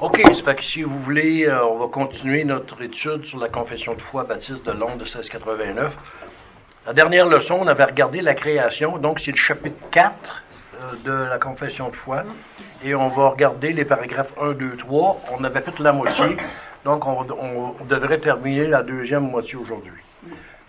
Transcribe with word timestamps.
OK, 0.00 0.20
ça 0.34 0.42
fait 0.42 0.54
que 0.56 0.62
si 0.62 0.82
vous 0.82 0.98
voulez, 0.98 1.46
euh, 1.46 1.64
on 1.66 1.78
va 1.78 1.86
continuer 1.86 2.44
notre 2.44 2.82
étude 2.82 3.24
sur 3.24 3.38
la 3.38 3.48
confession 3.48 3.94
de 3.94 4.02
foi 4.02 4.24
baptiste 4.24 4.66
de 4.66 4.72
Londres 4.72 4.96
de 4.96 5.04
1689. 5.04 5.96
La 6.86 6.92
dernière 6.92 7.26
leçon, 7.26 7.58
on 7.60 7.66
avait 7.68 7.84
regardé 7.84 8.20
la 8.20 8.34
création, 8.34 8.98
donc 8.98 9.20
c'est 9.20 9.30
le 9.30 9.36
chapitre 9.36 9.78
4 9.92 10.42
euh, 10.82 10.92
de 11.04 11.30
la 11.30 11.38
confession 11.38 11.90
de 11.90 11.96
foi. 11.96 12.24
Et 12.84 12.94
on 12.94 13.08
va 13.08 13.28
regarder 13.28 13.72
les 13.72 13.84
paragraphes 13.84 14.32
1, 14.40 14.52
2, 14.52 14.76
3. 14.76 15.20
On 15.38 15.44
avait 15.44 15.60
fait 15.60 15.78
la 15.78 15.92
moitié, 15.92 16.36
donc 16.84 17.06
on, 17.06 17.24
on 17.30 17.84
devrait 17.84 18.18
terminer 18.18 18.66
la 18.66 18.82
deuxième 18.82 19.30
moitié 19.30 19.56
aujourd'hui. 19.56 20.02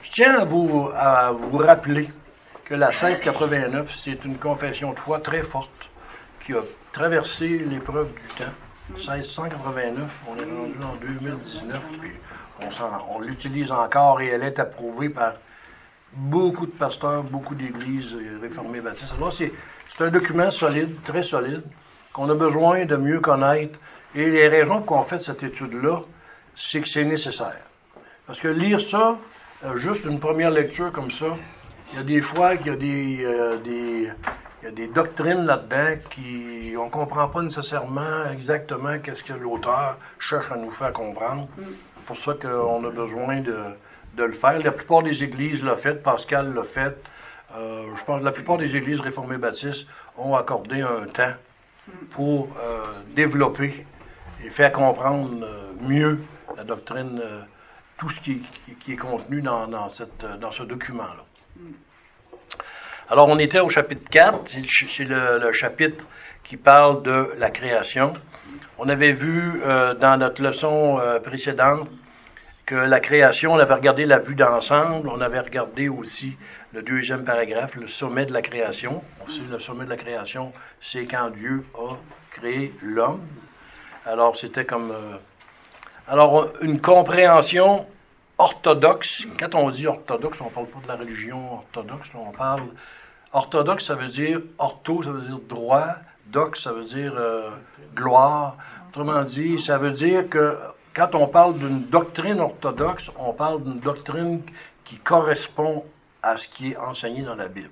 Je 0.03 0.11
tiens 0.11 0.39
à 0.39 0.45
vous, 0.45 0.89
à 0.95 1.31
vous 1.31 1.57
rappeler 1.57 2.09
que 2.63 2.75
la 2.75 2.87
1689, 2.87 3.91
c'est 3.91 4.23
une 4.23 4.37
confession 4.37 4.93
de 4.93 4.99
foi 4.99 5.19
très 5.19 5.41
forte 5.41 5.89
qui 6.45 6.53
a 6.53 6.61
traversé 6.91 7.47
l'épreuve 7.47 8.13
du 8.13 8.27
temps. 8.37 8.51
1689, 8.93 10.21
on 10.27 10.35
est 10.35 10.43
rendu 10.43 10.75
en 10.83 10.95
2019, 10.95 11.99
puis 11.99 12.11
on, 13.09 13.19
l'utilise 13.19 13.71
encore 13.71 14.21
et 14.21 14.27
elle 14.27 14.43
est 14.43 14.59
approuvée 14.59 15.09
par 15.09 15.33
beaucoup 16.13 16.65
de 16.65 16.71
pasteurs, 16.71 17.23
beaucoup 17.23 17.55
d'églises 17.55 18.15
réformées 18.41 18.81
baptistes. 18.81 19.13
C'est, 19.31 19.51
un 20.03 20.09
document 20.09 20.51
solide, 20.51 21.01
très 21.03 21.23
solide, 21.23 21.63
qu'on 22.13 22.29
a 22.29 22.35
besoin 22.35 22.85
de 22.85 22.95
mieux 22.95 23.19
connaître. 23.19 23.79
Et 24.13 24.29
les 24.29 24.47
raisons 24.47 24.81
qu'on 24.81 25.03
fait 25.03 25.19
cette 25.19 25.43
étude-là, 25.43 26.01
c'est 26.55 26.81
que 26.81 26.87
c'est 26.87 27.03
nécessaire. 27.03 27.57
Parce 28.27 28.39
que 28.39 28.47
lire 28.47 28.81
ça, 28.81 29.17
euh, 29.65 29.77
juste 29.77 30.05
une 30.05 30.19
première 30.19 30.51
lecture 30.51 30.91
comme 30.91 31.11
ça, 31.11 31.35
il 31.91 31.97
y 31.97 32.01
a 32.01 32.03
des 32.03 32.21
fois 32.21 32.55
qu'il 32.57 32.67
y 32.67 32.69
a 32.69 32.75
des, 32.75 33.25
euh, 33.25 33.57
des, 33.57 34.09
il 34.65 34.69
y 34.69 34.71
a 34.71 34.87
des 34.87 34.87
doctrines 34.87 35.45
là-dedans 35.45 36.01
qui 36.09 36.73
on 36.75 36.89
comprend 36.89 37.27
pas 37.27 37.43
nécessairement 37.43 38.25
exactement 38.33 38.97
qu'est-ce 38.97 39.23
que 39.23 39.33
l'auteur 39.33 39.97
cherche 40.17 40.51
à 40.51 40.55
nous 40.55 40.71
faire 40.71 40.91
comprendre. 40.91 41.47
C'est 41.55 42.05
pour 42.07 42.17
ça 42.17 42.33
qu'on 42.33 42.83
a 42.83 42.89
besoin 42.89 43.41
de, 43.41 43.57
de, 44.15 44.23
le 44.23 44.31
faire. 44.31 44.57
La 44.57 44.71
plupart 44.71 45.03
des 45.03 45.23
églises 45.23 45.61
l'ont 45.61 45.75
fait, 45.75 46.01
Pascal 46.01 46.51
l'a 46.55 46.63
fait. 46.63 46.97
Euh, 47.55 47.83
je 47.95 48.03
pense 48.05 48.21
que 48.21 48.25
la 48.25 48.31
plupart 48.31 48.57
des 48.57 48.75
églises 48.75 48.99
réformées 49.01 49.37
baptistes 49.37 49.87
ont 50.17 50.33
accordé 50.33 50.81
un 50.81 51.05
temps 51.13 51.35
pour 52.11 52.47
euh, 52.59 52.85
développer 53.15 53.85
et 54.43 54.49
faire 54.49 54.71
comprendre 54.71 55.29
euh, 55.43 55.73
mieux 55.81 56.17
la 56.57 56.63
doctrine, 56.63 57.21
tout 57.99 58.09
ce 58.09 58.19
qui, 58.19 58.41
qui, 58.65 58.73
qui, 58.73 58.93
est 58.93 58.97
contenu 58.97 59.43
dans, 59.43 59.67
dans, 59.67 59.89
cette, 59.89 60.25
dans 60.39 60.51
ce 60.51 60.63
document-là. 60.63 61.23
Alors, 63.07 63.27
on 63.27 63.37
était 63.37 63.59
au 63.59 63.69
chapitre 63.69 64.09
4, 64.09 64.49
c'est 64.87 65.03
le, 65.03 65.51
chapitre 65.51 66.07
qui 66.43 66.57
parle 66.57 67.03
de 67.03 67.33
la 67.37 67.51
création. 67.51 68.13
On 68.79 68.89
avait 68.89 69.11
vu 69.11 69.61
euh, 69.63 69.93
dans 69.93 70.17
notre 70.17 70.41
leçon 70.41 70.97
euh, 70.99 71.19
précédente 71.19 71.87
que 72.65 72.73
la 72.73 72.99
création, 72.99 73.53
on 73.53 73.59
avait 73.59 73.75
regardé 73.75 74.05
la 74.05 74.17
vue 74.17 74.33
d'ensemble, 74.33 75.07
on 75.07 75.21
avait 75.21 75.39
regardé 75.39 75.87
aussi 75.87 76.35
le 76.73 76.81
deuxième 76.81 77.23
paragraphe, 77.23 77.75
le 77.75 77.87
sommet 77.87 78.25
de 78.25 78.33
la 78.33 78.41
création. 78.41 79.03
On 79.23 79.29
sait 79.29 79.43
le 79.51 79.59
sommet 79.59 79.85
de 79.85 79.91
la 79.91 79.97
création, 79.97 80.51
c'est 80.81 81.05
quand 81.05 81.29
Dieu 81.29 81.63
a 81.75 81.93
créé 82.31 82.73
l'homme. 82.81 83.21
Alors, 84.07 84.35
c'était 84.35 84.65
comme... 84.65 84.89
Euh, 84.89 85.17
alors, 86.07 86.49
une 86.61 86.81
compréhension 86.81 87.85
orthodoxe. 88.37 89.25
Quand 89.39 89.55
on 89.55 89.69
dit 89.69 89.87
orthodoxe, 89.87 90.41
on 90.41 90.45
ne 90.45 90.49
parle 90.49 90.67
pas 90.67 90.79
de 90.79 90.87
la 90.87 90.95
religion 90.95 91.53
orthodoxe, 91.53 92.11
on 92.15 92.31
parle. 92.31 92.63
Orthodoxe, 93.33 93.85
ça 93.85 93.95
veut 93.95 94.07
dire 94.07 94.39
ortho, 94.57 95.03
ça 95.03 95.11
veut 95.11 95.21
dire 95.21 95.39
droit, 95.39 95.95
dox, 96.27 96.63
ça 96.63 96.71
veut 96.71 96.85
dire 96.85 97.13
euh, 97.17 97.49
gloire. 97.93 98.57
Autrement 98.89 99.23
dit, 99.23 99.59
ça 99.59 99.77
veut 99.77 99.91
dire 99.91 100.29
que 100.29 100.57
quand 100.93 101.15
on 101.15 101.27
parle 101.27 101.57
d'une 101.57 101.85
doctrine 101.87 102.39
orthodoxe, 102.39 103.11
on 103.17 103.33
parle 103.33 103.61
d'une 103.63 103.79
doctrine 103.79 104.41
qui 104.85 104.97
correspond 104.97 105.83
à 106.23 106.37
ce 106.37 106.47
qui 106.47 106.71
est 106.71 106.77
enseigné 106.77 107.23
dans 107.23 107.35
la 107.35 107.47
Bible. 107.47 107.69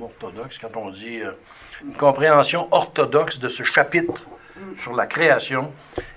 Orthodoxe, 0.00 0.58
quand 0.58 0.76
on 0.76 0.90
dit 0.90 1.20
euh, 1.22 1.30
une 1.82 1.94
compréhension 1.94 2.68
orthodoxe 2.70 3.38
de 3.38 3.48
ce 3.48 3.62
chapitre 3.62 4.24
sur 4.76 4.94
la 4.94 5.06
création, 5.06 5.72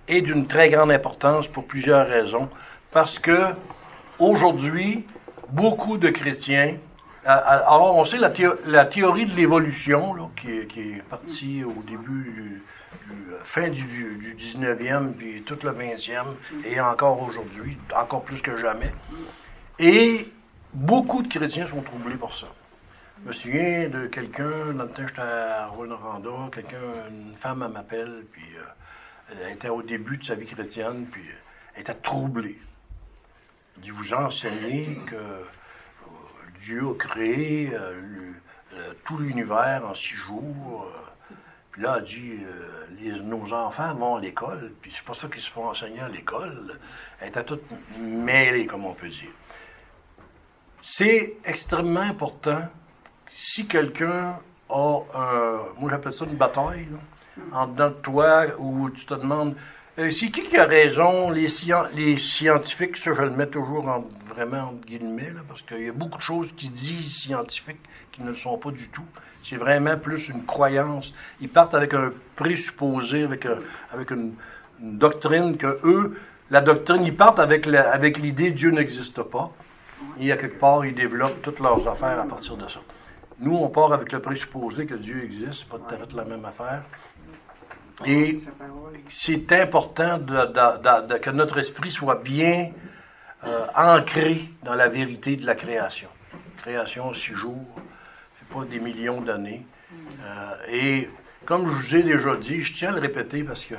est 0.09 0.21
d'une 0.21 0.47
très 0.47 0.69
grande 0.69 0.91
importance 0.91 1.47
pour 1.47 1.65
plusieurs 1.65 2.07
raisons. 2.07 2.49
Parce 2.91 3.19
que 3.19 3.53
aujourd'hui, 4.17 5.05
beaucoup 5.49 5.97
de 5.97 6.09
chrétiens, 6.09 6.77
alors 7.23 7.95
on 7.95 8.03
sait 8.03 8.17
la, 8.17 8.31
théo 8.31 8.55
la 8.65 8.85
théorie 8.85 9.27
de 9.27 9.35
l'évolution 9.35 10.31
qui, 10.35 10.65
qui, 10.67 10.79
est 10.93 11.03
partie 11.03 11.63
au 11.63 11.83
début 11.83 12.31
du, 12.31 12.61
fin 13.43 13.69
du, 13.69 13.83
du, 13.83 14.35
19e 14.35 15.11
puis 15.13 15.43
tout 15.43 15.57
le 15.63 15.71
20e 15.71 16.25
et 16.65 16.79
encore 16.79 17.21
aujourd'hui, 17.21 17.77
encore 17.95 18.23
plus 18.23 18.41
que 18.41 18.57
jamais. 18.57 18.91
Et 19.77 20.27
beaucoup 20.73 21.21
de 21.21 21.27
chrétiens 21.27 21.67
sont 21.67 21.81
troublés 21.81 22.15
par 22.15 22.33
ça. 22.33 22.47
Je 23.21 23.27
me 23.27 23.33
souviens 23.33 23.89
de 23.89 24.07
quelqu'un, 24.07 24.73
dans 24.73 24.85
le 24.85 24.89
temps 24.89 25.05
j'étais 25.05 25.21
à 25.21 25.67
Rwanda, 25.67 26.49
quelqu'un, 26.51 26.77
une 27.09 27.35
femme 27.35 27.69
m'appelle, 27.71 28.23
puis 28.31 28.47
euh, 28.57 29.35
elle 29.45 29.53
était 29.53 29.69
au 29.69 29.83
début 29.83 30.17
de 30.17 30.23
sa 30.23 30.35
vie 30.35 30.45
chrétienne, 30.45 31.05
puis 31.11 31.21
elle 31.75 31.81
était 31.81 31.93
troublée 31.93 32.57
dit 33.81 33.91
vous 33.91 34.13
enseigner 34.13 34.97
que 35.07 35.45
Dieu 36.61 36.89
a 36.89 36.93
créé 36.95 37.71
euh, 37.73 37.99
le, 38.73 38.93
tout 39.05 39.17
l'univers 39.17 39.83
en 39.85 39.95
six 39.95 40.15
jours. 40.15 40.87
Euh, 40.87 41.35
puis 41.71 41.81
là, 41.81 41.97
elle 41.97 42.03
dit 42.05 42.39
euh, 43.11 43.21
nos 43.23 43.53
enfants 43.53 43.93
vont 43.93 44.15
à 44.15 44.19
l'école, 44.19 44.71
puis 44.81 44.91
c'est 44.91 45.05
pas 45.05 45.13
ça 45.13 45.27
qu'ils 45.27 45.41
se 45.41 45.51
font 45.51 45.69
enseigner 45.69 46.01
à 46.01 46.09
l'école. 46.09 46.79
Elle 47.19 47.29
était 47.29 47.43
toute 47.43 47.63
mêlée, 47.99 48.65
comme 48.65 48.85
on 48.85 48.93
peut 48.93 49.09
dire. 49.09 49.31
C'est 50.81 51.37
extrêmement 51.45 52.01
important 52.01 52.63
si 53.27 53.67
quelqu'un 53.67 54.39
a 54.69 54.99
un. 55.15 55.59
Moi, 55.79 55.89
j'appelle 55.89 56.13
ça 56.13 56.25
une 56.25 56.37
bataille, 56.37 56.87
là, 56.91 57.57
en 57.57 57.67
dedans 57.67 57.89
de 57.89 57.95
toi, 57.95 58.45
où 58.57 58.89
tu 58.89 59.05
te 59.05 59.13
demandes 59.13 59.55
euh, 59.55 59.78
c'est 60.11 60.31
qui 60.31 60.43
qui 60.43 60.57
a 60.57 60.65
raison? 60.65 61.29
Les, 61.29 61.49
scien 61.49 61.83
les, 61.95 62.17
scientifiques, 62.17 62.95
ça 62.95 63.13
je 63.13 63.21
le 63.21 63.31
mets 63.31 63.47
toujours 63.47 63.85
en, 63.87 64.05
vraiment 64.33 64.69
entre 64.69 64.85
guillemets, 64.85 65.33
parce 65.47 65.61
qu'il 65.61 65.85
y 65.85 65.89
a 65.89 65.91
beaucoup 65.91 66.17
de 66.17 66.23
choses 66.23 66.53
qui 66.55 66.69
disent 66.69 67.13
scientifiques 67.13 67.81
qui 68.11 68.21
ne 68.23 68.29
le 68.29 68.35
sont 68.35 68.57
pas 68.57 68.71
du 68.71 68.89
tout. 68.89 69.05
C'est 69.43 69.57
vraiment 69.57 69.97
plus 69.97 70.29
une 70.29 70.45
croyance. 70.45 71.13
Ils 71.41 71.49
partent 71.49 71.75
avec 71.75 71.93
un 71.93 72.11
présupposé, 72.35 73.23
avec, 73.23 73.45
un, 73.45 73.59
avec 73.91 74.11
une, 74.11 74.33
doctrine 74.79 75.57
que 75.57 75.79
eux, 75.83 76.17
la 76.49 76.61
doctrine, 76.61 77.03
ils 77.03 77.15
partent 77.15 77.39
avec 77.39 77.65
l'idée 77.65 77.77
avec 77.77 78.19
Dieu 78.55 78.71
n'existe 78.71 79.21
pas. 79.23 79.51
Et 80.19 80.31
à 80.31 80.37
quelque 80.37 80.59
part, 80.59 80.85
ils 80.85 80.95
développent 80.95 81.41
toutes 81.41 81.59
leurs 81.59 81.85
affaires 81.87 82.19
à 82.19 82.25
partir 82.25 82.55
de 82.55 82.67
ça. 82.69 82.79
Nous, 83.39 83.55
on 83.55 83.67
part 83.67 83.91
avec 83.91 84.11
le 84.11 84.19
présupposé 84.21 84.85
que 84.85 84.95
Dieu 84.95 85.23
existe, 85.23 85.67
pas 85.67 85.77
tout 85.77 85.93
à 85.93 85.97
fait 85.97 86.13
la 86.13 86.25
même 86.25 86.45
affaire. 86.45 86.83
Et 88.05 88.39
c'est 89.07 89.51
important 89.51 90.19
que 90.19 91.29
notre 91.31 91.57
esprit 91.57 91.91
soit 91.91 92.21
bien 92.23 92.71
euh, 93.45 93.65
ancré 93.75 94.49
dans 94.63 94.75
la 94.75 94.87
vérité 94.87 95.35
de 95.35 95.45
la 95.45 95.55
création. 95.55 96.09
Création 96.57 97.13
six 97.13 97.33
jours, 97.33 97.65
c'est 98.37 98.47
pas 98.49 98.65
des 98.65 98.79
millions 98.79 99.21
d'années. 99.21 99.65
Euh, 100.21 100.55
et 100.69 101.09
comme 101.45 101.67
je 101.67 101.71
vous 101.71 101.95
ai 101.95 102.03
déjà 102.03 102.35
dit, 102.35 102.61
je 102.61 102.73
tiens 102.73 102.89
à 102.89 102.95
le 102.95 102.99
répéter 102.99 103.43
parce 103.43 103.63
que 103.65 103.75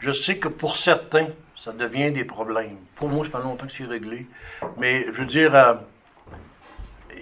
je 0.00 0.12
sais 0.12 0.38
que 0.38 0.48
pour 0.48 0.76
certains, 0.76 1.28
ça 1.56 1.72
devient 1.72 2.10
des 2.10 2.24
problèmes. 2.24 2.78
Pour 2.96 3.08
moi, 3.08 3.24
ça 3.24 3.38
fait 3.38 3.44
longtemps 3.44 3.66
que 3.66 3.72
c'est 3.72 3.84
réglé. 3.84 4.26
Mais 4.78 5.06
je 5.12 5.20
veux 5.20 5.26
dire, 5.26 5.54
euh, 5.54 5.74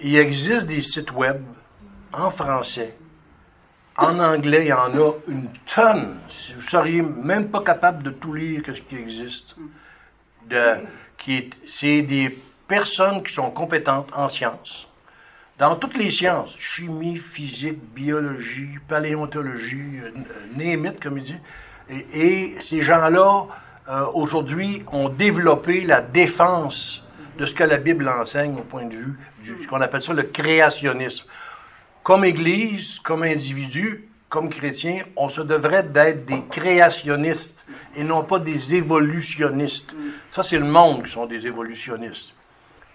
il 0.01 0.15
existe 0.15 0.67
des 0.67 0.81
sites 0.81 1.11
web 1.11 1.41
en 2.13 2.31
français 2.31 2.95
en 3.97 4.19
anglais, 4.19 4.65
il 4.65 4.67
y 4.67 4.73
en 4.73 4.93
a 4.93 5.13
une 5.27 5.49
tonne. 5.73 6.17
Vous 6.55 6.61
seriez 6.61 7.01
même 7.01 7.49
pas 7.49 7.61
capable 7.61 8.03
de 8.03 8.09
tout 8.09 8.33
lire 8.33 8.63
que 8.63 8.73
ce 8.73 8.81
qui 8.81 8.95
existe. 8.95 9.55
C'est 11.67 12.01
des 12.01 12.37
personnes 12.67 13.21
qui 13.23 13.33
sont 13.33 13.51
compétentes 13.51 14.09
en 14.13 14.27
sciences. 14.27 14.87
Dans 15.59 15.75
toutes 15.75 15.97
les 15.97 16.09
sciences, 16.09 16.55
chimie, 16.57 17.17
physique, 17.17 17.77
biologie, 17.93 18.79
paléontologie, 18.87 19.99
euh, 20.03 20.11
némite, 20.55 20.99
comme 20.99 21.19
il 21.19 21.23
dit. 21.23 21.37
Et, 21.87 22.05
et 22.13 22.61
ces 22.61 22.81
gens-là, 22.81 23.45
euh, 23.87 24.05
aujourd'hui, 24.13 24.83
ont 24.91 25.09
développé 25.09 25.81
la 25.81 26.01
défense 26.01 27.03
de 27.37 27.45
ce 27.45 27.53
que 27.53 27.63
la 27.63 27.77
Bible 27.77 28.09
enseigne 28.09 28.57
au 28.57 28.63
point 28.63 28.85
de 28.85 28.95
vue 28.95 29.19
du, 29.43 29.61
ce 29.61 29.67
qu'on 29.67 29.81
appelle 29.81 30.01
ça 30.01 30.13
le 30.13 30.23
créationnisme 30.23 31.27
comme 32.03 32.25
Église, 32.25 32.99
comme 32.99 33.23
individu, 33.23 34.07
comme 34.29 34.49
chrétien, 34.49 35.03
on 35.17 35.29
se 35.29 35.41
devrait 35.41 35.83
d'être 35.83 36.25
des 36.25 36.41
créationnistes 36.49 37.65
et 37.95 38.03
non 38.03 38.23
pas 38.23 38.39
des 38.39 38.75
évolutionnistes. 38.75 39.93
Ça, 40.31 40.41
c'est 40.41 40.57
le 40.57 40.65
monde 40.65 41.03
qui 41.03 41.11
sont 41.11 41.25
des 41.25 41.45
évolutionnistes. 41.45 42.33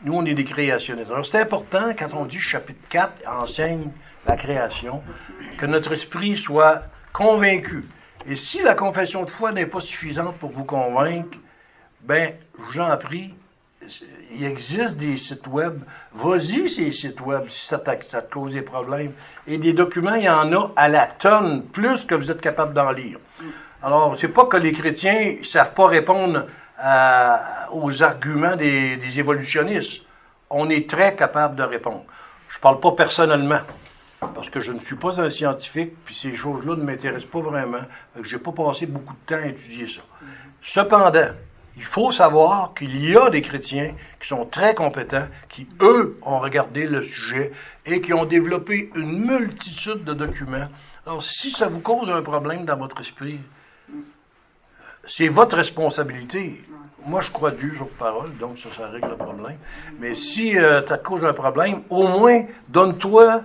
Nous, 0.02 0.14
on 0.14 0.24
est 0.24 0.34
des 0.34 0.44
créationnistes. 0.44 1.10
Alors, 1.10 1.26
c'est 1.26 1.40
important, 1.40 1.92
quand 1.98 2.14
on 2.14 2.24
dit 2.24 2.40
chapitre 2.40 2.80
4 2.88 3.22
enseigne 3.28 3.90
la 4.26 4.36
création, 4.36 5.02
que 5.58 5.66
notre 5.66 5.92
esprit 5.92 6.36
soit 6.36 6.82
convaincu 7.12 7.84
Et 8.28 8.36
si 8.36 8.60
la 8.62 8.74
confession 8.74 9.24
de 9.24 9.30
foi 9.30 9.52
n'est 9.52 9.66
pas 9.66 9.80
suffisante 9.80 10.36
pour 10.36 10.50
vous 10.50 10.64
convaincre, 10.64 11.38
ben, 12.02 12.32
je 12.70 12.80
vous 12.80 12.80
en 12.80 12.96
prie, 12.96 13.34
il 14.34 14.44
existe 14.44 14.96
des 14.96 15.16
sites 15.16 15.46
web. 15.46 15.80
Vas-y, 16.12 16.68
ces 16.68 16.92
sites 16.92 17.20
web, 17.20 17.44
si 17.48 17.66
ça, 17.66 17.78
te 17.78 18.32
cause 18.32 18.52
des 18.52 18.62
problèmes. 18.62 19.12
Et 19.46 19.58
des 19.58 19.72
documents, 19.72 20.14
il 20.14 20.24
y 20.24 20.28
en 20.28 20.52
a 20.52 20.72
à 20.76 20.88
la 20.88 21.06
tonne, 21.06 21.64
plus 21.64 22.04
que 22.04 22.14
vous 22.14 22.30
êtes 22.30 22.40
capable 22.40 22.74
d'en 22.74 22.90
lire. 22.90 23.18
Alors, 23.82 24.16
c'est 24.16 24.28
pas 24.28 24.46
que 24.46 24.56
les 24.56 24.72
chrétiens 24.72 25.36
savent 25.42 25.74
pas 25.74 25.86
répondre 25.86 26.46
aux 27.72 28.02
arguments 28.02 28.56
des, 28.56 28.96
des, 28.96 29.18
évolutionnistes. 29.18 30.02
On 30.50 30.68
est 30.70 30.88
très 30.88 31.16
capable 31.16 31.56
de 31.56 31.62
répondre. 31.62 32.04
Je 32.48 32.60
parle 32.60 32.80
pas 32.80 32.92
personnellement, 32.92 33.60
parce 34.34 34.50
que 34.50 34.60
je 34.60 34.72
ne 34.72 34.78
suis 34.78 34.96
pas 34.96 35.20
un 35.20 35.30
scientifique, 35.30 35.92
puis 36.04 36.14
ces 36.14 36.36
choses-là 36.36 36.76
ne 36.76 36.82
m'intéressent 36.82 37.30
pas 37.30 37.40
vraiment. 37.40 37.80
Je 38.20 38.36
n'ai 38.36 38.42
pas 38.42 38.52
passé 38.52 38.86
beaucoup 38.86 39.14
de 39.14 39.34
temps 39.34 39.42
à 39.42 39.46
étudier 39.46 39.88
ça. 39.88 40.02
Cependant, 40.62 41.28
il 41.76 41.84
faut 41.84 42.10
savoir 42.10 42.72
qu'il 42.74 43.04
y 43.04 43.16
a 43.16 43.28
des 43.28 43.42
chrétiens 43.42 43.94
qui 44.20 44.28
sont 44.28 44.46
très 44.46 44.74
compétents, 44.74 45.28
qui, 45.48 45.68
eux, 45.80 46.18
ont 46.22 46.38
regardé 46.38 46.86
le 46.86 47.02
sujet 47.02 47.52
et 47.84 48.00
qui 48.00 48.14
ont 48.14 48.24
développé 48.24 48.90
une 48.94 49.26
multitude 49.26 50.02
de 50.02 50.14
documents. 50.14 50.68
Alors, 51.06 51.22
si 51.22 51.50
ça 51.50 51.68
vous 51.68 51.80
cause 51.80 52.08
un 52.08 52.22
problème 52.22 52.64
dans 52.64 52.76
votre 52.76 53.00
esprit, 53.00 53.40
c'est 55.06 55.28
votre 55.28 55.56
responsabilité. 55.56 56.64
Moi, 57.04 57.20
je 57.20 57.30
crois 57.30 57.50
Dieu, 57.50 57.72
jour 57.72 57.90
parole, 57.90 58.34
donc 58.38 58.58
ça, 58.58 58.70
ça 58.76 58.88
règle 58.88 59.10
le 59.10 59.16
problème. 59.16 59.58
Mais 60.00 60.14
si 60.14 60.58
euh, 60.58 60.84
ça 60.86 60.98
te 60.98 61.04
cause 61.04 61.24
un 61.24 61.34
problème, 61.34 61.82
au 61.90 62.08
moins, 62.08 62.44
donne-toi 62.68 63.42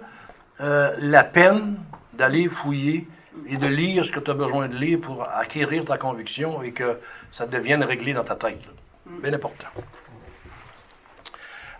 euh, 0.61 0.95
la 0.99 1.23
peine 1.23 1.77
d'aller 2.13 2.47
fouiller 2.47 3.07
et 3.47 3.57
de 3.57 3.67
lire 3.67 4.05
ce 4.05 4.11
que 4.11 4.19
tu 4.19 4.31
as 4.31 4.33
besoin 4.33 4.67
de 4.67 4.75
lire 4.75 4.99
pour 4.99 5.27
acquérir 5.27 5.85
ta 5.85 5.97
conviction 5.97 6.61
et 6.63 6.71
que 6.71 6.99
ça 7.31 7.45
devienne 7.45 7.83
réglé 7.83 8.13
dans 8.13 8.23
ta 8.23 8.35
tête. 8.35 8.61
Bien 9.05 9.33
important. 9.33 9.67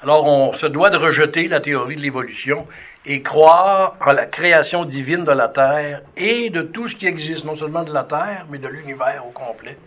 Alors, 0.04 0.26
on 0.26 0.54
se 0.54 0.66
doit 0.66 0.90
de 0.90 0.98
rejeter 0.98 1.48
la 1.48 1.60
théorie 1.60 1.96
de 1.96 2.02
l'évolution 2.02 2.68
et 3.06 3.22
croire 3.22 3.98
en 4.02 4.14
la 4.14 4.26
création 4.26 4.84
divine 4.84 5.24
de 5.24 5.32
la 5.32 5.48
Terre 5.48 6.02
et 6.18 6.50
de 6.50 6.64
tout 6.64 6.88
ce 6.88 6.96
qui 6.96 7.06
existe, 7.06 7.46
non 7.46 7.54
seulement 7.54 7.84
de 7.84 7.94
la 7.94 8.04
Terre, 8.04 8.48
mais 8.50 8.58
de 8.58 8.68
l'univers 8.68 9.24
au 9.28 9.32
complet. 9.32 9.78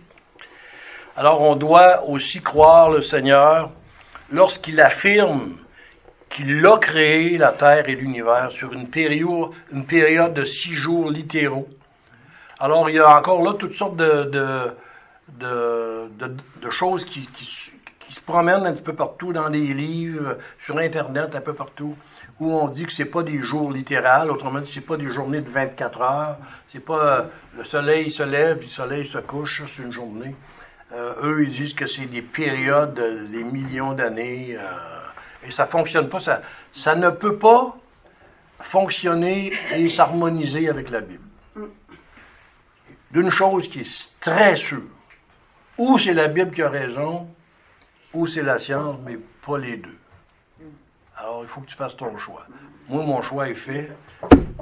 Alors, 1.16 1.42
on 1.42 1.56
doit 1.56 2.04
aussi 2.04 2.42
croire 2.42 2.90
le 2.90 3.02
Seigneur 3.02 3.70
lorsqu'il 4.30 4.80
affirme 4.80 5.56
qu'il 6.34 6.66
a 6.66 6.78
créé 6.78 7.38
la 7.38 7.52
Terre 7.52 7.88
et 7.88 7.94
l'univers 7.94 8.50
sur 8.50 8.72
une 8.72 8.88
période, 8.88 9.50
une 9.72 9.86
période 9.86 10.34
de 10.34 10.44
six 10.44 10.72
jours 10.72 11.10
littéraux. 11.10 11.68
Alors, 12.58 12.90
il 12.90 12.96
y 12.96 12.98
a 12.98 13.16
encore 13.16 13.42
là 13.42 13.54
toutes 13.54 13.74
sortes 13.74 13.96
de, 13.96 14.24
de, 14.24 16.08
de, 16.60 16.70
choses 16.70 17.04
qui, 17.04 17.28
qui, 17.28 17.44
se 17.44 18.20
promènent 18.20 18.66
un 18.66 18.72
petit 18.72 18.82
peu 18.82 18.94
partout 18.94 19.32
dans 19.32 19.48
les 19.48 19.74
livres, 19.74 20.38
sur 20.58 20.78
Internet, 20.78 21.34
un 21.34 21.40
peu 21.40 21.52
partout, 21.52 21.96
où 22.40 22.52
on 22.52 22.68
dit 22.68 22.84
que 22.84 22.92
c'est 22.92 23.04
pas 23.04 23.22
des 23.22 23.38
jours 23.38 23.72
littéraux, 23.72 24.30
autrement 24.30 24.60
dit, 24.60 24.70
c'est 24.72 24.80
pas 24.80 24.96
des 24.96 25.10
journées 25.10 25.40
de 25.40 25.50
24 25.50 26.00
heures, 26.00 26.36
c'est 26.68 26.84
pas 26.84 27.18
euh, 27.18 27.22
le 27.58 27.64
soleil 27.64 28.10
se 28.10 28.22
lève, 28.22 28.60
le 28.60 28.68
soleil 28.68 29.06
se 29.06 29.18
couche, 29.18 29.62
c'est 29.66 29.82
une 29.82 29.92
journée. 29.92 30.34
Euh, 30.92 31.12
eux, 31.22 31.44
ils 31.44 31.50
disent 31.50 31.74
que 31.74 31.86
c'est 31.86 32.06
des 32.06 32.22
périodes, 32.22 32.94
des 33.30 33.42
millions 33.42 33.94
d'années. 33.94 34.56
Euh, 34.58 34.93
et 35.46 35.50
ça 35.50 35.66
fonctionne 35.66 36.08
pas. 36.08 36.20
Ça, 36.20 36.42
ça 36.72 36.94
ne 36.94 37.10
peut 37.10 37.38
pas 37.38 37.76
fonctionner 38.60 39.52
et 39.74 39.88
s'harmoniser 39.88 40.68
avec 40.68 40.90
la 40.90 41.00
Bible. 41.00 41.24
D'une 43.10 43.30
chose 43.30 43.68
qui 43.68 43.80
est 43.80 44.20
très 44.20 44.56
sûre. 44.56 44.82
Ou 45.78 45.98
c'est 45.98 46.14
la 46.14 46.28
Bible 46.28 46.52
qui 46.52 46.62
a 46.62 46.68
raison, 46.68 47.28
ou 48.12 48.26
c'est 48.26 48.42
la 48.42 48.58
science, 48.58 48.96
mais 49.04 49.18
pas 49.44 49.58
les 49.58 49.76
deux. 49.76 49.98
Alors, 51.16 51.40
il 51.42 51.48
faut 51.48 51.60
que 51.60 51.66
tu 51.66 51.76
fasses 51.76 51.96
ton 51.96 52.16
choix. 52.16 52.46
Moi, 52.88 53.04
mon 53.04 53.22
choix 53.22 53.48
est 53.48 53.54
fait. 53.54 53.90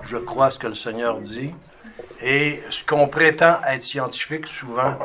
Je 0.04 0.16
crois 0.16 0.50
ce 0.50 0.58
que 0.58 0.66
le 0.66 0.74
Seigneur 0.74 1.20
dit. 1.20 1.54
Et 2.22 2.62
ce 2.70 2.84
qu'on 2.84 3.08
prétend 3.08 3.62
être 3.64 3.82
scientifique, 3.82 4.46
souvent, 4.46 4.96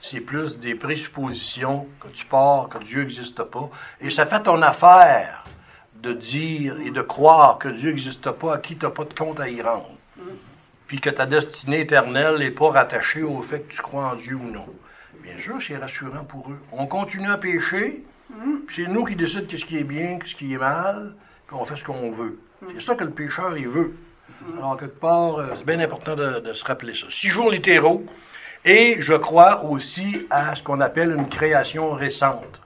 c'est 0.00 0.20
plus 0.20 0.58
des 0.58 0.74
présuppositions 0.74 1.86
que 2.00 2.08
tu 2.08 2.26
pars, 2.26 2.68
que 2.68 2.78
Dieu 2.78 3.02
n'existe 3.02 3.42
pas. 3.42 3.70
Et 4.00 4.10
ça 4.10 4.26
fait 4.26 4.42
ton 4.42 4.60
affaire 4.62 5.44
de 6.02 6.12
dire 6.12 6.80
et 6.80 6.90
de 6.90 7.02
croire 7.02 7.58
que 7.58 7.68
Dieu 7.68 7.90
n'existe 7.90 8.30
pas 8.30 8.54
à 8.54 8.58
qui 8.58 8.76
tu 8.76 8.84
n'as 8.84 8.90
pas 8.90 9.04
de 9.04 9.14
compte 9.14 9.40
à 9.40 9.48
y 9.48 9.60
rendre. 9.62 9.90
Puis 10.86 11.00
que 11.00 11.10
ta 11.10 11.26
destinée 11.26 11.80
éternelle 11.80 12.38
n'est 12.38 12.50
pas 12.50 12.70
rattachée 12.70 13.22
au 13.22 13.42
fait 13.42 13.60
que 13.60 13.72
tu 13.72 13.82
crois 13.82 14.12
en 14.12 14.16
Dieu 14.16 14.36
ou 14.36 14.50
non. 14.50 14.66
Bien 15.22 15.38
sûr, 15.38 15.56
c'est 15.60 15.76
rassurant 15.76 16.24
pour 16.24 16.48
eux. 16.50 16.58
On 16.70 16.86
continue 16.86 17.28
à 17.28 17.38
pécher, 17.38 18.04
puis 18.66 18.76
c'est 18.76 18.90
nous 18.90 19.04
qui 19.04 19.16
décidons 19.16 19.46
ce 19.50 19.64
qui 19.64 19.78
est 19.78 19.84
bien, 19.84 20.18
ce 20.24 20.34
qui 20.34 20.52
est 20.54 20.58
mal, 20.58 21.14
puis 21.48 21.56
on 21.58 21.64
fait 21.64 21.76
ce 21.76 21.84
qu'on 21.84 22.10
veut. 22.10 22.38
C'est 22.74 22.82
ça 22.82 22.94
que 22.94 23.04
le 23.04 23.10
pécheur, 23.10 23.56
il 23.56 23.68
veut. 23.68 23.92
Alors, 24.58 24.76
quelque 24.76 25.00
part, 25.00 25.36
euh, 25.36 25.48
c'est 25.56 25.66
bien 25.66 25.80
important 25.80 26.14
de, 26.14 26.40
de 26.40 26.52
se 26.52 26.64
rappeler 26.64 26.94
ça. 26.94 27.06
Six 27.08 27.28
jours 27.28 27.50
littéraux, 27.50 28.04
et 28.66 28.96
je 29.00 29.14
crois 29.14 29.64
aussi 29.64 30.26
à 30.28 30.56
ce 30.56 30.62
qu'on 30.62 30.80
appelle 30.80 31.12
une 31.12 31.28
création 31.28 31.92
récente, 31.92 32.60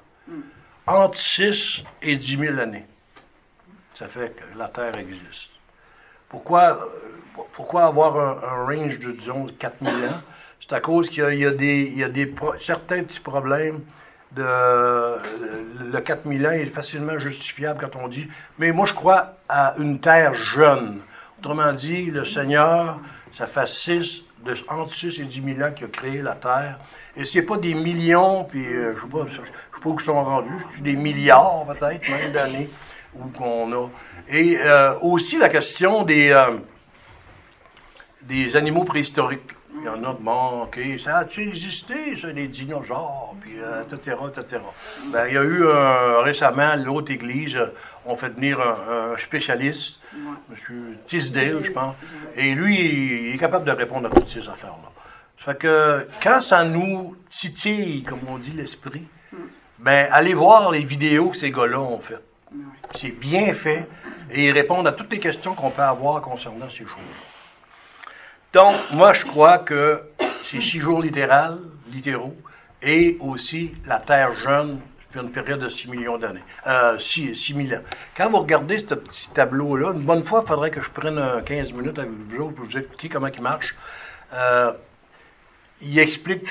entre 0.86 1.18
6 1.18 1.84
et 2.02 2.16
10 2.16 2.38
000 2.38 2.58
années. 2.58 2.86
Ça 3.94 4.08
fait 4.08 4.34
que 4.34 4.58
la 4.58 4.68
Terre 4.68 4.96
existe. 4.96 5.50
Pourquoi, 6.30 6.88
pourquoi 7.52 7.84
avoir 7.84 8.16
un, 8.18 8.64
range 8.64 8.98
de, 8.98 9.12
disons, 9.12 9.46
4 9.58 9.74
000 9.82 9.96
ans? 10.10 10.20
C'est 10.58 10.72
à 10.72 10.80
cause 10.80 11.10
qu'il 11.10 11.38
y 11.38 11.44
a, 11.44 11.50
des, 11.50 11.82
il 11.92 11.98
y 11.98 12.04
a 12.04 12.08
des 12.08 12.34
certains 12.60 13.02
petits 13.02 13.20
problèmes 13.20 13.80
de 14.32 15.16
le 15.92 15.98
4000 15.98 16.46
ans 16.46 16.52
est 16.52 16.66
facilement 16.66 17.18
justifiable 17.18 17.80
quand 17.80 17.98
on 17.98 18.06
dit 18.06 18.28
mais 18.58 18.70
moi 18.70 18.86
je 18.86 18.94
crois 18.94 19.34
à 19.48 19.74
une 19.78 19.98
terre 20.00 20.34
jeune. 20.34 21.00
Autrement 21.40 21.72
dit, 21.72 22.10
le 22.10 22.24
Seigneur, 22.24 23.00
ça 23.32 23.46
fait 23.46 23.66
6 23.66 24.24
de, 24.44 24.54
entre 24.68 24.92
6 24.92 25.20
et 25.20 25.24
10 25.24 25.42
000 25.56 25.60
ans 25.68 25.72
qui 25.72 25.84
a 25.84 25.88
créé 25.88 26.22
la 26.22 26.34
Terre. 26.34 26.78
Et 27.16 27.24
c'est 27.24 27.42
pas 27.42 27.56
des 27.56 27.74
millions, 27.74 28.44
puis 28.44 28.66
euh, 28.66 28.94
je 28.96 29.00
sais 29.02 29.08
pas, 29.08 29.26
je 29.28 29.36
sais 29.36 29.82
pas 29.82 29.88
où 29.88 29.96
ils 29.98 30.02
sont 30.02 30.24
rendus, 30.24 30.64
c'est 30.70 30.82
des 30.82 30.96
milliards 30.96 31.66
peut-être, 31.66 32.08
même 32.08 32.32
d'années 32.32 32.70
où 33.14 33.28
qu'on 33.28 33.72
a. 33.72 33.88
Et 34.28 34.58
euh, 34.58 34.98
aussi 35.00 35.38
la 35.38 35.48
question 35.48 36.02
des, 36.04 36.30
euh, 36.30 36.58
des 38.22 38.56
animaux 38.56 38.84
préhistoriques. 38.84 39.52
Il 39.82 39.86
y 39.86 39.88
en 39.88 40.04
a, 40.04 40.12
bon, 40.18 40.64
OK, 40.64 40.78
ça 41.02 41.18
a-tu 41.18 41.48
existé, 41.48 42.18
ça, 42.20 42.28
les 42.28 42.48
dinosaures, 42.48 43.34
puis, 43.40 43.56
etc., 43.82 44.16
etc. 44.28 44.62
Ben, 45.12 45.26
il 45.28 45.34
y 45.34 45.38
a 45.38 45.42
eu 45.42 45.64
récemment, 46.22 46.76
l'autre 46.76 47.10
église, 47.10 47.58
on 48.04 48.14
fait 48.14 48.28
venir 48.28 48.60
un, 48.60 49.16
spécialiste, 49.16 50.00
M. 50.14 50.96
Tisdale, 51.06 51.60
je 51.62 51.72
pense, 51.72 51.94
et 52.36 52.54
lui, 52.54 53.28
il 53.28 53.34
est 53.34 53.38
capable 53.38 53.64
de 53.64 53.72
répondre 53.72 54.06
à 54.06 54.10
toutes 54.10 54.28
ces 54.28 54.46
affaires-là. 54.48 54.90
Ça 55.38 55.52
fait 55.52 55.58
que 55.58 56.06
quand 56.22 56.42
ça 56.42 56.64
nous 56.64 57.16
titille, 57.30 58.02
comme 58.02 58.20
on 58.28 58.36
dit, 58.36 58.50
l'esprit, 58.50 59.06
ben 59.78 60.08
allez 60.12 60.34
voir 60.34 60.70
les 60.70 60.84
vidéos 60.84 61.30
que 61.30 61.36
ces 61.38 61.50
gars-là 61.50 61.80
ont 61.80 61.98
faites. 61.98 62.22
C'est 62.94 63.18
bien 63.18 63.52
fait 63.54 63.88
et 64.30 64.48
ils 64.48 64.52
répondent 64.52 64.86
à 64.86 64.92
toutes 64.92 65.10
les 65.10 65.18
questions 65.18 65.54
qu'on 65.54 65.70
peut 65.70 65.80
avoir 65.82 66.20
concernant 66.20 66.68
ces 66.68 66.84
choses. 66.84 67.29
Donc, 68.52 68.74
moi, 68.92 69.12
je 69.12 69.24
crois 69.26 69.58
que 69.58 70.02
c'est 70.44 70.60
six 70.60 70.80
jours 70.80 71.00
littéral, 71.00 71.58
littéraux, 71.92 72.36
et 72.82 73.16
aussi 73.20 73.72
la 73.86 74.00
Terre 74.00 74.34
jeune 74.34 74.80
puis 75.10 75.20
une 75.20 75.32
période 75.32 75.58
de 75.58 75.68
6 75.68 75.88
millions 75.88 76.18
d'années, 76.18 76.42
euh, 76.66 76.96
6, 76.98 77.34
000 77.34 77.80
ans. 77.80 77.84
Quand 78.16 78.30
vous 78.30 78.38
regardez 78.38 78.78
ce 78.78 78.94
petit 78.94 79.30
tableau-là, 79.32 79.92
une 79.92 80.04
bonne 80.04 80.22
fois, 80.22 80.42
il 80.44 80.48
faudrait 80.48 80.70
que 80.70 80.80
je 80.80 80.88
prenne 80.88 81.20
15 81.44 81.72
minutes 81.72 81.98
avec 81.98 82.10
vous 82.12 82.50
pour 82.50 82.64
vous 82.64 82.78
expliquer 82.78 83.08
comment 83.08 83.26
il 83.26 83.42
marche. 83.42 83.74
Euh, 84.32 84.72
il 85.82 85.98
explique, 85.98 86.44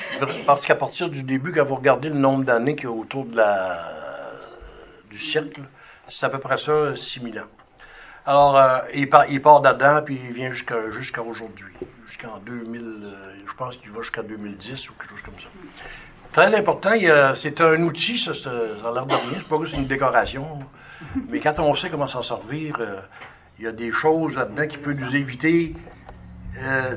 parce 0.44 0.66
qu'à 0.66 0.74
partir 0.74 1.08
du 1.08 1.22
début, 1.22 1.52
quand 1.52 1.64
vous 1.64 1.76
regardez 1.76 2.08
le 2.10 2.16
nombre 2.16 2.44
d'années 2.44 2.76
qui 2.76 2.84
est 2.84 2.88
autour 2.88 3.24
de 3.24 3.36
la, 3.36 3.90
du 5.08 5.16
cercle, 5.16 5.62
c'est 6.08 6.26
à 6.26 6.28
peu 6.28 6.38
près 6.38 6.58
ça, 6.58 6.94
6 6.96 7.20
000 7.20 7.38
ans. 7.38 7.48
Alors, 8.26 8.56
euh, 8.56 8.78
il, 8.94 9.08
part, 9.08 9.24
il 9.28 9.40
part 9.40 9.60
dedans, 9.60 10.02
puis 10.04 10.20
il 10.22 10.32
vient 10.32 10.52
jusqu'à 10.52 11.22
aujourd'hui, 11.22 11.72
jusqu'en 12.06 12.38
2000, 12.44 12.80
euh, 12.80 13.32
je 13.46 13.54
pense 13.54 13.76
qu'il 13.76 13.90
va 13.90 14.02
jusqu'à 14.02 14.22
2010 14.22 14.90
ou 14.90 14.92
quelque 14.94 15.10
chose 15.10 15.22
comme 15.22 15.38
ça. 15.38 15.48
Très 16.32 16.54
important, 16.54 16.92
c'est 17.34 17.60
un 17.60 17.82
outil, 17.82 18.18
ça, 18.18 18.34
ça 18.34 18.50
a 18.50 18.92
l'air 18.92 19.06
de 19.06 19.14
rien, 19.14 19.38
c'est 19.38 19.48
pas 19.48 19.58
c'est 19.66 19.76
une 19.76 19.86
décoration. 19.86 20.60
Mais 21.28 21.40
quand 21.40 21.58
on 21.58 21.74
sait 21.74 21.88
comment 21.88 22.06
s'en 22.06 22.22
servir, 22.22 22.76
euh, 22.78 23.00
il 23.58 23.64
y 23.64 23.68
a 23.68 23.72
des 23.72 23.90
choses 23.90 24.36
là-dedans 24.36 24.66
qui 24.66 24.78
peuvent 24.78 25.00
nous 25.00 25.16
éviter 25.16 25.74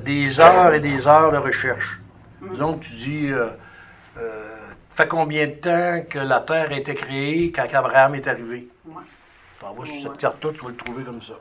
des 0.02 0.40
heures 0.40 0.74
et 0.74 0.80
des 0.80 1.08
heures 1.08 1.32
de 1.32 1.38
recherche. 1.38 2.00
Disons 2.52 2.78
que 2.78 2.86
tu 2.86 2.96
dis, 2.96 3.32
fait 4.90 5.08
combien 5.08 5.46
de 5.48 5.52
temps 5.52 6.02
que 6.10 6.20
la 6.20 6.42
Terre 6.42 6.72
a 6.72 6.76
été 6.76 6.94
créée 6.96 7.52
quand 7.52 7.66
Abraham 7.74 8.16
est 8.16 8.28
arrivé? 8.28 8.68
Tu 9.72 9.80
vas 9.80 9.86
sur 9.86 10.12
cette 10.12 10.20
carte-là, 10.20 10.52
tu 10.54 10.64
vas 10.64 10.70
le 10.70 10.76
trouver 10.76 11.04
comme 11.04 11.22
ça. 11.22 11.34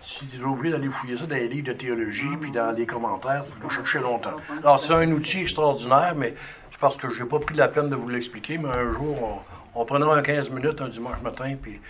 si 0.00 0.26
tu 0.26 0.40
es 0.40 0.44
obligé 0.44 0.72
d'aller 0.72 0.88
fouiller 0.88 1.16
ça 1.16 1.26
dans 1.26 1.34
les 1.34 1.48
livres 1.48 1.68
de 1.68 1.72
théologie, 1.72 2.36
puis 2.40 2.50
dans 2.50 2.72
les 2.72 2.86
commentaires, 2.86 3.44
tu 3.44 3.66
vas 3.66 3.74
chercher 3.74 4.00
longtemps. 4.00 4.36
Alors, 4.62 4.78
c'est 4.78 4.92
un 4.92 5.10
outil 5.12 5.40
extraordinaire, 5.40 6.14
mais 6.16 6.34
c'est 6.70 6.80
parce 6.80 6.96
que 6.96 7.08
je 7.10 7.22
n'ai 7.22 7.28
pas 7.28 7.38
pris 7.38 7.54
la 7.54 7.68
peine 7.68 7.88
de 7.88 7.96
vous 7.96 8.08
l'expliquer, 8.08 8.58
mais 8.58 8.68
un 8.68 8.92
jour, 8.92 9.44
on, 9.74 9.80
on 9.80 9.84
prendra 9.84 10.16
un 10.16 10.22
15 10.22 10.50
minutes 10.50 10.80
un 10.80 10.88
dimanche 10.88 11.20
matin, 11.22 11.54
puis 11.60 11.80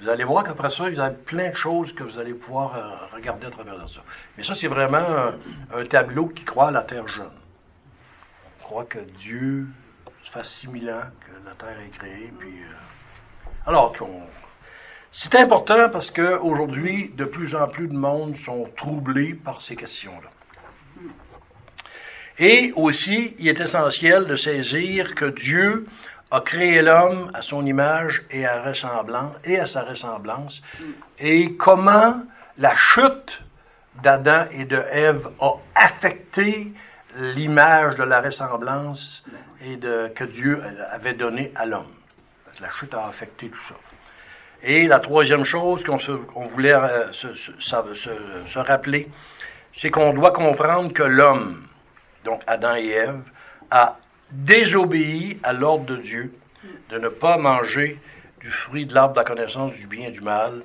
vous 0.00 0.08
allez 0.08 0.24
voir 0.24 0.44
qu'après 0.44 0.70
ça, 0.70 0.88
vous 0.88 1.00
avez 1.00 1.16
plein 1.16 1.50
de 1.50 1.54
choses 1.54 1.92
que 1.92 2.04
vous 2.04 2.18
allez 2.18 2.32
pouvoir 2.32 2.76
euh, 2.76 3.16
regarder 3.16 3.48
à 3.48 3.50
travers 3.50 3.88
ça. 3.88 4.00
Mais 4.36 4.44
ça, 4.44 4.54
c'est 4.54 4.68
vraiment 4.68 5.32
un, 5.74 5.84
tableau 5.86 6.26
qui 6.26 6.44
croit 6.44 6.68
à 6.68 6.70
la 6.70 6.82
Terre 6.82 7.06
jeune. 7.08 7.30
On 8.60 8.64
croit 8.64 8.84
que 8.84 9.00
Dieu, 9.18 9.66
ça 10.24 10.38
fait 10.38 10.46
6000 10.46 10.90
ans 10.90 11.00
que 11.20 11.48
la 11.48 11.54
Terre 11.54 11.80
est 11.84 11.90
créée, 11.90 12.32
puis... 12.38 12.60
Euh, 12.62 13.66
alors 13.66 13.96
qu'on... 13.96 14.22
C'est 15.10 15.34
important 15.34 15.88
parce 15.88 16.10
qu'aujourd'hui, 16.10 17.12
de 17.16 17.24
plus 17.24 17.54
en 17.54 17.66
plus 17.66 17.88
de 17.88 17.96
monde 17.96 18.36
sont 18.36 18.68
troublés 18.76 19.34
par 19.34 19.60
ces 19.60 19.74
questions-là. 19.74 20.28
Et 22.38 22.72
aussi, 22.76 23.34
il 23.38 23.48
est 23.48 23.60
essentiel 23.60 24.26
de 24.26 24.36
saisir 24.36 25.14
que 25.14 25.24
Dieu 25.24 25.86
a 26.30 26.40
créé 26.40 26.82
l'homme 26.82 27.30
à 27.34 27.42
son 27.42 27.64
image 27.64 28.22
et 28.30 28.46
à 28.46 28.74
sa 28.74 29.82
ressemblance 29.82 30.62
et 31.18 31.54
comment 31.54 32.22
la 32.58 32.74
chute 32.76 33.42
d'Adam 34.02 34.44
et 34.52 34.66
de 34.66 34.76
Ève 34.92 35.28
a 35.40 35.52
affecté 35.74 36.72
l'image 37.16 37.96
de 37.96 38.04
la 38.04 38.20
ressemblance 38.20 39.24
et 39.64 39.78
que 39.78 40.24
Dieu 40.24 40.62
avait 40.92 41.14
donnée 41.14 41.50
à 41.56 41.66
l'homme. 41.66 41.92
La 42.60 42.68
chute 42.68 42.94
a 42.94 43.06
affecté 43.06 43.48
tout 43.48 43.66
ça. 43.68 43.74
Et 44.62 44.86
la 44.86 44.98
troisième 44.98 45.44
chose 45.44 45.84
qu'on 45.84 46.46
voulait 46.46 46.74
euh, 46.74 47.12
se, 47.12 47.34
se 47.34 48.58
rappeler, 48.58 49.08
c'est 49.76 49.90
qu'on 49.90 50.12
doit 50.12 50.32
comprendre 50.32 50.92
que 50.92 51.04
l'homme, 51.04 51.62
donc 52.24 52.42
Adam 52.46 52.74
et 52.74 52.88
Ève, 52.88 53.22
a 53.70 53.96
désobéi 54.30 55.38
à 55.42 55.52
l'ordre 55.52 55.86
de 55.86 55.96
Dieu 55.96 56.32
de 56.90 56.98
ne 56.98 57.08
pas 57.08 57.36
manger 57.36 57.98
du 58.40 58.50
fruit 58.50 58.86
de 58.86 58.94
l'arbre 58.94 59.14
de 59.14 59.18
la 59.18 59.24
connaissance 59.24 59.72
du 59.72 59.86
bien 59.86 60.08
et 60.08 60.10
du 60.10 60.20
mal, 60.20 60.62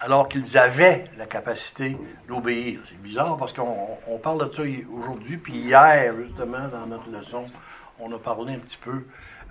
alors 0.00 0.28
qu'ils 0.28 0.56
avaient 0.56 1.04
la 1.16 1.26
capacité 1.26 1.96
d'obéir. 2.28 2.80
C'est 2.88 3.00
bizarre 3.00 3.36
parce 3.36 3.52
qu'on 3.52 4.18
parle 4.22 4.48
de 4.48 4.54
ça 4.54 4.62
aujourd'hui, 4.92 5.36
puis 5.36 5.54
hier, 5.54 6.14
justement, 6.22 6.68
dans 6.68 6.86
notre 6.86 7.10
leçon, 7.10 7.46
on 7.98 8.12
a 8.12 8.18
parlé 8.18 8.54
un 8.54 8.58
petit 8.58 8.76
peu 8.76 9.04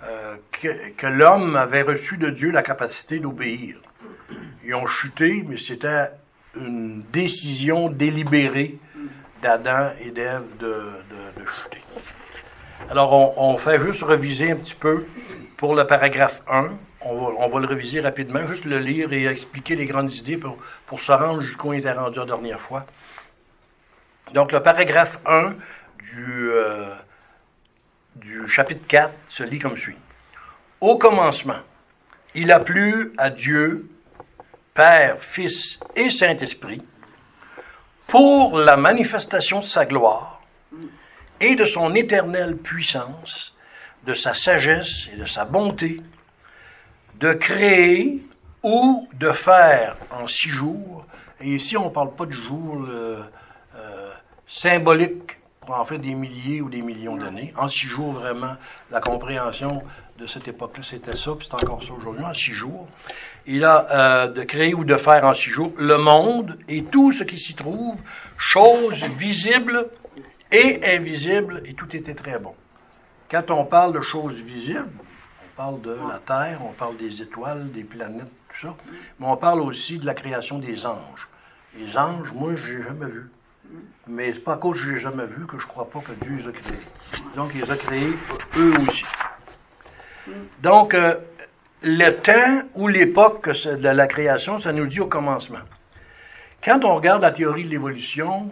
euh, 0.04 0.36
que, 0.96 1.06
l'homme 1.06 1.56
avait 1.56 1.82
reçu 1.82 2.18
de 2.18 2.30
Dieu 2.30 2.50
la 2.50 2.62
capacité 2.62 3.18
d'obéir. 3.18 3.76
Ils 4.64 4.74
ont 4.74 4.86
chuté, 4.86 5.44
mais 5.46 5.56
c'était 5.56 6.10
une 6.56 7.02
décision 7.12 7.88
délibérée 7.88 8.78
d'Adam 9.42 9.90
et 10.00 10.10
d'Ève 10.10 10.44
de, 10.58 10.90
de, 11.36 11.44
chuter. 11.46 11.82
Alors, 12.90 13.38
on, 13.38 13.56
fait 13.58 13.80
juste 13.80 14.02
reviser 14.02 14.52
un 14.52 14.56
petit 14.56 14.74
peu 14.74 15.06
pour 15.56 15.74
le 15.74 15.86
paragraphe 15.86 16.42
1. 16.48 16.70
On 17.00 17.48
va, 17.48 17.60
le 17.60 17.66
réviser 17.66 18.00
rapidement, 18.00 18.46
juste 18.46 18.64
le 18.64 18.78
lire 18.78 19.12
et 19.12 19.26
expliquer 19.26 19.76
les 19.76 19.86
grandes 19.86 20.12
idées 20.12 20.36
pour, 20.36 20.58
pour 20.86 21.00
se 21.00 21.12
rendre 21.12 21.40
jusqu'où 21.40 21.70
on 21.70 21.72
était 21.72 21.92
rendu 21.92 22.18
la 22.18 22.24
dernière 22.24 22.60
fois. 22.60 22.86
Donc, 24.34 24.52
le 24.52 24.62
paragraphe 24.62 25.18
1 25.26 25.54
du, 25.98 26.50
euh, 26.50 26.94
du 28.20 28.48
chapitre 28.48 28.86
4 28.86 29.12
se 29.28 29.42
lit 29.42 29.58
comme 29.58 29.76
suit. 29.76 29.96
Au 30.80 30.98
commencement, 30.98 31.60
il 32.34 32.52
a 32.52 32.60
plu 32.60 33.12
à 33.16 33.30
Dieu, 33.30 33.88
Père, 34.74 35.20
Fils 35.20 35.78
et 35.96 36.10
Saint-Esprit, 36.10 36.82
pour 38.06 38.58
la 38.58 38.76
manifestation 38.76 39.60
de 39.60 39.64
sa 39.64 39.84
gloire 39.84 40.40
et 41.40 41.54
de 41.54 41.64
son 41.64 41.94
éternelle 41.94 42.56
puissance, 42.56 43.56
de 44.04 44.14
sa 44.14 44.34
sagesse 44.34 45.08
et 45.12 45.16
de 45.16 45.26
sa 45.26 45.44
bonté, 45.44 46.00
de 47.16 47.32
créer 47.32 48.22
ou 48.62 49.08
de 49.14 49.30
faire 49.30 49.96
en 50.10 50.26
six 50.26 50.50
jours, 50.50 51.06
et 51.40 51.54
ici 51.54 51.76
on 51.76 51.86
ne 51.86 51.90
parle 51.90 52.12
pas 52.12 52.26
du 52.26 52.36
jour 52.36 52.84
euh, 52.88 53.22
symbolique 54.46 55.37
en 55.74 55.84
faire 55.84 55.98
des 55.98 56.14
milliers 56.14 56.60
ou 56.60 56.68
des 56.68 56.82
millions 56.82 57.16
d'années, 57.16 57.52
en 57.56 57.68
six 57.68 57.86
jours 57.86 58.12
vraiment, 58.12 58.56
la 58.90 59.00
compréhension 59.00 59.82
de 60.18 60.26
cette 60.26 60.48
époque-là, 60.48 60.82
c'était 60.82 61.16
ça, 61.16 61.32
puis 61.36 61.46
c'est 61.48 61.62
encore 61.62 61.82
ça 61.82 61.92
aujourd'hui, 61.92 62.24
en 62.24 62.34
six 62.34 62.52
jours. 62.52 62.88
Il 63.46 63.64
a 63.64 63.86
euh, 63.90 64.26
de 64.28 64.42
créer 64.42 64.74
ou 64.74 64.84
de 64.84 64.96
faire 64.96 65.24
en 65.24 65.34
six 65.34 65.50
jours 65.50 65.72
le 65.78 65.96
monde 65.96 66.58
et 66.68 66.84
tout 66.84 67.12
ce 67.12 67.24
qui 67.24 67.38
s'y 67.38 67.54
trouve, 67.54 67.96
choses 68.36 69.04
visibles 69.04 69.88
et 70.50 70.80
invisible, 70.96 71.62
et 71.66 71.74
tout 71.74 71.94
était 71.94 72.14
très 72.14 72.38
bon. 72.38 72.54
Quand 73.30 73.50
on 73.50 73.64
parle 73.64 73.92
de 73.92 74.00
choses 74.00 74.42
visibles, 74.42 74.88
on 74.98 75.56
parle 75.56 75.80
de 75.82 75.90
la 75.90 76.20
Terre, 76.26 76.60
on 76.64 76.72
parle 76.72 76.96
des 76.96 77.22
étoiles, 77.22 77.70
des 77.70 77.84
planètes, 77.84 78.30
tout 78.48 78.68
ça, 78.68 78.74
mais 79.20 79.26
on 79.26 79.36
parle 79.36 79.60
aussi 79.60 79.98
de 79.98 80.06
la 80.06 80.14
création 80.14 80.58
des 80.58 80.86
anges. 80.86 81.28
Les 81.76 81.96
anges, 81.96 82.32
moi, 82.32 82.56
je 82.56 82.72
n'ai 82.72 82.82
jamais 82.82 83.06
vu. 83.06 83.30
Mais 84.06 84.32
c'est 84.32 84.40
pas 84.40 84.54
à 84.54 84.56
cause 84.56 84.78
que 84.78 84.86
je 84.86 84.92
n'ai 84.92 84.98
jamais 84.98 85.26
vu 85.26 85.46
que 85.46 85.58
je 85.58 85.66
crois 85.66 85.88
pas 85.88 86.00
que 86.00 86.12
Dieu 86.24 86.36
les 86.36 86.48
a 86.48 86.52
créés. 86.52 86.78
Donc, 87.36 87.50
il 87.54 87.60
les 87.60 87.70
a 87.70 87.76
créés 87.76 88.12
eux 88.56 88.74
aussi. 88.88 89.04
Donc, 90.62 90.94
euh, 90.94 91.16
le 91.82 92.10
temps 92.10 92.68
ou 92.74 92.88
l'époque 92.88 93.48
de 93.48 93.88
la 93.88 94.06
création, 94.06 94.58
ça 94.58 94.72
nous 94.72 94.86
dit 94.86 95.00
au 95.00 95.06
commencement. 95.06 95.58
Quand 96.62 96.84
on 96.84 96.94
regarde 96.94 97.22
la 97.22 97.30
théorie 97.30 97.64
de 97.64 97.70
l'évolution, 97.70 98.50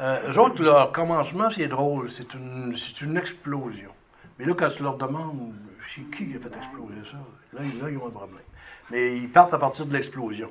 euh, 0.00 0.30
eux 0.30 0.38
autres, 0.38 0.62
leur 0.62 0.90
commencement, 0.92 1.50
c'est 1.50 1.68
drôle. 1.68 2.10
C'est 2.10 2.34
une, 2.34 2.74
une 3.02 3.16
explosion. 3.16 3.90
Mais 4.38 4.44
là, 4.44 4.54
quand 4.56 4.70
tu 4.70 4.82
leur 4.82 4.96
demandes, 4.96 5.52
qui 5.94 6.04
qui 6.04 6.36
a 6.36 6.38
fait 6.38 6.56
exploser 6.56 6.94
ça? 7.10 7.18
Là, 7.52 7.60
là, 7.60 7.90
ils 7.90 7.96
ont 7.96 8.06
un 8.06 8.10
problème. 8.10 8.38
Mais 8.90 9.16
ils 9.16 9.28
partent 9.28 9.54
à 9.54 9.58
partir 9.58 9.86
de 9.86 9.92
l'explosion. 9.92 10.50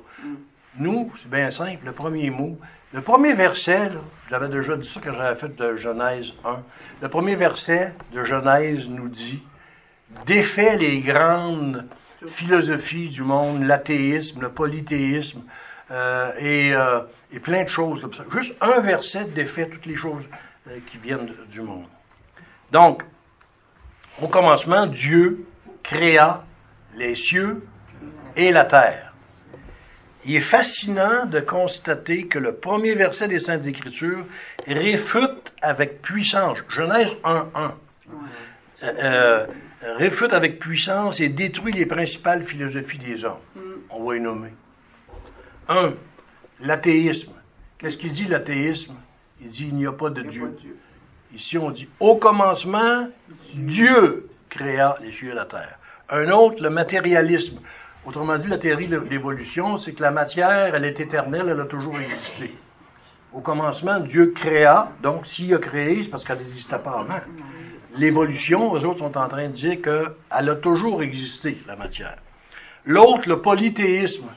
Nous, 0.76 1.12
c'est 1.20 1.30
bien 1.30 1.50
simple. 1.50 1.84
Le 1.84 1.92
premier 1.92 2.30
mot, 2.30 2.58
le 2.92 3.00
premier 3.00 3.34
verset, 3.34 3.90
j'avais 4.30 4.48
déjà 4.48 4.76
dit 4.76 4.88
ça 4.88 5.00
quand 5.02 5.12
j'avais 5.12 5.34
fait 5.34 5.54
de 5.54 5.76
Genèse 5.76 6.34
1. 6.44 6.58
Le 7.02 7.08
premier 7.08 7.34
verset 7.34 7.94
de 8.12 8.24
Genèse 8.24 8.88
nous 8.88 9.08
dit 9.08 9.42
défait 10.26 10.76
les 10.76 11.00
grandes 11.00 11.86
philosophies 12.26 13.08
du 13.08 13.22
monde, 13.22 13.64
l'athéisme, 13.64 14.40
le 14.40 14.50
polythéisme, 14.50 15.42
euh, 15.90 16.32
et, 16.38 16.74
euh, 16.74 17.00
et, 17.32 17.40
plein 17.40 17.64
de 17.64 17.68
choses. 17.68 18.06
Juste 18.30 18.56
un 18.60 18.80
verset 18.80 19.24
défait 19.26 19.68
toutes 19.68 19.86
les 19.86 19.96
choses 19.96 20.28
euh, 20.68 20.78
qui 20.90 20.98
viennent 20.98 21.32
du 21.50 21.62
monde. 21.62 21.86
Donc, 22.72 23.04
au 24.20 24.28
commencement, 24.28 24.86
Dieu 24.86 25.46
créa 25.82 26.44
les 26.94 27.14
cieux 27.14 27.66
et 28.36 28.52
la 28.52 28.64
terre. 28.64 29.07
Il 30.24 30.34
est 30.34 30.40
fascinant 30.40 31.26
de 31.26 31.40
constater 31.40 32.26
que 32.26 32.38
le 32.38 32.54
premier 32.54 32.94
verset 32.94 33.28
des 33.28 33.38
Saintes 33.38 33.66
Écritures 33.66 34.24
réfute 34.66 35.54
avec 35.62 36.02
puissance, 36.02 36.58
Genèse 36.68 37.16
1.1, 37.24 37.70
euh, 38.82 39.46
réfute 39.96 40.32
avec 40.32 40.58
puissance 40.58 41.20
et 41.20 41.28
détruit 41.28 41.72
les 41.72 41.86
principales 41.86 42.42
philosophies 42.42 42.98
des 42.98 43.24
hommes. 43.24 43.38
On 43.90 44.04
va 44.04 44.16
y 44.16 44.20
nommer. 44.20 44.52
Un, 45.68 45.92
l'athéisme. 46.60 47.32
Qu'est-ce 47.78 47.96
qu'il 47.96 48.12
dit 48.12 48.24
l'athéisme? 48.24 48.94
Il 49.40 49.48
dit 49.48 49.68
il 49.68 49.74
n'y 49.74 49.86
a 49.86 49.92
pas 49.92 50.10
de 50.10 50.22
Dieu. 50.22 50.56
Ici, 51.34 51.58
on 51.58 51.70
dit 51.70 51.88
au 52.00 52.16
commencement, 52.16 53.08
Dieu 53.54 54.28
créa 54.48 54.96
les 55.02 55.12
cieux 55.12 55.30
et 55.30 55.34
la 55.34 55.44
terre. 55.44 55.78
Un 56.10 56.30
autre, 56.30 56.62
le 56.62 56.70
matérialisme. 56.70 57.60
Autrement 58.06 58.36
dit, 58.36 58.48
la 58.48 58.58
théorie 58.58 58.86
de 58.86 58.98
l'évolution, 58.98 59.76
c'est 59.76 59.92
que 59.92 60.02
la 60.02 60.10
matière, 60.10 60.74
elle 60.74 60.84
est 60.84 60.98
éternelle, 61.00 61.48
elle 61.50 61.60
a 61.60 61.66
toujours 61.66 61.98
existé. 61.98 62.56
Au 63.32 63.40
commencement, 63.40 64.00
Dieu 64.00 64.32
créa, 64.34 64.90
donc 65.02 65.26
s'il 65.26 65.52
a 65.52 65.58
créé, 65.58 66.04
c'est 66.04 66.08
parce 66.08 66.24
qu'elle 66.24 66.38
n'existait 66.38 66.78
pas 66.78 67.00
avant. 67.00 67.20
L'évolution, 67.94 68.74
eux 68.74 68.86
autres 68.86 69.00
sont 69.00 69.18
en 69.18 69.28
train 69.28 69.48
de 69.48 69.52
dire 69.52 69.82
qu'elle 69.82 70.48
a 70.48 70.54
toujours 70.54 71.02
existé, 71.02 71.58
la 71.66 71.76
matière. 71.76 72.16
L'autre, 72.86 73.28
le 73.28 73.42
polythéisme. 73.42 74.28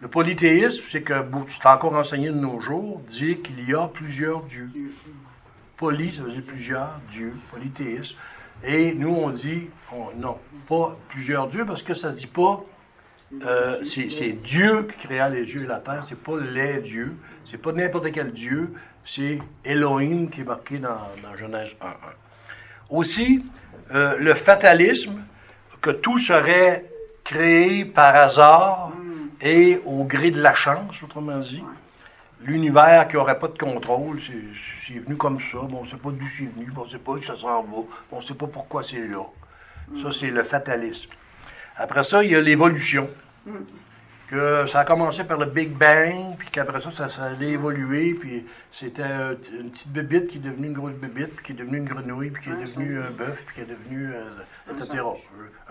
Le 0.00 0.08
polythéisme, 0.08 0.82
c'est 0.86 1.02
que 1.02 1.14
c'est 1.48 1.66
encore 1.66 1.94
enseigné 1.94 2.28
de 2.28 2.34
nos 2.34 2.60
jours, 2.60 3.00
dit 3.08 3.38
qu'il 3.38 3.68
y 3.68 3.74
a 3.74 3.86
plusieurs 3.86 4.42
dieux. 4.42 4.68
Poly, 5.76 6.12
ça 6.12 6.22
veut 6.22 6.32
dire 6.32 6.42
plusieurs 6.44 7.00
dieux, 7.10 7.34
polythéisme. 7.50 8.16
Et 8.64 8.94
nous, 8.94 9.14
on 9.14 9.30
dit, 9.30 9.68
non, 10.16 10.38
pas 10.68 10.98
plusieurs 11.08 11.46
dieux, 11.46 11.64
parce 11.64 11.82
que 11.82 11.94
ça 11.94 12.10
ne 12.10 12.16
dit 12.16 12.26
pas, 12.26 12.64
euh, 13.44 13.82
c'est 13.84 14.32
Dieu 14.32 14.84
qui 14.84 15.06
créa 15.06 15.28
les 15.28 15.44
dieux 15.44 15.64
et 15.64 15.66
la 15.66 15.80
terre, 15.80 16.04
c'est 16.08 16.20
pas 16.20 16.38
les 16.38 16.80
dieux, 16.80 17.16
c'est 17.44 17.58
pas 17.58 17.72
n'importe 17.72 18.12
quel 18.12 18.32
dieu, 18.32 18.72
c'est 19.04 19.38
Elohim 19.64 20.28
qui 20.28 20.42
est 20.42 20.44
marqué 20.44 20.78
dans, 20.78 20.98
Genèse 21.36 21.76
1.1. 21.80 21.88
Aussi, 22.90 23.44
euh, 23.92 24.16
le 24.18 24.34
fatalisme, 24.34 25.22
que 25.80 25.90
tout 25.90 26.18
serait 26.18 26.84
créé 27.24 27.84
par 27.84 28.14
hasard, 28.14 28.92
et 29.40 29.80
au 29.84 30.04
gré 30.04 30.30
de 30.30 30.40
la 30.40 30.54
chance, 30.54 31.02
autrement 31.02 31.38
dit. 31.38 31.62
l'univers 32.42 33.08
qui 33.08 33.16
n'aurait 33.16 33.38
pas 33.38 33.48
de 33.48 33.58
contrôle, 33.58 34.20
c'est 34.24 34.32
c'est 34.86 34.98
venu 35.00 35.16
comme 35.16 35.40
ça, 35.40 35.58
bon, 35.58 35.78
on 35.78 35.82
ne 35.82 35.86
sait 35.86 35.96
pas 35.96 36.10
d'où 36.10 36.28
c'est 36.28 36.44
venu, 36.44 36.70
bon, 36.70 36.82
on 36.82 36.84
ne 36.84 36.88
sait 36.88 36.98
pas 36.98 37.12
où 37.12 37.22
ça 37.22 37.34
s'en 37.34 37.62
va, 37.62 37.78
on 38.12 38.16
ne 38.16 38.20
sait 38.20 38.34
pas 38.34 38.46
pourquoi 38.46 38.82
c'est 38.82 39.06
là. 39.08 39.24
Ça, 40.02 40.10
c'est 40.10 40.30
le 40.30 40.42
fatalisme. 40.42 41.10
Après 41.76 42.04
ça, 42.04 42.24
il 42.24 42.30
y 42.30 42.34
a 42.34 42.40
l'évolution. 42.40 43.08
Que 44.28 44.66
ça 44.66 44.80
a 44.80 44.84
commencé 44.84 45.22
par 45.22 45.38
le 45.38 45.46
Big 45.46 45.70
Bang, 45.70 46.36
puis 46.36 46.48
qu'après 46.50 46.80
ça, 46.80 46.90
ça, 46.90 47.08
ça 47.08 47.24
allait 47.26 47.50
évoluer, 47.50 48.12
puis 48.14 48.44
c'était 48.72 49.04
une 49.52 49.70
petite 49.70 49.92
bébite 49.92 50.26
qui 50.28 50.38
est 50.38 50.40
devenue 50.40 50.66
une 50.66 50.72
grosse 50.72 50.94
bébite, 50.94 51.36
puis 51.36 51.44
qui 51.44 51.52
est 51.52 51.54
devenue 51.54 51.78
une 51.78 51.84
grenouille, 51.84 52.30
puis 52.30 52.42
qui 52.42 52.50
est 52.50 52.60
devenue 52.60 52.98
un 52.98 53.10
bœuf, 53.10 53.44
puis 53.46 53.54
qui 53.54 53.60
est 53.60 53.72
devenu, 53.72 54.10
euh, 54.12 54.72
etc. 54.72 55.04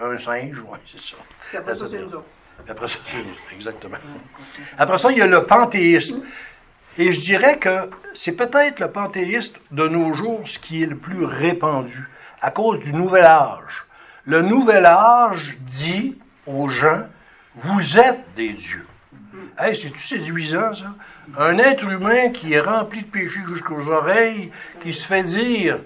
Un 0.02 0.18
singe, 0.18 0.64
oui, 0.70 0.80
c'est 0.86 1.02
ça. 1.02 1.18
Puis 1.50 1.58
après 1.58 1.76
ça, 1.76 1.86
c'est 1.90 2.00
nous 2.00 2.16
autres. 2.16 2.24
Après 2.70 2.88
ça, 2.88 2.98
c'est 3.06 3.18
nous, 3.18 3.36
exactement. 3.54 3.98
Après 4.78 4.98
ça, 5.00 5.12
il 5.12 5.18
y 5.18 5.22
a 5.22 5.28
le 5.28 5.46
panthéisme. 5.46 6.22
Et 6.98 7.12
je 7.12 7.20
dirais 7.20 7.60
que 7.60 7.90
c'est 8.14 8.32
peut-être 8.32 8.80
le 8.80 8.90
panthéisme 8.90 9.58
de 9.72 9.88
nos 9.90 10.14
jours 10.14 10.48
ce 10.48 10.58
qui 10.60 10.82
est 10.82 10.86
le 10.86 10.96
plus 10.96 11.26
répandu, 11.26 12.08
à 12.40 12.52
cause 12.52 12.80
du 12.80 12.94
nouvel 12.94 13.26
âge. 13.26 13.85
Le 14.25 14.41
nouvel 14.41 14.86
âge 14.86 15.58
dit 15.62 16.17
aux 16.48 16.67
gens, 16.67 17.03
vous 17.55 17.98
êtes 17.98 18.24
des 18.36 18.53
dieux. 18.53 18.88
Hey, 19.58 19.75
c'est-tu 19.77 20.00
séduisant, 20.00 20.74
ça? 20.74 20.94
Un 21.38 21.58
être 21.58 21.84
humain 21.89 22.29
qui 22.29 22.53
est 22.53 22.60
rempli 22.60 23.01
de 23.01 23.08
péchés 23.08 23.41
jusqu'aux 23.48 23.89
oreilles, 23.89 24.51
qui 24.82 24.94
se 24.94 25.05
fait 25.08 25.24
dire 25.24 25.79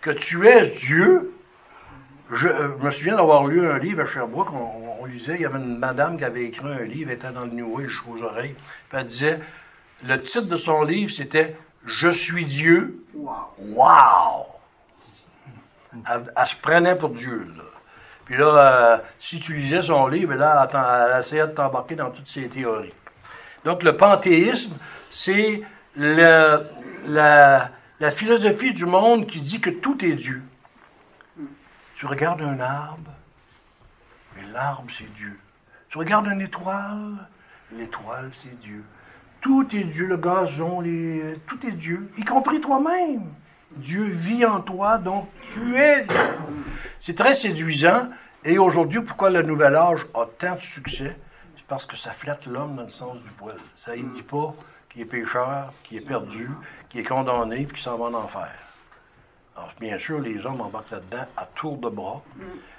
que 0.00 0.10
tu 0.10 0.46
es 0.46 0.66
Dieu, 0.68 1.32
je 2.30 2.48
euh, 2.48 2.68
me 2.80 2.90
souviens 2.90 3.16
d'avoir 3.16 3.46
lu 3.46 3.66
un 3.68 3.78
livre 3.78 4.02
à 4.02 4.06
Sherbrooke, 4.06 4.52
on, 4.52 4.56
on- 4.56 5.02
on 5.02 5.04
lisait, 5.04 5.34
il 5.34 5.42
y 5.42 5.44
avait 5.44 5.58
une 5.58 5.78
madame 5.78 6.16
qui 6.16 6.24
avait 6.24 6.44
écrit 6.44 6.66
un 6.66 6.82
livre, 6.82 7.10
elle 7.10 7.16
était 7.16 7.30
dans 7.30 7.44
le 7.44 7.50
New 7.50 7.78
Age 7.78 7.88
jusqu'aux 7.88 8.22
oreilles, 8.22 8.54
puis 8.88 8.98
elle 8.98 9.06
disait, 9.06 9.40
le 10.04 10.20
titre 10.22 10.46
de 10.46 10.56
son 10.56 10.82
livre, 10.82 11.10
c'était 11.10 11.56
«Je 11.86 12.08
suis 12.08 12.44
Dieu, 12.44 13.04
Wow. 13.14 13.32
wow!» 13.58 14.46
Elle, 16.10 16.32
elle 16.36 16.46
se 16.46 16.56
prenait 16.56 16.96
pour 16.96 17.10
Dieu, 17.10 17.46
là. 17.56 17.62
Puis 18.26 18.36
là, 18.36 18.44
euh, 18.44 18.98
si 19.20 19.40
tu 19.40 19.54
lisais 19.56 19.82
son 19.82 20.06
livre, 20.08 20.34
là, 20.34 20.68
elle, 20.70 21.12
elle 21.14 21.20
essayait 21.20 21.46
de 21.46 21.52
t'embarquer 21.52 21.94
dans 21.94 22.10
toutes 22.10 22.26
ses 22.28 22.48
théories. 22.48 22.92
Donc, 23.64 23.82
le 23.82 23.96
panthéisme, 23.96 24.76
c'est 25.10 25.62
la 25.96 26.50
philosophie 28.10 28.74
du 28.74 28.84
monde 28.84 29.26
qui 29.26 29.40
dit 29.40 29.60
que 29.60 29.70
tout 29.70 30.04
est 30.04 30.12
Dieu. 30.14 30.42
Tu 31.94 32.06
regardes 32.06 32.42
un 32.42 32.60
arbre, 32.60 33.10
mais 34.36 34.42
l'arbre, 34.52 34.84
c'est 34.90 35.10
Dieu. 35.14 35.38
Tu 35.88 35.96
regardes 35.98 36.26
une 36.26 36.42
étoile, 36.42 37.14
l'étoile, 37.72 38.30
c'est 38.34 38.58
Dieu. 38.58 38.84
Tout 39.40 39.66
est 39.74 39.84
Dieu, 39.84 40.06
le 40.06 40.16
gazon, 40.16 40.80
les- 40.80 41.38
tout 41.46 41.64
est 41.66 41.72
Dieu, 41.72 42.10
y 42.18 42.24
compris 42.24 42.60
toi-même. 42.60 43.22
Dieu 43.76 44.04
vit 44.04 44.44
en 44.44 44.60
toi, 44.60 44.98
donc 44.98 45.28
tu 45.52 45.76
es 45.76 46.04
Dieu. 46.04 46.18
C'est 46.98 47.14
très 47.16 47.34
séduisant. 47.34 48.08
Et 48.44 48.58
aujourd'hui, 48.58 49.00
pourquoi 49.00 49.30
le 49.30 49.42
nouvel 49.42 49.74
âge 49.74 50.00
a 50.14 50.24
tant 50.38 50.54
de 50.54 50.60
succès? 50.60 51.16
C'est 51.56 51.66
parce 51.66 51.84
que 51.84 51.96
ça 51.96 52.12
flatte 52.12 52.46
l'homme 52.46 52.76
dans 52.76 52.82
le 52.84 52.90
sens 52.90 53.22
du 53.22 53.30
poil. 53.30 53.56
Ça 53.74 53.96
ne 53.96 54.02
dit 54.04 54.22
pas 54.22 54.54
qu'il 54.88 55.02
est 55.02 55.06
pécheur, 55.06 55.72
qu'il 55.82 55.98
est 55.98 56.02
perdu, 56.02 56.48
qu'il 56.88 57.00
est 57.00 57.04
condamné, 57.04 57.64
puis 57.66 57.74
qu'il 57.74 57.82
s'en 57.82 57.96
va 57.98 58.04
en 58.06 58.14
enfer. 58.14 58.52
Alors, 59.56 59.72
bien 59.80 59.98
sûr, 59.98 60.20
les 60.20 60.44
hommes 60.44 60.60
embarquent 60.60 60.90
là-dedans 60.90 61.24
à 61.36 61.46
tour 61.54 61.78
de 61.78 61.88
bras. 61.88 62.22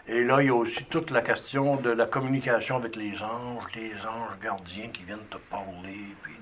Et 0.08 0.24
là, 0.24 0.42
il 0.42 0.46
y 0.48 0.50
a 0.50 0.54
aussi 0.56 0.86
toute 0.86 1.10
la 1.12 1.22
question 1.22 1.76
de 1.78 1.90
la 1.90 2.06
communication 2.06 2.76
avec 2.78 2.96
les 2.96 3.22
anges, 3.22 3.64
les 3.76 3.92
anges 4.06 4.38
gardiens 4.42 4.88
qui 4.90 5.04
viennent 5.04 5.26
te 5.30 5.38
parler, 5.38 6.16
puis 6.22 6.34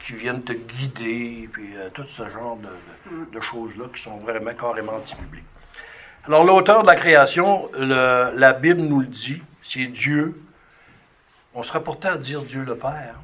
qui 0.00 0.12
viennent 0.14 0.42
te 0.42 0.52
guider, 0.52 1.48
puis 1.52 1.70
euh, 1.76 1.88
tout 1.94 2.04
ce 2.08 2.28
genre 2.30 2.56
de, 2.58 2.68
de- 3.10 3.30
de 3.30 3.40
choses-là 3.40 3.84
qui 3.94 4.02
sont 4.02 4.18
vraiment 4.18 4.52
carrément 4.54 4.96
anti-bibliques. 4.96 5.44
Alors, 6.26 6.44
l'auteur 6.44 6.82
de 6.82 6.86
la 6.88 6.96
création, 6.96 7.70
la 7.78 8.52
Bible 8.52 8.80
nous 8.82 9.00
le 9.00 9.06
dit, 9.06 9.42
c'est 9.62 9.86
Dieu. 9.86 10.40
On 11.54 11.62
serait 11.62 11.82
porté 11.82 12.08
à 12.08 12.16
dire 12.16 12.42
Dieu 12.42 12.64
le 12.64 12.76
Père. 12.76 13.14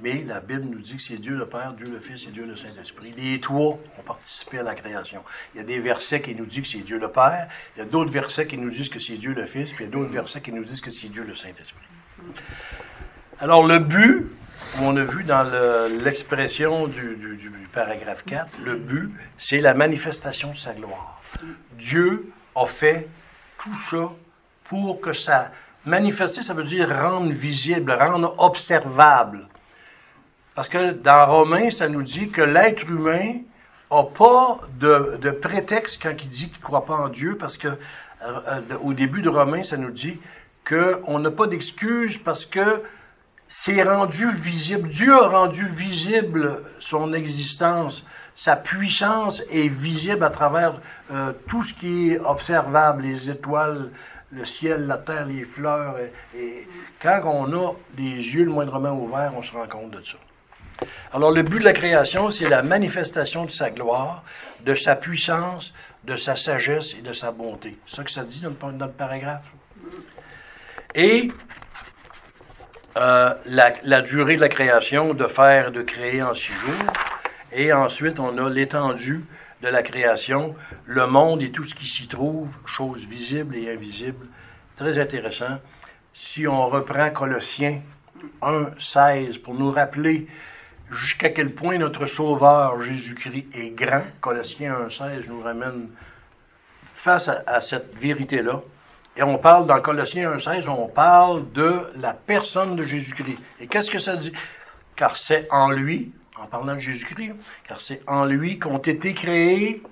Mais 0.00 0.24
la 0.26 0.40
Bible 0.40 0.62
nous 0.62 0.80
dit 0.80 0.96
que 0.96 1.02
c'est 1.02 1.16
Dieu 1.18 1.36
le 1.36 1.46
Père, 1.46 1.74
Dieu 1.74 1.86
le 1.86 2.00
Fils 2.00 2.26
et 2.26 2.30
Dieu 2.30 2.44
le 2.44 2.56
Saint-Esprit. 2.56 3.14
Les 3.16 3.38
trois 3.40 3.78
ont 3.98 4.02
participé 4.04 4.58
à 4.58 4.62
la 4.64 4.74
création. 4.74 5.22
Il 5.54 5.58
y 5.58 5.60
a 5.60 5.64
des 5.64 5.78
versets 5.78 6.20
qui 6.20 6.34
nous 6.34 6.44
disent 6.46 6.62
que 6.62 6.68
c'est 6.68 6.78
Dieu 6.78 6.98
le 6.98 7.08
Père, 7.08 7.46
il 7.76 7.80
y 7.80 7.82
a 7.82 7.84
d'autres 7.84 8.10
versets 8.10 8.46
qui 8.48 8.58
nous 8.58 8.70
disent 8.70 8.88
que 8.88 8.98
c'est 8.98 9.16
Dieu 9.16 9.32
le 9.32 9.46
Fils, 9.46 9.72
puis 9.72 9.84
il 9.84 9.86
y 9.86 9.88
a 9.88 9.92
d'autres 9.92 10.10
versets 10.12 10.40
qui 10.40 10.50
nous 10.52 10.64
disent 10.64 10.80
que 10.80 10.90
c'est 10.90 11.06
Dieu 11.08 11.22
le 11.22 11.36
Saint-Esprit. 11.36 11.86
Alors 13.38 13.64
le 13.64 13.78
but, 13.78 14.26
on 14.80 14.96
a 14.96 15.04
vu 15.04 15.22
dans 15.22 15.44
le- 15.44 15.98
l'expression 16.02 16.88
du, 16.88 17.14
du- 17.14 17.36
du 17.36 17.50
paragraphe 17.72 18.24
4, 18.24 18.48
le 18.64 18.74
but, 18.76 19.10
c'est 19.38 19.60
la 19.60 19.74
manifestation 19.74 20.50
de 20.50 20.56
sa 20.56 20.72
gloire. 20.72 21.21
Dieu 21.72 22.32
a 22.54 22.66
fait 22.66 23.08
tout 23.62 23.76
ça 23.90 24.10
pour 24.64 25.00
que 25.00 25.12
ça 25.12 25.50
manifester, 25.84 26.42
ça 26.42 26.54
veut 26.54 26.64
dire 26.64 26.88
rendre 26.88 27.32
visible, 27.32 27.92
rendre 27.92 28.34
observable. 28.38 29.48
Parce 30.54 30.68
que 30.68 30.92
dans 30.92 31.26
Romains, 31.26 31.70
ça 31.70 31.88
nous 31.88 32.02
dit 32.02 32.28
que 32.28 32.42
l'être 32.42 32.88
humain 32.88 33.40
n'a 33.90 34.02
pas 34.02 34.60
de, 34.78 35.30
prétexte 35.30 36.02
quand 36.02 36.12
il 36.22 36.28
dit 36.28 36.48
qu'il 36.48 36.58
ne 36.58 36.64
croit 36.64 36.84
pas 36.84 36.94
en 36.94 37.08
Dieu, 37.08 37.36
parce 37.36 37.56
que 37.56 37.68
euh, 37.68 37.76
euh, 38.22 38.60
au 38.82 38.92
début 38.92 39.22
de 39.22 39.28
Romains, 39.28 39.64
ça 39.64 39.76
nous 39.76 39.90
dit 39.90 40.18
qu'on 40.68 41.18
n'a 41.18 41.30
pas 41.30 41.46
d'excuse 41.46 42.18
parce 42.18 42.46
que 42.46 42.82
c'est 43.48 43.82
rendu 43.82 44.30
visible. 44.30 44.88
Dieu 44.88 45.12
a 45.12 45.28
rendu 45.28 45.66
visible 45.66 46.62
son 46.78 47.12
existence. 47.12 48.06
Sa 48.34 48.56
puissance 48.56 49.42
est 49.50 49.68
visible 49.68 50.24
à 50.24 50.30
travers 50.30 50.80
euh, 51.12 51.32
tout 51.48 51.62
ce 51.62 51.74
qui 51.74 52.12
est 52.12 52.18
observable, 52.18 53.02
les 53.02 53.30
étoiles, 53.30 53.90
le 54.32 54.44
ciel, 54.44 54.86
la 54.86 54.96
terre, 54.96 55.26
les 55.26 55.44
fleurs. 55.44 55.96
Et, 56.36 56.66
quand 57.00 57.20
on 57.24 57.52
a 57.52 57.72
les 57.96 58.16
yeux 58.16 58.44
le 58.44 58.50
moindrement 58.50 58.92
ouverts, 58.92 59.32
on 59.36 59.42
se 59.42 59.52
rend 59.52 59.66
compte 59.66 59.90
de 59.90 60.02
ça. 60.02 60.16
Alors 61.12 61.30
le 61.30 61.42
but 61.42 61.60
de 61.60 61.64
la 61.64 61.74
création, 61.74 62.30
c'est 62.30 62.48
la 62.48 62.62
manifestation 62.62 63.44
de 63.44 63.50
sa 63.50 63.70
gloire, 63.70 64.24
de 64.64 64.74
sa 64.74 64.96
puissance, 64.96 65.72
de 66.04 66.16
sa 66.16 66.34
sagesse 66.34 66.94
et 66.98 67.02
de 67.02 67.12
sa 67.12 67.30
bonté. 67.30 67.78
C'est 67.86 67.96
ça 67.96 68.04
que 68.04 68.10
ça 68.10 68.24
dit 68.24 68.40
dans 68.40 68.48
le, 68.48 68.72
dans 68.72 68.86
le 68.86 68.92
paragraphe? 68.92 69.52
Et 70.94 71.30
euh, 72.96 73.34
la, 73.46 73.72
la 73.84 74.02
durée 74.02 74.36
de 74.36 74.40
la 74.40 74.48
création, 74.48 75.14
de 75.14 75.26
faire, 75.26 75.70
de 75.70 75.82
créer 75.82 76.22
en 76.22 76.34
six 76.34 76.52
jours. 76.52 76.92
Et 77.52 77.72
ensuite, 77.72 78.18
on 78.18 78.38
a 78.38 78.48
l'étendue 78.48 79.24
de 79.62 79.68
la 79.68 79.82
création, 79.82 80.54
le 80.86 81.06
monde 81.06 81.42
et 81.42 81.50
tout 81.50 81.64
ce 81.64 81.74
qui 81.74 81.86
s'y 81.86 82.08
trouve, 82.08 82.48
choses 82.66 83.06
visibles 83.06 83.56
et 83.56 83.70
invisibles. 83.72 84.26
Très 84.76 84.98
intéressant. 84.98 85.58
Si 86.14 86.46
on 86.46 86.66
reprend 86.66 87.10
Colossiens 87.10 87.80
1, 88.40 88.66
16, 88.78 89.38
pour 89.38 89.54
nous 89.54 89.70
rappeler 89.70 90.26
jusqu'à 90.90 91.30
quel 91.30 91.54
point 91.54 91.78
notre 91.78 92.06
Sauveur 92.06 92.82
Jésus-Christ 92.82 93.46
est 93.54 93.70
grand, 93.70 94.04
Colossiens 94.20 94.74
1, 94.86 94.90
16 94.90 95.28
nous 95.28 95.42
ramène 95.42 95.88
face 96.94 97.28
à, 97.28 97.42
à 97.46 97.60
cette 97.60 97.94
vérité-là. 97.96 98.62
Et 99.16 99.22
on 99.22 99.36
parle 99.36 99.66
dans 99.66 99.80
Colossiens 99.80 100.34
1,16, 100.36 100.68
on 100.68 100.88
parle 100.88 101.50
de 101.52 101.82
la 101.96 102.14
personne 102.14 102.76
de 102.76 102.86
Jésus-Christ. 102.86 103.38
Et 103.60 103.66
qu'est-ce 103.66 103.90
que 103.90 103.98
ça 103.98 104.16
dit? 104.16 104.32
Car 104.96 105.16
c'est 105.16 105.46
en 105.50 105.70
lui, 105.70 106.12
en 106.36 106.46
parlant 106.46 106.74
de 106.74 106.80
Jésus-Christ, 106.80 107.34
car 107.66 107.80
c'est 107.80 108.02
en 108.06 108.24
lui 108.24 108.58
qu'ont 108.58 108.78
été 108.78 109.14
créées 109.14 109.82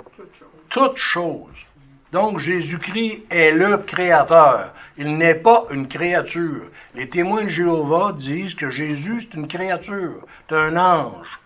toutes 0.70 0.96
choses. 0.96 1.66
Donc 2.12 2.38
Jésus-Christ 2.38 3.24
est 3.30 3.52
le 3.52 3.78
créateur. 3.78 4.74
Il 4.98 5.16
n'est 5.16 5.36
pas 5.36 5.66
une 5.70 5.86
créature. 5.86 6.64
Les 6.94 7.08
témoins 7.08 7.44
de 7.44 7.48
Jéhovah 7.48 8.12
disent 8.12 8.54
que 8.54 8.68
Jésus, 8.68 9.20
c'est 9.20 9.34
une 9.34 9.46
créature. 9.46 10.26
C'est 10.48 10.56
un 10.56 10.76
ange. 10.76 11.38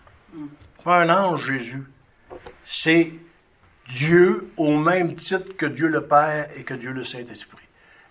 Pas 0.83 1.01
un 1.01 1.09
ange, 1.09 1.45
Jésus. 1.45 1.83
C'est 2.65 3.13
Dieu 3.89 4.49
au 4.57 4.77
même 4.77 5.15
titre 5.15 5.55
que 5.55 5.67
Dieu 5.67 5.87
le 5.87 6.07
Père 6.07 6.49
et 6.57 6.63
que 6.63 6.73
Dieu 6.73 6.91
le 6.91 7.03
Saint-Esprit. 7.03 7.64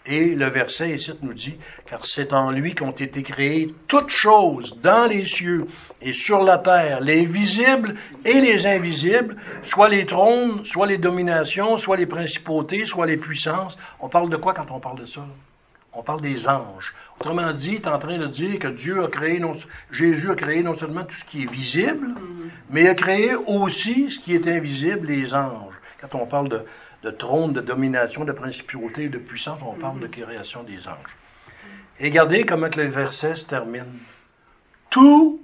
Et 0.06 0.34
le 0.34 0.50
verset 0.50 0.90
ici 0.90 1.12
nous 1.22 1.32
dit, 1.32 1.54
car 1.86 2.04
c'est 2.04 2.34
en 2.34 2.50
lui 2.50 2.74
qu'ont 2.74 2.90
été 2.90 3.22
créées 3.22 3.74
toutes 3.88 4.10
choses 4.10 4.78
dans 4.82 5.06
les 5.06 5.24
cieux 5.24 5.66
et 6.02 6.12
sur 6.12 6.42
la 6.42 6.58
terre, 6.58 7.00
les 7.00 7.24
visibles 7.24 7.96
et 8.22 8.34
les 8.34 8.66
invisibles, 8.66 9.36
soit 9.62 9.88
les 9.88 10.04
trônes, 10.04 10.62
soit 10.66 10.86
les 10.86 10.98
dominations, 10.98 11.78
soit 11.78 11.96
les 11.96 12.04
principautés, 12.04 12.84
soit 12.84 13.06
les 13.06 13.16
puissances. 13.16 13.78
On 13.98 14.10
parle 14.10 14.28
de 14.28 14.36
quoi 14.36 14.52
quand 14.52 14.70
on 14.70 14.78
parle 14.78 14.98
de 14.98 15.06
ça? 15.06 15.24
On 15.94 16.02
parle 16.02 16.20
des 16.20 16.48
anges. 16.48 16.92
Autrement 17.18 17.52
dit, 17.52 17.70
il 17.70 17.74
est 17.76 17.88
en 17.88 17.98
train 17.98 18.18
de 18.18 18.26
dire 18.26 18.58
que 18.58 18.68
Dieu 18.68 19.04
a 19.04 19.08
créé, 19.08 19.38
non, 19.38 19.54
Jésus 19.90 20.30
a 20.30 20.34
créé 20.34 20.62
non 20.62 20.74
seulement 20.74 21.04
tout 21.04 21.14
ce 21.14 21.24
qui 21.24 21.44
est 21.44 21.50
visible, 21.50 22.08
mais 22.68 22.82
il 22.82 22.88
a 22.88 22.94
créé 22.94 23.34
aussi 23.34 24.10
ce 24.10 24.18
qui 24.18 24.34
est 24.34 24.46
invisible, 24.48 25.06
les 25.06 25.32
anges. 25.32 25.74
Quand 26.00 26.18
on 26.18 26.26
parle 26.26 26.48
de, 26.50 26.64
de 27.04 27.10
trône, 27.10 27.52
de 27.52 27.60
domination, 27.60 28.24
de 28.24 28.32
principauté, 28.32 29.10
de 29.10 29.18
puissance, 29.18 29.60
on 29.62 29.74
parle 29.74 30.00
de 30.00 30.06
création 30.06 30.62
des 30.62 30.88
anges. 30.88 31.16
Et 32.00 32.04
regardez 32.04 32.46
comment 32.46 32.70
que 32.70 32.80
le 32.80 32.88
verset 32.88 33.36
se 33.36 33.46
termine. 33.46 33.98
Tout 34.88 35.38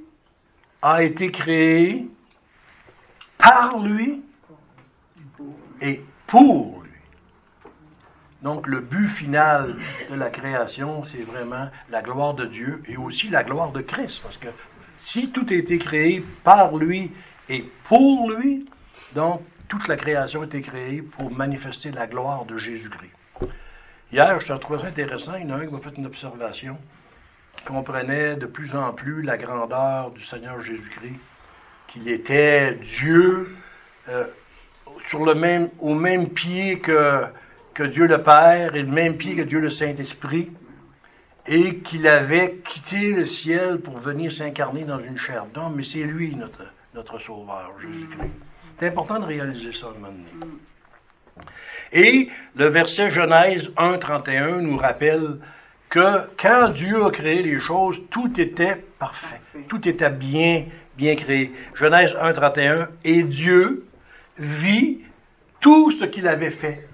a 0.81 1.03
été 1.03 1.31
créé 1.31 2.09
par 3.37 3.79
lui 3.79 4.23
et 5.83 6.03
pour 6.27 6.83
lui. 6.83 6.91
Donc 8.41 8.67
le 8.67 8.81
but 8.81 9.09
final 9.09 9.77
de 10.11 10.15
la 10.15 10.31
création, 10.31 11.05
c'est 11.05 11.23
vraiment 11.23 11.69
la 11.91 12.01
gloire 12.01 12.33
de 12.33 12.47
Dieu 12.47 12.83
et 12.89 12.97
aussi 12.97 13.29
la 13.29 13.45
gloire 13.45 13.71
de 13.71 13.83
Christ. 13.83 14.23
Parce 14.23 14.39
que 14.39 14.49
si 14.97 15.31
tout 15.31 15.47
a 15.51 15.55
été 15.55 15.77
créé 15.77 16.25
par 16.43 16.77
lui 16.79 17.13
et 17.51 17.71
pour 17.85 18.31
lui, 18.31 18.67
donc 19.15 19.43
toute 19.71 19.87
la 19.87 19.97
création 19.97 20.43
a 20.43 20.45
été 20.47 20.61
créée 20.61 21.01
pour 21.01 21.31
manifester 21.31 21.93
la 21.93 22.09
gloire 22.09 22.45
de 22.45 22.59
Jésus-Christ. 22.59 23.13
Hier, 24.13 24.41
je 24.41 24.53
trouvais 24.55 24.81
ça 24.81 24.89
intéressant, 24.89 25.37
il 25.37 25.49
y 25.49 25.53
en 25.53 25.55
a 25.55 25.61
un 25.61 25.67
qui 25.67 25.73
m'a 25.73 25.79
fait 25.79 25.97
une 25.97 26.07
observation 26.07 26.77
qui 27.57 27.65
comprenait 27.65 28.35
de 28.35 28.47
plus 28.47 28.75
en 28.75 28.93
plus 28.93 29.23
la 29.23 29.37
grandeur 29.37 30.11
du 30.11 30.23
Seigneur 30.23 30.61
Jésus-Christ, 30.61 31.21
qu'il 31.87 32.09
était 32.09 32.75
Dieu 32.83 33.55
euh, 34.09 34.25
sur 35.05 35.25
le 35.25 35.37
même, 35.37 35.71
au 35.79 35.95
même 35.95 36.29
pied 36.31 36.81
que, 36.81 37.27
Dieu 37.79 38.07
le 38.07 38.23
Père 38.23 38.75
et 38.75 38.83
le 38.83 38.91
même 38.91 39.17
pied 39.17 39.37
que 39.37 39.43
Dieu 39.43 39.61
le 39.61 39.71
Saint-Esprit, 39.71 40.51
et 41.47 41.77
qu'il 41.77 42.09
avait 42.09 42.57
quitté 42.65 43.13
le 43.13 43.25
ciel 43.25 43.79
pour 43.79 43.99
venir 43.99 44.33
s'incarner 44.33 44.83
dans 44.83 44.99
une 44.99 45.17
chair 45.17 45.47
d'homme, 45.47 45.75
mais 45.77 45.85
c'est 45.85 46.03
lui 46.03 46.35
notre, 46.35 46.65
notre 46.93 47.21
Sauveur, 47.21 47.73
Jésus-Christ. 47.81 48.50
C'est 48.81 48.89
important 48.89 49.19
de 49.19 49.27
réaliser 49.27 49.75
ça 49.75 49.89
un 49.89 49.91
moment 49.91 50.07
donné. 50.09 50.55
Et 51.93 52.31
le 52.57 52.67
verset 52.67 53.11
Genèse 53.11 53.71
1, 53.77 53.99
31 53.99 54.63
nous 54.63 54.79
rappelle 54.79 55.37
que 55.91 56.23
quand 56.39 56.71
Dieu 56.71 57.05
a 57.05 57.11
créé 57.11 57.43
les 57.43 57.61
choses, 57.61 58.01
tout 58.09 58.41
était 58.41 58.77
parfait. 58.99 59.43
Tout 59.69 59.87
était 59.87 60.09
bien, 60.09 60.65
bien 60.97 61.15
créé. 61.15 61.53
Genèse 61.75 62.17
1, 62.19 62.33
31. 62.33 62.89
Et 63.05 63.23
Dieu 63.23 63.87
vit 64.39 65.01
tout 65.61 65.91
ce 65.91 66.07
qu'il 66.07 66.27
avait 66.27 66.49
fait. 66.49 66.89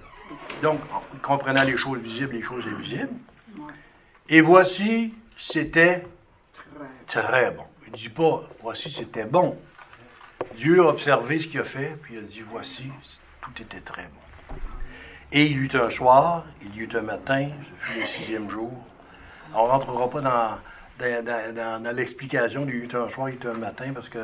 Donc, 0.62 0.80
comprenant 1.22 1.62
les 1.62 1.76
choses 1.76 2.00
visibles 2.02 2.34
les 2.34 2.42
choses 2.42 2.66
invisibles. 2.66 3.10
Et 4.28 4.40
voici, 4.40 5.14
c'était 5.38 6.04
très 7.06 7.52
bon. 7.52 7.62
Il 7.86 7.92
ne 7.92 7.96
dit 7.96 8.08
pas, 8.08 8.40
voici, 8.60 8.90
c'était 8.90 9.26
bon. 9.26 9.56
Dieu 10.56 10.80
a 10.80 10.88
observé 10.88 11.38
ce 11.38 11.48
qu'il 11.48 11.60
a 11.60 11.64
fait, 11.64 11.96
puis 12.02 12.14
il 12.14 12.18
a 12.18 12.22
dit, 12.22 12.40
voici, 12.40 12.90
tout 13.42 13.62
était 13.62 13.80
très 13.80 14.04
bon. 14.04 14.56
Et 15.32 15.44
il 15.46 15.52
y 15.52 15.54
eut 15.54 15.70
un 15.74 15.90
soir, 15.90 16.46
il 16.62 16.74
y 16.74 16.80
eut 16.80 16.88
un 16.94 17.02
matin, 17.02 17.50
ce 17.62 17.84
fut 17.84 18.00
le 18.00 18.06
sixième 18.06 18.48
jour. 18.48 18.72
On 19.54 19.64
ne 19.64 19.68
rentrera 19.68 20.08
pas 20.08 20.20
dans, 20.20 21.82
dans, 21.82 21.94
l'explication 21.96 22.64
du 22.64 22.84
eut 22.84 22.96
un 22.96 23.08
soir, 23.08 23.28
il 23.28 23.34
y 23.34 23.38
eut 23.38 23.48
un 23.48 23.58
matin, 23.58 23.92
parce 23.92 24.08
que 24.08 24.18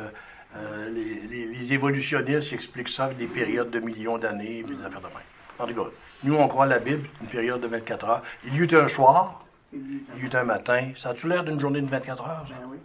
euh, 0.56 0.90
les, 0.90 1.72
évolutionnistes 1.72 2.52
expliquent 2.52 2.88
ça 2.88 3.04
avec 3.06 3.18
des 3.18 3.26
périodes 3.26 3.70
de 3.70 3.80
millions 3.80 4.16
d'années, 4.16 4.62
des 4.62 4.82
affaires 4.84 5.00
de 5.00 5.06
même. 5.06 5.16
En 5.58 5.66
tout 5.66 5.74
cas, 5.74 5.90
nous, 6.24 6.34
on 6.34 6.48
croit 6.48 6.64
à 6.64 6.68
la 6.68 6.78
Bible, 6.78 7.08
une 7.20 7.28
période 7.28 7.60
de 7.60 7.66
24 7.66 8.08
heures. 8.08 8.22
Il 8.46 8.54
y 8.54 8.58
eut 8.58 8.74
un 8.74 8.88
soir, 8.88 9.44
il 9.72 10.00
y 10.16 10.20
eut 10.20 10.30
un 10.34 10.44
matin. 10.44 10.92
Ça 10.96 11.10
a-tu 11.10 11.28
l'air 11.28 11.44
d'une 11.44 11.60
journée 11.60 11.80
de 11.80 11.88
24 11.88 12.22
heures? 12.22 12.46
Ça? 12.48 12.54
Ben 12.54 12.68
oui. 12.70 12.78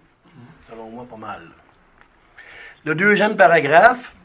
Selon 0.70 0.90
moi, 0.90 1.06
pas 1.10 1.18
mal. 1.18 1.50
Le 2.88 2.96
deuxième 2.96 3.36
paragraphe, 3.36 4.16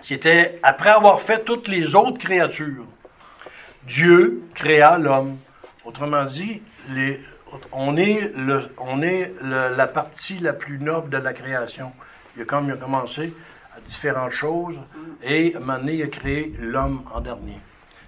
c'était 0.00 0.58
après 0.64 0.90
avoir 0.90 1.20
fait 1.20 1.44
toutes 1.44 1.68
les 1.68 1.94
autres 1.94 2.18
créatures, 2.18 2.86
Dieu 3.84 4.42
créa 4.52 4.98
l'homme. 4.98 5.36
Autrement 5.84 6.24
dit, 6.24 6.60
on 7.70 7.96
est, 7.96 8.32
on 8.78 9.00
est 9.00 9.32
la 9.40 9.86
partie 9.86 10.40
la 10.40 10.54
plus 10.54 10.80
noble 10.80 11.08
de 11.08 11.18
la 11.18 11.32
création. 11.32 11.92
Il 12.34 12.42
a, 12.42 12.46
comme, 12.46 12.68
il 12.68 12.74
commencé 12.80 13.32
à 13.76 13.80
différentes 13.80 14.32
choses 14.32 14.80
et 15.22 15.54
à 15.54 15.58
un 15.72 15.86
il 15.86 16.02
a 16.02 16.08
créé 16.08 16.52
l'homme 16.58 17.04
en 17.14 17.20
dernier. 17.20 17.60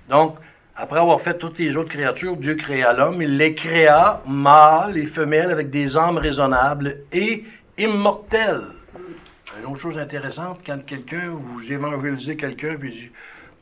Donc, 0.08 0.36
après 0.74 0.98
avoir 0.98 1.20
fait 1.20 1.38
toutes 1.38 1.60
les 1.60 1.76
autres 1.76 1.90
créatures, 1.90 2.36
Dieu 2.36 2.56
créa 2.56 2.92
l'homme. 2.92 3.22
Il 3.22 3.36
les 3.36 3.54
créa, 3.54 4.20
mâles 4.26 4.98
et 4.98 5.06
femelles, 5.06 5.52
avec 5.52 5.70
des 5.70 5.96
âmes 5.96 6.18
raisonnables 6.18 7.02
et 7.12 7.44
immortels. 7.78 8.64
Une 9.58 9.66
autre 9.66 9.80
chose 9.80 9.98
intéressante, 9.98 10.60
quand 10.64 10.84
quelqu'un, 10.84 11.30
vous 11.30 11.72
évangélisez 11.72 12.36
quelqu'un, 12.36 12.76
puis 12.78 12.90
dit 12.90 13.10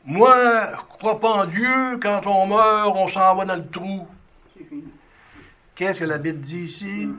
Moi, 0.05 0.35
crois 0.99 1.19
pas 1.19 1.29
en 1.29 1.45
Dieu, 1.45 1.97
quand 2.01 2.27
on 2.27 2.45
meurt, 2.45 2.95
on 2.95 3.07
s'en 3.07 3.35
va 3.35 3.45
dans 3.45 3.55
le 3.55 3.67
trou. 3.67 4.07
Qu'est-ce 5.75 6.01
que 6.01 6.05
la 6.05 6.17
Bible 6.17 6.39
dit 6.39 6.65
ici? 6.65 7.09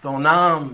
Ton 0.00 0.24
âme 0.24 0.72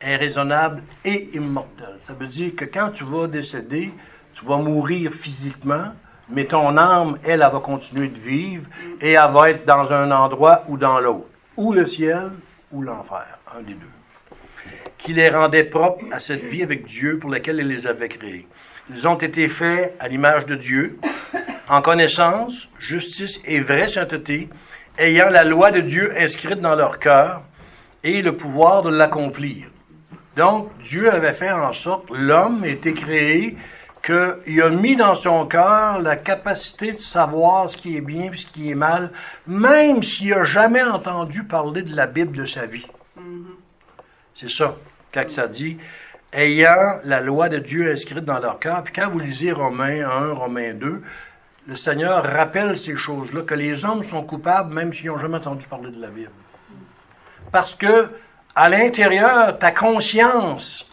est 0.00 0.16
raisonnable 0.16 0.82
et 1.04 1.30
immortelle. 1.34 1.98
Ça 2.04 2.14
veut 2.14 2.26
dire 2.26 2.54
que 2.56 2.64
quand 2.64 2.90
tu 2.90 3.04
vas 3.04 3.26
décéder, 3.26 3.92
tu 4.32 4.44
vas 4.46 4.56
mourir 4.56 5.12
physiquement, 5.12 5.92
mais 6.28 6.46
ton 6.46 6.76
âme, 6.78 7.18
elle, 7.24 7.42
elle 7.42 7.52
va 7.52 7.60
continuer 7.60 8.08
de 8.08 8.18
vivre 8.18 8.66
et 9.00 9.12
elle 9.12 9.32
va 9.32 9.50
être 9.50 9.66
dans 9.66 9.92
un 9.92 10.10
endroit 10.10 10.64
ou 10.68 10.78
dans 10.78 11.00
l'autre, 11.00 11.26
ou 11.56 11.72
le 11.72 11.86
ciel 11.86 12.30
ou 12.70 12.82
l'enfer, 12.82 13.26
un 13.54 13.62
des 13.62 13.74
deux 13.74 13.86
qui 15.02 15.12
les 15.12 15.28
rendait 15.28 15.64
propres 15.64 16.04
à 16.12 16.20
cette 16.20 16.44
vie 16.44 16.62
avec 16.62 16.84
Dieu 16.84 17.18
pour 17.18 17.30
laquelle 17.30 17.58
il 17.58 17.68
les 17.68 17.86
avait 17.86 18.08
créés. 18.08 18.46
Ils 18.90 19.06
ont 19.08 19.16
été 19.16 19.48
faits 19.48 19.94
à 20.00 20.08
l'image 20.08 20.46
de 20.46 20.54
Dieu, 20.54 20.98
en 21.68 21.82
connaissance, 21.82 22.68
justice 22.78 23.40
et 23.44 23.60
vraie 23.60 23.88
sainteté, 23.88 24.48
ayant 24.98 25.28
la 25.28 25.44
loi 25.44 25.70
de 25.70 25.80
Dieu 25.80 26.12
inscrite 26.16 26.60
dans 26.60 26.74
leur 26.74 26.98
cœur 26.98 27.42
et 28.04 28.22
le 28.22 28.36
pouvoir 28.36 28.82
de 28.82 28.90
l'accomplir. 28.90 29.68
Donc, 30.36 30.70
Dieu 30.82 31.12
avait 31.12 31.32
fait 31.32 31.52
en 31.52 31.72
sorte, 31.72 32.10
l'homme 32.10 32.64
était 32.64 32.94
créé, 32.94 33.56
qu'il 34.02 34.62
a 34.62 34.70
mis 34.70 34.96
dans 34.96 35.14
son 35.14 35.46
cœur 35.46 36.00
la 36.00 36.16
capacité 36.16 36.92
de 36.92 36.96
savoir 36.96 37.68
ce 37.70 37.76
qui 37.76 37.96
est 37.96 38.00
bien 38.00 38.32
et 38.32 38.36
ce 38.36 38.46
qui 38.46 38.70
est 38.70 38.74
mal, 38.74 39.10
même 39.46 40.02
s'il 40.02 40.30
n'a 40.30 40.42
jamais 40.42 40.82
entendu 40.82 41.44
parler 41.44 41.82
de 41.82 41.94
la 41.94 42.06
Bible 42.06 42.36
de 42.36 42.44
sa 42.44 42.66
vie. 42.66 42.86
Mm-hmm. 43.16 43.44
C'est 44.34 44.50
ça 44.50 44.74
quand 45.12 45.30
ça 45.30 45.48
dit 45.48 45.78
ayant 46.32 47.00
la 47.04 47.20
loi 47.20 47.48
de 47.48 47.58
Dieu 47.58 47.92
inscrite 47.92 48.24
dans 48.24 48.38
leur 48.38 48.58
cœur. 48.58 48.82
Puis 48.84 48.92
quand 48.94 49.10
vous 49.10 49.18
lisez 49.18 49.52
Romains 49.52 50.08
1, 50.08 50.32
Romains 50.32 50.74
2, 50.74 51.02
le 51.68 51.74
Seigneur 51.76 52.24
rappelle 52.24 52.76
ces 52.76 52.96
choses-là, 52.96 53.42
que 53.42 53.54
les 53.54 53.84
hommes 53.84 54.02
sont 54.02 54.22
coupables 54.22 54.74
même 54.74 54.92
s'ils 54.92 55.06
n'ont 55.06 55.18
jamais 55.18 55.36
entendu 55.36 55.66
parler 55.66 55.90
de 55.90 56.00
la 56.00 56.08
Bible. 56.08 56.30
Parce 57.50 57.74
que 57.74 58.08
à 58.54 58.68
l'intérieur, 58.68 59.58
ta 59.58 59.70
conscience, 59.70 60.90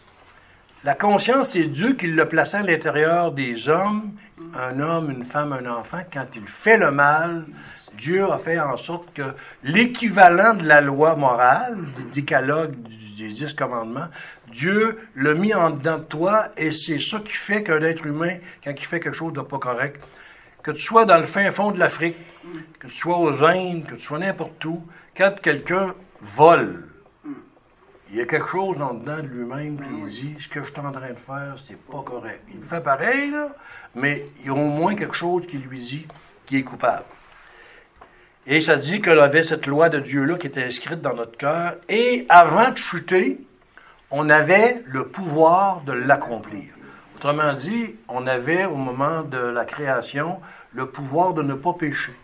la 0.84 0.94
conscience, 0.94 1.50
c'est 1.50 1.64
Dieu 1.64 1.94
qui 1.94 2.06
l'a 2.06 2.24
placé 2.24 2.58
à 2.58 2.62
l'intérieur 2.62 3.32
des 3.32 3.68
hommes, 3.68 4.12
un 4.58 4.80
homme, 4.80 5.10
une 5.10 5.24
femme, 5.24 5.52
un 5.52 5.70
enfant. 5.70 6.00
Quand 6.10 6.26
il 6.34 6.46
fait 6.46 6.78
le 6.78 6.90
mal, 6.90 7.44
Dieu 7.98 8.30
a 8.30 8.38
fait 8.38 8.58
en 8.58 8.76
sorte 8.78 9.12
que 9.12 9.34
l'équivalent 9.62 10.54
de 10.54 10.66
la 10.66 10.80
loi 10.80 11.16
morale, 11.16 11.76
du 11.96 12.04
décalogue, 12.20 12.74
des 13.20 13.32
dix 13.32 13.52
commandements, 13.54 14.08
Dieu 14.52 14.98
l'a 15.16 15.34
mis 15.34 15.54
en 15.54 15.70
dedans 15.70 15.98
de 15.98 16.04
toi 16.04 16.48
et 16.56 16.72
c'est 16.72 16.98
ça 16.98 17.18
qui 17.20 17.32
fait 17.32 17.62
qu'un 17.62 17.82
être 17.82 18.06
humain, 18.06 18.36
quand 18.64 18.72
il 18.76 18.84
fait 18.84 19.00
quelque 19.00 19.14
chose 19.16 19.32
de 19.32 19.40
pas 19.40 19.58
correct, 19.58 20.02
que 20.62 20.70
tu 20.72 20.82
sois 20.82 21.04
dans 21.04 21.18
le 21.18 21.26
fin 21.26 21.50
fond 21.50 21.70
de 21.70 21.78
l'Afrique, 21.78 22.16
que 22.78 22.86
tu 22.86 22.94
sois 22.94 23.18
aux 23.18 23.42
Indes, 23.42 23.86
que 23.86 23.94
tu 23.94 24.02
sois 24.02 24.18
n'importe 24.18 24.64
où, 24.64 24.84
quand 25.16 25.34
quelqu'un 25.40 25.94
vole, 26.20 26.86
il 28.10 28.16
y 28.16 28.20
a 28.20 28.26
quelque 28.26 28.48
chose 28.48 28.76
en 28.82 28.94
dedans 28.94 29.18
de 29.18 29.28
lui-même 29.28 29.78
qui 29.78 30.10
dit 30.10 30.36
ce 30.40 30.48
que 30.48 30.62
je 30.62 30.70
suis 30.70 30.80
en 30.80 30.90
train 30.90 31.10
de 31.10 31.18
faire, 31.18 31.54
c'est 31.58 31.80
pas 31.86 32.02
correct. 32.02 32.42
Il 32.52 32.60
fait 32.60 32.82
pareil, 32.82 33.32
mais 33.94 34.26
il 34.40 34.46
y 34.46 34.48
a 34.48 34.52
au 34.52 34.56
moins 34.56 34.96
quelque 34.96 35.14
chose 35.14 35.46
qui 35.46 35.58
lui 35.58 35.78
dit 35.78 36.06
qu'il 36.44 36.58
est 36.58 36.62
coupable. 36.64 37.04
Et 38.46 38.60
ça 38.60 38.76
dit 38.76 39.00
qu'elle 39.00 39.20
avait 39.20 39.42
cette 39.42 39.66
loi 39.66 39.88
de 39.88 40.00
Dieu-là 40.00 40.36
qui 40.36 40.46
était 40.46 40.64
inscrite 40.64 41.02
dans 41.02 41.14
notre 41.14 41.36
cœur. 41.36 41.76
Et 41.88 42.26
avant 42.28 42.70
de 42.70 42.76
chuter, 42.76 43.38
on 44.10 44.28
avait 44.30 44.82
le 44.86 45.06
pouvoir 45.06 45.82
de 45.82 45.92
l'accomplir. 45.92 46.64
Autrement 47.16 47.52
dit, 47.52 47.94
on 48.08 48.26
avait 48.26 48.64
au 48.64 48.76
moment 48.76 49.22
de 49.22 49.38
la 49.38 49.64
création 49.64 50.40
le 50.72 50.86
pouvoir 50.86 51.34
de 51.34 51.42
ne 51.42 51.54
pas 51.54 51.74
pécher. 51.74 52.14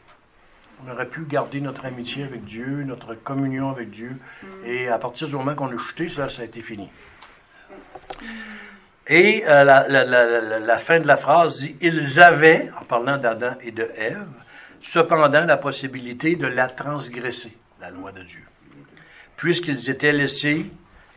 On 0.84 0.90
aurait 0.90 1.06
pu 1.06 1.22
garder 1.22 1.60
notre 1.60 1.84
amitié 1.84 2.24
avec 2.24 2.44
Dieu, 2.44 2.82
notre 2.84 3.14
communion 3.14 3.70
avec 3.70 3.90
Dieu. 3.90 4.10
Mm. 4.42 4.46
Et 4.66 4.88
à 4.88 4.98
partir 4.98 5.28
du 5.28 5.34
moment 5.34 5.54
qu'on 5.54 5.68
a 5.68 5.78
chuté, 5.78 6.08
ça, 6.08 6.28
ça 6.28 6.42
a 6.42 6.44
été 6.44 6.60
fini. 6.60 6.88
Et 9.08 9.44
euh, 9.46 9.64
la, 9.64 9.86
la, 9.86 10.78
fin 10.78 10.98
de 10.98 11.06
la 11.06 11.16
phrase 11.16 11.60
dit, 11.60 11.76
ils 11.80 12.20
avaient, 12.20 12.70
en 12.80 12.84
parlant 12.84 13.18
d'Adam 13.18 13.52
et 13.62 13.70
de 13.70 13.88
Ève, 13.96 14.26
cependant 14.82 15.44
la 15.44 15.56
possibilité 15.56 16.36
de 16.36 16.46
la 16.46 16.68
transgresser, 16.68 17.56
la 17.80 17.90
loi 17.90 18.12
de 18.12 18.22
Dieu, 18.22 18.44
puisqu'ils 19.36 19.90
étaient 19.90 20.12
laissés 20.12 20.66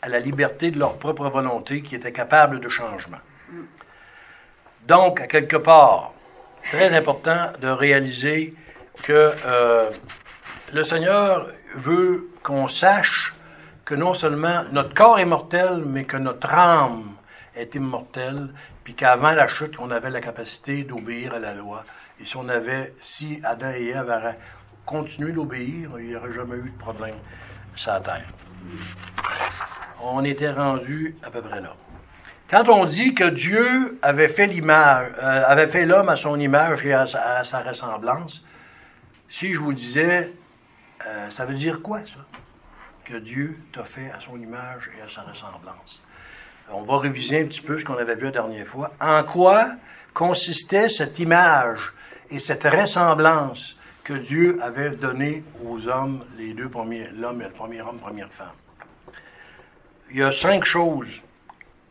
à 0.01 0.09
la 0.09 0.19
liberté 0.19 0.71
de 0.71 0.79
leur 0.79 0.97
propre 0.97 1.29
volonté 1.29 1.81
qui 1.81 1.95
était 1.95 2.11
capable 2.11 2.59
de 2.59 2.69
changement. 2.69 3.19
Donc, 4.87 5.21
à 5.21 5.27
quelque 5.27 5.57
part, 5.57 6.13
très 6.63 6.95
important 6.95 7.51
de 7.61 7.67
réaliser 7.67 8.55
que 9.03 9.31
euh, 9.45 9.89
le 10.73 10.83
Seigneur 10.83 11.47
veut 11.75 12.29
qu'on 12.43 12.67
sache 12.67 13.33
que 13.85 13.95
non 13.95 14.13
seulement 14.13 14.63
notre 14.71 14.93
corps 14.93 15.19
est 15.19 15.25
mortel, 15.25 15.83
mais 15.85 16.05
que 16.05 16.17
notre 16.17 16.53
âme 16.53 17.11
est 17.55 17.75
immortelle, 17.75 18.49
puis 18.83 18.93
qu'avant 18.93 19.31
la 19.31 19.47
chute, 19.47 19.79
on 19.79 19.91
avait 19.91 20.09
la 20.09 20.21
capacité 20.21 20.83
d'obéir 20.83 21.33
à 21.33 21.39
la 21.39 21.53
loi. 21.53 21.83
Et 22.21 22.25
si 22.25 22.35
on 22.35 22.49
avait, 22.49 22.93
si 22.99 23.39
Adam 23.43 23.71
et 23.71 23.87
Ève 23.87 24.09
avaient 24.09 24.37
continué 24.85 25.31
d'obéir, 25.31 25.91
il 25.99 26.07
n'y 26.07 26.15
aurait 26.15 26.31
jamais 26.31 26.57
eu 26.57 26.69
de 26.69 26.77
problème 26.77 27.15
sur 27.75 27.93
la 27.93 28.01
terre. 28.01 28.27
On 30.01 30.23
était 30.23 30.51
rendu 30.51 31.15
à 31.23 31.29
peu 31.29 31.41
près 31.41 31.61
là. 31.61 31.75
Quand 32.49 32.67
on 32.67 32.85
dit 32.85 33.13
que 33.13 33.25
Dieu 33.25 33.99
avait 34.01 34.27
fait 34.27 34.47
l'image, 34.47 35.11
euh, 35.21 35.43
avait 35.45 35.67
fait 35.67 35.85
l'homme 35.85 36.09
à 36.09 36.15
son 36.15 36.39
image 36.39 36.83
et 36.85 36.93
à 36.93 37.05
sa, 37.05 37.59
ressemblance, 37.61 38.43
si 39.29 39.53
je 39.53 39.59
vous 39.59 39.73
disais, 39.73 40.33
euh, 41.05 41.29
ça 41.29 41.45
veut 41.45 41.53
dire 41.53 41.81
quoi 41.81 41.99
ça? 41.99 42.25
Que 43.05 43.17
Dieu 43.17 43.59
t'a 43.71 43.83
fait 43.83 44.09
à 44.11 44.19
son 44.19 44.37
image 44.37 44.89
et 44.97 45.01
à 45.01 45.09
sa 45.09 45.21
ressemblance. 45.21 46.01
On 46.71 46.81
va 46.81 46.97
réviser 46.97 47.41
un 47.41 47.45
petit 47.45 47.61
peu 47.61 47.77
ce 47.77 47.85
qu'on 47.85 47.97
avait 47.97 48.15
vu 48.15 48.25
la 48.25 48.31
dernière 48.31 48.65
fois. 48.65 48.93
En 48.99 49.23
quoi 49.23 49.71
consistait 50.13 50.89
cette 50.89 51.19
image 51.19 51.79
et 52.31 52.39
cette 52.39 52.63
ressemblance 52.63 53.75
que 54.03 54.13
Dieu 54.13 54.57
avait 54.61 54.91
donnée 54.91 55.43
aux 55.65 55.87
hommes, 55.87 56.25
les 56.37 56.53
deux 56.53 56.69
premiers, 56.69 57.09
l'homme 57.09 57.41
et 57.41 57.45
le 57.45 57.51
premier 57.51 57.81
homme, 57.81 57.99
première 57.99 58.31
femme? 58.31 58.47
Il 60.11 60.17
y 60.17 60.23
a 60.23 60.31
cinq 60.31 60.63
choses 60.63 61.21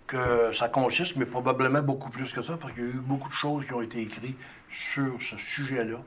que 0.07 0.53
ça 0.53 0.69
consiste, 0.69 1.17
mais 1.17 1.27
probablement 1.27 1.83
beaucoup 1.83 2.11
plus 2.11 2.33
que 2.33 2.43
ça, 2.43 2.57
parce 2.61 2.73
qu'il 2.73 2.83
y 2.83 2.87
a 2.87 2.91
eu 2.91 3.01
beaucoup 3.01 3.29
de 3.29 3.35
choses 3.35 3.65
qui 3.67 3.75
ont 3.75 3.83
été 3.83 4.01
écrites 4.01 4.39
sur 4.71 5.21
ce 5.21 5.37
sujet-là. 5.37 5.99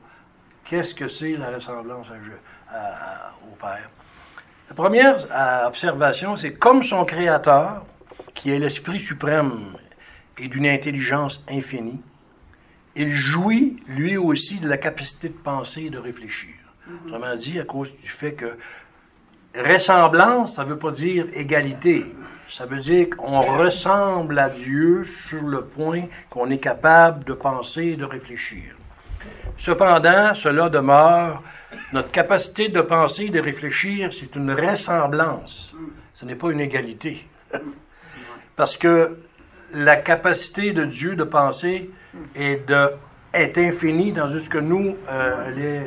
Qu'est-ce 0.64 0.94
que 0.94 1.08
c'est 1.08 1.32
la 1.32 1.50
ressemblance 1.50 2.08
au 2.08 3.54
Père? 3.60 3.88
La 4.68 4.74
première 4.74 5.16
observation, 5.66 6.36
c'est 6.36 6.52
comme 6.52 6.82
son 6.82 7.04
Créateur, 7.04 7.84
qui 8.34 8.50
est 8.50 8.58
l'Esprit 8.58 9.00
suprême 9.00 9.76
et 10.38 10.48
d'une 10.48 10.66
intelligence 10.66 11.42
infinie, 11.48 12.00
il 12.96 13.10
jouit 13.10 13.82
lui 13.88 14.16
aussi 14.16 14.58
de 14.58 14.68
la 14.68 14.78
capacité 14.78 15.28
de 15.28 15.34
penser 15.34 15.82
et 15.84 15.90
de 15.90 15.98
réfléchir. 15.98 16.54
Mm-hmm. 16.88 17.06
Autrement 17.06 17.34
dit, 17.34 17.58
à 17.60 17.64
cause 17.64 17.92
du 18.02 18.08
fait 18.08 18.32
que 18.32 18.56
ressemblance, 19.56 20.56
ça 20.56 20.64
ne 20.64 20.70
veut 20.70 20.78
pas 20.78 20.90
dire 20.90 21.26
égalité. 21.34 22.06
Ça 22.50 22.66
veut 22.66 22.80
dire 22.80 23.08
qu'on 23.16 23.40
ressemble 23.40 24.38
à 24.38 24.50
Dieu 24.50 25.04
sur 25.04 25.42
le 25.42 25.62
point 25.62 26.04
qu'on 26.28 26.50
est 26.50 26.58
capable 26.58 27.24
de 27.24 27.32
penser 27.32 27.84
et 27.84 27.96
de 27.96 28.04
réfléchir. 28.04 28.76
Cependant, 29.56 30.34
cela 30.34 30.68
demeure, 30.68 31.42
notre 31.92 32.10
capacité 32.10 32.68
de 32.68 32.80
penser 32.80 33.24
et 33.24 33.30
de 33.30 33.40
réfléchir, 33.40 34.10
c'est 34.12 34.34
une 34.36 34.52
ressemblance. 34.52 35.74
Ce 36.12 36.26
n'est 36.26 36.34
pas 36.34 36.50
une 36.50 36.60
égalité. 36.60 37.26
Parce 38.56 38.76
que 38.76 39.18
la 39.72 39.96
capacité 39.96 40.72
de 40.72 40.84
Dieu 40.84 41.16
de 41.16 41.24
penser 41.24 41.90
est, 42.34 42.70
infinie 43.56 44.12
dans 44.12 44.28
ce 44.28 44.48
que 44.48 44.58
nous, 44.58 44.96
euh, 45.08 45.84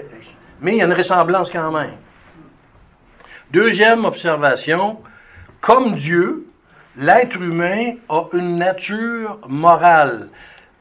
mais 0.62 0.74
il 0.74 0.78
y 0.78 0.82
a 0.82 0.86
une 0.86 0.93
ressemblance 0.93 1.52
quand 1.52 1.71
même. 1.71 1.91
Deuxième 3.52 4.06
observation, 4.06 5.00
comme 5.62 5.95
Dieu, 5.95 6.48
l'être 6.98 7.39
humain 7.39 7.93
a 8.10 8.24
une 8.34 8.58
nature 8.58 9.39
morale, 9.48 10.30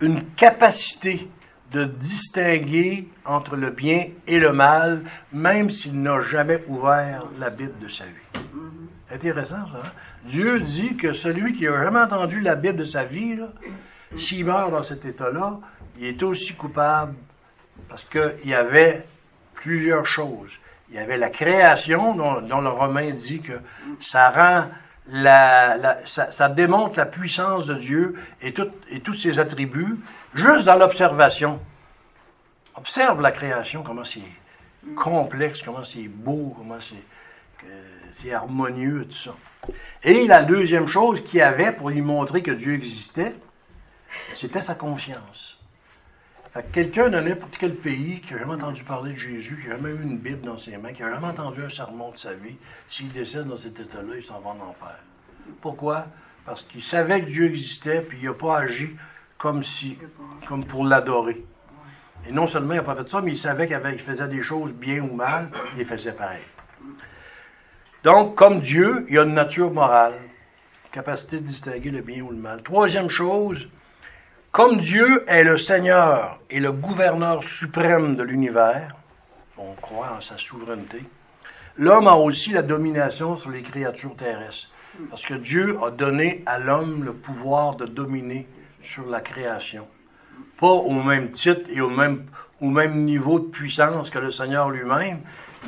une 0.00 0.24
capacité 0.36 1.28
de 1.72 1.84
distinguer 1.84 3.08
entre 3.24 3.56
le 3.56 3.70
bien 3.70 4.08
et 4.26 4.38
le 4.38 4.52
mal, 4.52 5.02
même 5.32 5.70
s'il 5.70 6.00
n'a 6.00 6.20
jamais 6.20 6.62
ouvert 6.68 7.24
la 7.38 7.50
Bible 7.50 7.78
de 7.80 7.88
sa 7.88 8.04
vie. 8.04 8.40
Intéressant, 9.12 9.66
ça. 9.72 9.82
Hein? 9.84 9.90
Dieu 10.24 10.60
dit 10.60 10.96
que 10.96 11.12
celui 11.12 11.52
qui 11.52 11.64
n'a 11.64 11.84
jamais 11.84 12.00
entendu 12.00 12.40
la 12.40 12.54
Bible 12.54 12.76
de 12.76 12.84
sa 12.84 13.04
vie, 13.04 13.38
s'il 14.16 14.44
meurt 14.44 14.70
dans 14.70 14.82
cet 14.82 15.04
état-là, 15.04 15.58
il 15.98 16.06
est 16.06 16.22
aussi 16.22 16.54
coupable 16.54 17.14
parce 17.88 18.04
qu'il 18.04 18.48
y 18.48 18.54
avait 18.54 19.06
plusieurs 19.54 20.06
choses. 20.06 20.52
Il 20.90 20.96
y 20.96 20.98
avait 20.98 21.18
la 21.18 21.30
création, 21.30 22.14
dont, 22.14 22.40
dont 22.40 22.60
le 22.60 22.68
Romain 22.68 23.10
dit 23.10 23.40
que 23.40 23.54
ça 24.00 24.30
rend 24.30 24.68
la, 25.08 25.98
ça, 26.06 26.48
démontre 26.48 26.98
la 26.98 27.06
puissance 27.06 27.66
de 27.66 27.74
Dieu 27.74 28.14
et, 28.40 28.54
et 28.90 29.00
tous 29.00 29.14
ses 29.14 29.38
attributs 29.38 29.98
juste 30.34 30.64
dans 30.64 30.76
l'observation. 30.76 31.60
Observe 32.76 33.20
la 33.20 33.30
création, 33.30 33.82
comment 33.82 34.04
c'est 34.04 34.20
complexe, 34.96 35.62
comment 35.62 35.84
c'est 35.84 36.08
beau, 36.08 36.54
comment 36.56 36.78
c'est 38.12 38.32
harmonieux, 38.32 39.06
tout 39.06 39.16
ça. 39.16 39.34
Et 40.02 40.26
la 40.26 40.42
deuxième 40.42 40.86
chose 40.86 41.22
qu'il 41.24 41.40
avait 41.40 41.72
pour 41.72 41.90
lui 41.90 42.02
montrer 42.02 42.42
que 42.42 42.50
Dieu 42.50 42.74
existait, 42.74 43.34
c'était 44.34 44.60
sa 44.60 44.74
conscience. 44.74 45.58
Quelqu'un 46.72 47.08
de 47.08 47.18
n'importe 47.18 47.56
quel 47.58 47.74
pays 47.74 48.20
qui 48.20 48.32
n'a 48.32 48.40
jamais 48.40 48.54
entendu 48.54 48.84
parler 48.84 49.12
de 49.12 49.18
Jésus, 49.18 49.58
qui 49.60 49.68
n'a 49.68 49.74
jamais 49.74 49.90
eu 49.90 50.02
une 50.02 50.18
Bible 50.18 50.42
dans 50.42 50.56
ses 50.56 50.76
mains, 50.76 50.92
qui 50.92 51.02
n'a 51.02 51.10
jamais 51.10 51.26
entendu 51.26 51.64
un 51.64 51.68
sermon 51.68 52.12
de 52.12 52.16
sa 52.16 52.34
vie, 52.34 52.56
s'il 52.88 53.12
décède 53.12 53.48
dans 53.48 53.56
cet 53.56 53.80
état-là, 53.80 54.14
il 54.16 54.22
s'en 54.22 54.38
va 54.38 54.50
en 54.50 54.60
enfer. 54.60 54.96
Pourquoi? 55.60 56.06
Parce 56.46 56.62
qu'il 56.62 56.82
savait 56.82 57.22
que 57.22 57.26
Dieu 57.26 57.46
existait, 57.46 58.02
puis 58.02 58.18
il 58.22 58.26
n'a 58.26 58.34
pas 58.34 58.58
agi 58.58 58.90
comme 59.36 59.64
si, 59.64 59.98
comme 60.46 60.64
pour 60.64 60.84
l'adorer. 60.84 61.44
Et 62.28 62.32
non 62.32 62.46
seulement 62.46 62.74
il 62.74 62.76
n'a 62.76 62.82
pas 62.82 62.94
fait 62.94 63.10
ça, 63.10 63.20
mais 63.20 63.32
il 63.32 63.38
savait 63.38 63.66
qu'il 63.66 63.98
faisait 63.98 64.28
des 64.28 64.42
choses 64.42 64.72
bien 64.72 65.02
ou 65.02 65.12
mal, 65.12 65.50
il 65.72 65.78
les 65.78 65.84
faisait 65.84 66.12
pareil. 66.12 66.42
Donc, 68.04 68.34
comme 68.34 68.60
Dieu, 68.60 69.06
il 69.08 69.18
a 69.18 69.22
une 69.22 69.32
nature 69.32 69.72
morale, 69.72 70.12
capacité 70.92 71.40
de 71.40 71.46
distinguer 71.46 71.90
le 71.90 72.02
bien 72.02 72.20
ou 72.20 72.30
le 72.30 72.36
mal. 72.36 72.62
Troisième 72.62 73.08
chose, 73.08 73.66
comme 74.52 74.76
Dieu 74.76 75.24
est 75.26 75.42
le 75.42 75.56
Seigneur 75.56 76.38
et 76.50 76.60
le 76.60 76.70
gouverneur 76.70 77.42
suprême 77.42 78.14
de 78.14 78.22
l'univers, 78.22 78.94
on 79.56 79.72
croit 79.80 80.12
en 80.18 80.20
sa 80.20 80.36
souveraineté, 80.36 81.02
l'homme 81.78 82.06
a 82.06 82.16
aussi 82.16 82.50
la 82.52 82.60
domination 82.60 83.36
sur 83.36 83.50
les 83.50 83.62
créatures 83.62 84.16
terrestres. 84.16 84.68
Parce 85.08 85.24
que 85.24 85.34
Dieu 85.34 85.78
a 85.82 85.90
donné 85.90 86.42
à 86.44 86.58
l'homme 86.58 87.04
le 87.04 87.14
pouvoir 87.14 87.74
de 87.76 87.86
dominer 87.86 88.46
sur 88.82 89.08
la 89.08 89.22
création. 89.22 89.88
Pas 90.58 90.66
au 90.66 90.90
même 90.90 91.30
titre 91.30 91.70
et 91.70 91.80
au 91.80 91.88
même, 91.88 92.26
au 92.60 92.68
même 92.68 93.04
niveau 93.04 93.40
de 93.40 93.46
puissance 93.46 94.10
que 94.10 94.18
le 94.18 94.30
Seigneur 94.30 94.68
lui-même, 94.68 95.20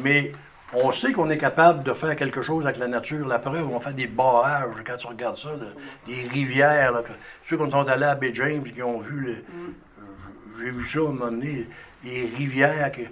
mais 0.05 0.33
on 0.77 0.93
sait 0.93 1.13
qu'on 1.13 1.31
est 1.31 1.39
capable 1.39 1.83
de 1.83 1.93
faire 1.93 2.15
quelque 2.17 2.43
chose 2.43 2.67
avec 2.67 2.79
la 2.79 2.87
nature. 2.87 3.27
La 3.27 3.39
preuve, 3.39 3.69
on 3.69 3.81
fait 3.81 3.95
des 3.95 4.07
barrages, 4.07 4.75
quand 4.87 4.97
tu 4.97 5.07
regardes 5.07 5.37
ça, 5.37 5.51
des 6.07 6.29
rivières. 6.29 7.03
Ceux 7.49 7.57
qui 7.57 7.71
sont 7.71 7.89
allés 7.89 8.05
à 8.05 8.15
Bay 8.15 8.33
James, 8.35 8.63
qui 8.63 8.83
ont 8.83 9.01
vu, 9.01 9.37
mm. 9.49 10.03
j'ai 10.61 10.71
vu 10.71 10.85
ça 10.85 10.99
à 10.99 11.03
un 11.03 11.07
moment 11.07 11.31
donné, 11.31 11.67
les 12.05 12.27
rivières, 12.27 12.93
qui, 12.93 13.03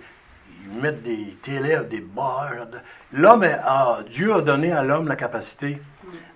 ils 0.67 0.81
mettent 0.81 1.03
des 1.03 1.37
télé, 1.43 1.79
des 1.91 2.01
barrages. 2.01 2.67
L'homme, 3.13 3.45
a, 3.45 4.01
Dieu 4.11 4.35
a 4.35 4.41
donné 4.43 4.73
à 4.73 4.83
l'homme 4.83 5.09
la 5.09 5.17
capacité 5.17 5.79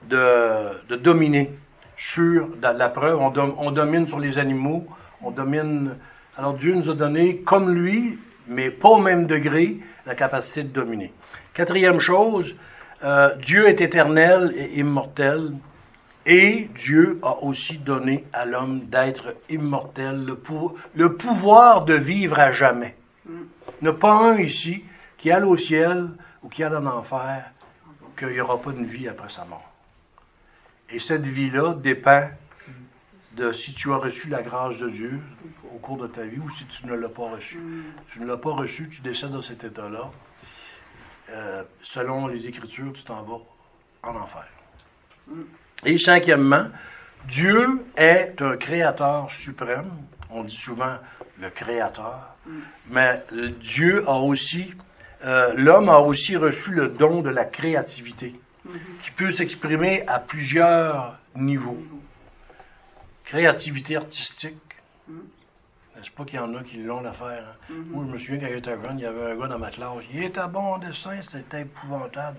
de, 0.09 0.97
dominer 0.97 1.51
sur 1.97 2.49
la, 2.62 2.88
preuve. 2.88 3.19
On, 3.21 3.33
on 3.37 3.71
domine 3.71 4.07
sur 4.07 4.19
les 4.19 4.38
animaux, 4.38 4.87
on 5.23 5.31
domine. 5.31 5.97
Alors 6.37 6.55
Dieu 6.55 6.75
nous 6.75 6.88
a 6.88 6.95
donné, 6.95 7.38
comme 7.38 7.75
lui, 7.75 8.19
mais 8.47 8.71
pas 8.71 8.88
au 8.88 8.99
même 8.99 9.27
degré, 9.27 9.79
la 10.09 10.14
capacité 10.14 10.62
de 10.62 10.68
dominer. 10.68 11.12
Quatrième 11.53 12.01
chose, 12.01 12.57
euh, 13.05 13.35
Dieu 13.37 13.68
est 13.68 13.81
éternel 13.81 14.55
et 14.57 14.79
immortel, 14.79 15.53
et 16.25 16.68
Dieu 16.75 17.21
a 17.23 17.42
aussi 17.42 17.79
donné 17.79 18.25
à 18.33 18.47
l'homme 18.47 18.87
d'être 18.87 19.37
immortel, 19.51 20.25
le, 20.25 20.40
le, 20.94 21.14
pouvoir 21.14 21.85
de 21.85 21.94
vivre 21.94 22.38
à 22.38 22.53
jamais. 22.53 22.97
Il 23.29 23.83
n'y 23.83 23.88
a 23.88 23.92
pas 23.92 24.12
un 24.12 24.38
ici 24.38 24.83
qui 25.18 25.31
aille 25.31 25.44
au 25.44 25.57
ciel 25.57 26.09
ou 26.42 26.49
qui 26.49 26.64
aille 26.64 26.75
en 26.75 26.87
enfer, 26.87 27.44
qu'il 28.18 28.29
n'y 28.29 28.40
aura 28.40 28.61
pas 28.61 28.73
de 28.73 28.85
vie 28.85 29.09
après 29.09 29.29
sa 29.29 29.44
mort. 29.44 29.71
Et 30.90 30.99
cette 30.99 31.27
vie-là 31.27 31.75
dépend 31.75 32.31
de 33.38 33.53
si 33.53 33.72
tu 33.72 33.92
as 33.92 33.96
reçu 33.96 34.29
la 34.29 34.42
grâce 34.42 34.79
de 34.79 34.90
Dieu 34.90 35.20
au 35.72 35.79
cours 35.79 35.96
de 35.96 36.09
ta 36.09 36.24
vie 36.24 36.38
ou 36.38 36.51
si 36.51 36.64
tu 36.66 36.87
ne 36.87 36.94
l'as 36.94 37.09
pas 37.09 37.31
reçu. 37.31 37.61
Tu 38.12 38.20
ne 38.20 38.27
l'as 38.27 38.37
pas 38.37 38.51
reçu, 38.51 38.88
tu 38.88 39.01
décèdes 39.01 39.31
dans 39.31 39.42
cet 39.42 39.62
état-là. 39.64 40.11
Euh, 41.31 41.62
selon 41.83 42.27
les 42.27 42.46
Écritures, 42.48 42.92
tu 42.92 43.05
t'en 43.05 43.22
vas 43.22 43.38
en 44.03 44.16
enfer. 44.16 44.46
Et 45.85 45.98
cinquièmement, 45.98 46.66
Dieu 47.29 47.85
est 47.96 48.42
un 48.42 48.57
créateur 48.57 49.31
suprême. 49.31 49.90
On 50.31 50.42
dit 50.42 50.57
souvent 50.57 50.96
le 51.40 51.51
créateur. 51.51 52.35
Mais 52.90 53.22
Dieu 53.61 54.09
a 54.09 54.18
aussi, 54.18 54.74
euh, 55.24 55.53
l'homme 55.55 55.90
a 55.90 56.01
aussi 56.01 56.37
reçu 56.37 56.72
le 56.72 56.88
don 56.88 57.20
de 57.20 57.31
la 57.31 57.44
créativité, 57.44 58.35
qui 59.05 59.11
peut 59.12 59.31
s'exprimer 59.31 60.05
à 60.07 60.18
plusieurs 60.18 61.18
niveaux. 61.37 61.79
Créativité 63.29 63.97
artistique. 63.97 64.55
Mm. 65.07 65.19
N'est-ce 65.95 66.11
pas 66.11 66.25
qu'il 66.25 66.37
y 66.37 66.38
en 66.38 66.55
a 66.55 66.62
qui 66.62 66.79
l'ont 66.79 67.03
l'affaire? 67.03 67.45
Hein? 67.45 67.73
Mm-hmm. 67.75 67.85
Moi, 67.91 68.05
je 68.07 68.12
me 68.12 68.19
souviens 68.19 68.41
quand 68.41 68.55
j'étais 68.55 68.71
jeune, 68.71 68.99
il 68.99 69.03
y 69.03 69.07
avait 69.07 69.33
un 69.33 69.37
gars 69.37 69.49
dans 69.49 69.59
ma 69.59 69.71
classe. 69.71 69.91
Il 70.14 70.25
était 70.25 70.49
bon 70.49 70.61
en 70.61 70.79
dessin, 70.79 71.21
c'était 71.21 71.61
épouvantable. 71.61 72.38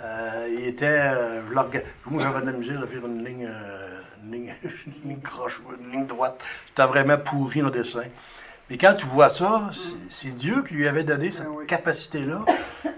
Euh, 0.00 0.56
il 0.56 0.68
était. 0.68 0.86
euh, 0.86 1.42
je 1.48 1.54
moi, 2.10 2.22
j'avais 2.22 2.42
de 2.42 2.46
la 2.46 2.52
misère 2.52 2.80
de 2.80 2.86
faire 2.86 3.04
une 3.04 3.24
ligne, 3.24 3.48
euh, 3.50 4.00
une 4.22 4.32
ligne, 4.32 4.54
une 4.62 5.10
ligne 5.10 5.20
croche, 5.20 5.60
une 5.80 5.90
ligne 5.90 6.06
droite. 6.06 6.40
C'était 6.68 6.86
vraiment 6.86 7.18
pourri 7.18 7.60
le 7.60 7.72
dessin. 7.72 8.04
Mais 8.70 8.78
quand 8.78 8.94
tu 8.94 9.04
vois 9.06 9.28
ça, 9.28 9.70
c'est- 10.08 10.30
Dieu 10.30 10.62
qui 10.66 10.74
lui 10.74 10.86
avait 10.86 11.02
donné 11.02 11.32
cette 11.32 11.48
oui. 11.48 11.66
capacité-là. 11.66 12.44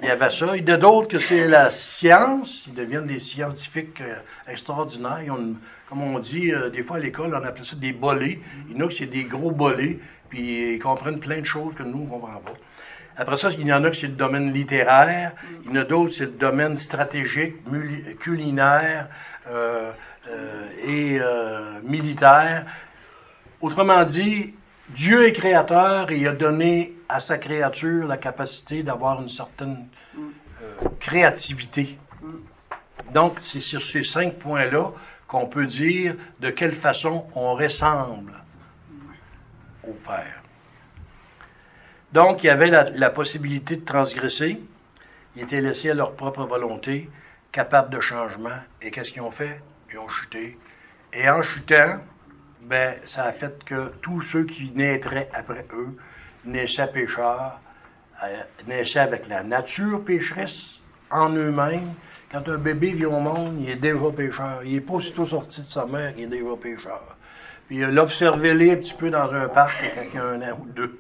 Il 0.02 0.06
y 0.08 0.11
avait 0.11 0.28
ça. 0.28 0.54
Il 0.54 0.68
y 0.68 0.70
en 0.70 0.74
a 0.74 0.76
d'autres 0.76 1.08
que 1.08 1.18
c'est 1.18 1.48
la 1.48 1.70
science. 1.70 2.64
Ils 2.66 2.74
deviennent 2.74 3.06
des 3.06 3.20
scientifiques 3.20 4.02
euh, 4.02 4.16
extraordinaires. 4.46 5.20
Ils 5.24 5.30
ont 5.30 5.38
une- 5.38 5.56
comme 5.88 6.02
on 6.02 6.18
dit, 6.18 6.52
euh, 6.52 6.68
des 6.68 6.82
fois 6.82 6.98
à 6.98 7.00
l'école, 7.00 7.35
on 7.35 7.42
appelait 7.42 7.64
ça 7.64 7.76
des 7.76 7.92
bolés. 7.94 8.42
Il 8.68 8.76
y 8.76 8.82
en 8.82 8.85
a 8.85 8.88
qui 8.90 8.98
c'est 8.98 9.06
des 9.06 9.24
gros 9.24 9.50
bolés, 9.50 9.98
puis 10.28 10.74
ils 10.74 10.78
comprennent 10.78 11.20
plein 11.20 11.40
de 11.40 11.46
choses 11.46 11.74
que 11.74 11.82
nous, 11.82 12.00
on 12.00 12.04
ne 12.04 12.20
comprend 12.20 12.40
pas. 12.40 12.52
Après 13.16 13.37
ça, 13.37 13.50
il 13.50 13.66
y 13.66 13.72
en 13.72 13.82
a 13.85 13.90
qui 13.90 14.00
c'est 14.00 14.06
le 14.08 14.12
domaine 14.14 14.52
littéraire, 14.52 15.32
il 15.64 15.70
y 15.70 15.72
en 15.78 15.80
a 15.80 15.85
d'autres 15.85 16.12
c'est 16.12 16.24
le 16.24 16.30
domaine 16.32 16.76
stratégique, 16.76 17.54
culinaire 18.20 19.08
euh, 19.50 19.90
et 20.87 21.18
militaire. 21.82 22.64
Autrement 23.61 24.02
dit, 24.04 24.54
Dieu 24.94 25.26
est 25.26 25.33
créateur 25.33 26.11
et 26.11 26.18
il 26.18 26.28
a 26.28 26.33
donné 26.33 26.94
à 27.09 27.20
sa 27.20 27.38
créature 27.38 28.07
la 28.07 28.18
capacité 28.18 28.83
d'avoir 28.83 29.22
une 29.22 29.28
certaine 29.28 29.88
euh, 30.16 30.88
créativité. 31.00 31.98
Donc, 33.12 33.38
c'est 33.40 33.61
sur 33.61 33.83
ces 33.83 34.05
cinq 34.05 34.35
points-là 34.35 34.92
qu'on 35.26 35.46
peut 35.46 35.66
dire 35.66 36.16
de 36.40 36.50
quelle 36.50 36.74
façon 36.74 37.26
on 37.35 37.55
ressemble 37.55 38.35
au 39.87 39.92
Père. 39.92 40.42
Donc, 42.12 42.44
il 42.44 42.46
y 42.46 42.50
avait 42.50 42.70
la, 42.70 42.85
la 42.90 43.11
possibilité 43.11 43.76
de 43.76 43.85
transgresser. 43.85 44.61
Ils 45.37 45.42
étaient 45.42 45.61
laissés 45.62 45.90
à 45.90 45.94
leur 45.94 46.12
propre 46.12 46.44
volonté, 46.44 47.11
capables 47.50 47.90
de 47.90 48.00
changement. 48.00 48.59
Et 48.83 48.90
qu'est-ce 48.90 49.11
qu'ils 49.11 49.22
ont 49.22 49.31
fait? 49.31 49.62
Ils 49.90 49.98
ont 49.98 50.09
chuté. 50.09 50.59
Et 51.14 51.28
en 51.28 51.42
chutant, 51.42 52.00
ben, 52.62 52.94
ça 53.05 53.25
a 53.25 53.33
fait 53.33 53.64
que 53.64 53.92
tous 54.03 54.20
ceux 54.22 54.44
qui 54.44 54.72
naîtraient 54.75 55.29
après 55.33 55.66
eux 55.72 55.96
naissaient 56.44 56.87
pécheurs, 56.87 57.61
euh, 58.22 58.42
naissaient 58.66 59.01
avec 59.01 59.29
la 59.29 59.42
nature 59.42 60.05
pécheresse 60.05 60.81
en 61.11 61.31
eux-mêmes. 61.31 61.94
Quand 62.31 62.48
un 62.48 62.57
bébé 62.57 62.92
vient 62.92 63.09
au 63.09 63.20
monde, 63.20 63.59
il 63.61 63.70
est 63.70 63.77
déjà 63.77 64.11
pécheur. 64.16 64.61
Il 64.64 64.75
n'est 64.75 64.81
pas 64.81 64.94
aussitôt 64.94 65.27
sorti 65.27 65.61
de 65.61 65.66
sa 65.66 65.87
mère, 65.87 66.14
il 66.16 66.25
est 66.25 66.27
déjà 66.29 66.57
pécheur. 66.61 67.16
Puis 67.66 67.83
euh, 67.83 67.90
l'observez-les 67.90 68.72
un 68.72 68.77
petit 68.77 68.94
peu 68.94 69.11
dans 69.11 69.33
un 69.33 69.48
parc 69.48 69.83
quand 69.94 70.03
il 70.03 70.14
y 70.14 70.18
a 70.18 70.25
un 70.25 70.42
an 70.42 70.59
ou 70.62 70.66
deux. 70.70 70.98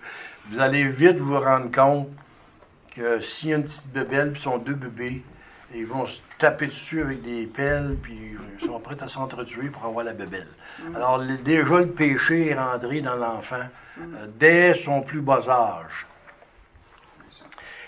Vous 0.50 0.58
allez 0.58 0.84
vite 0.84 1.18
vous 1.18 1.38
rendre 1.38 1.70
compte 1.70 2.08
que 2.94 3.20
s'il 3.20 3.50
y 3.50 3.52
a 3.52 3.56
une 3.56 3.62
petite 3.62 3.92
bébelle, 3.92 4.32
puis 4.32 4.42
sont 4.42 4.58
deux 4.58 4.74
bébés, 4.74 5.22
ils 5.74 5.86
vont 5.86 6.06
se 6.06 6.20
taper 6.38 6.66
dessus 6.66 7.00
avec 7.02 7.22
des 7.22 7.46
pelles, 7.46 7.96
puis 8.02 8.36
ils 8.60 8.66
sont 8.66 8.78
prêts 8.80 9.02
à 9.02 9.08
s'entretuer 9.08 9.68
pour 9.68 9.84
avoir 9.84 10.04
la 10.04 10.12
bébelle. 10.12 10.48
Alors 10.94 11.18
le- 11.18 11.38
déjà, 11.38 11.78
le 11.78 11.88
péché 11.88 12.50
est 12.50 12.54
rentré 12.54 13.00
dans 13.00 13.16
l'enfant 13.16 13.56
euh, 13.98 14.26
dès 14.38 14.74
son 14.74 15.02
plus 15.02 15.20
bas 15.20 15.48
âge. 15.48 16.06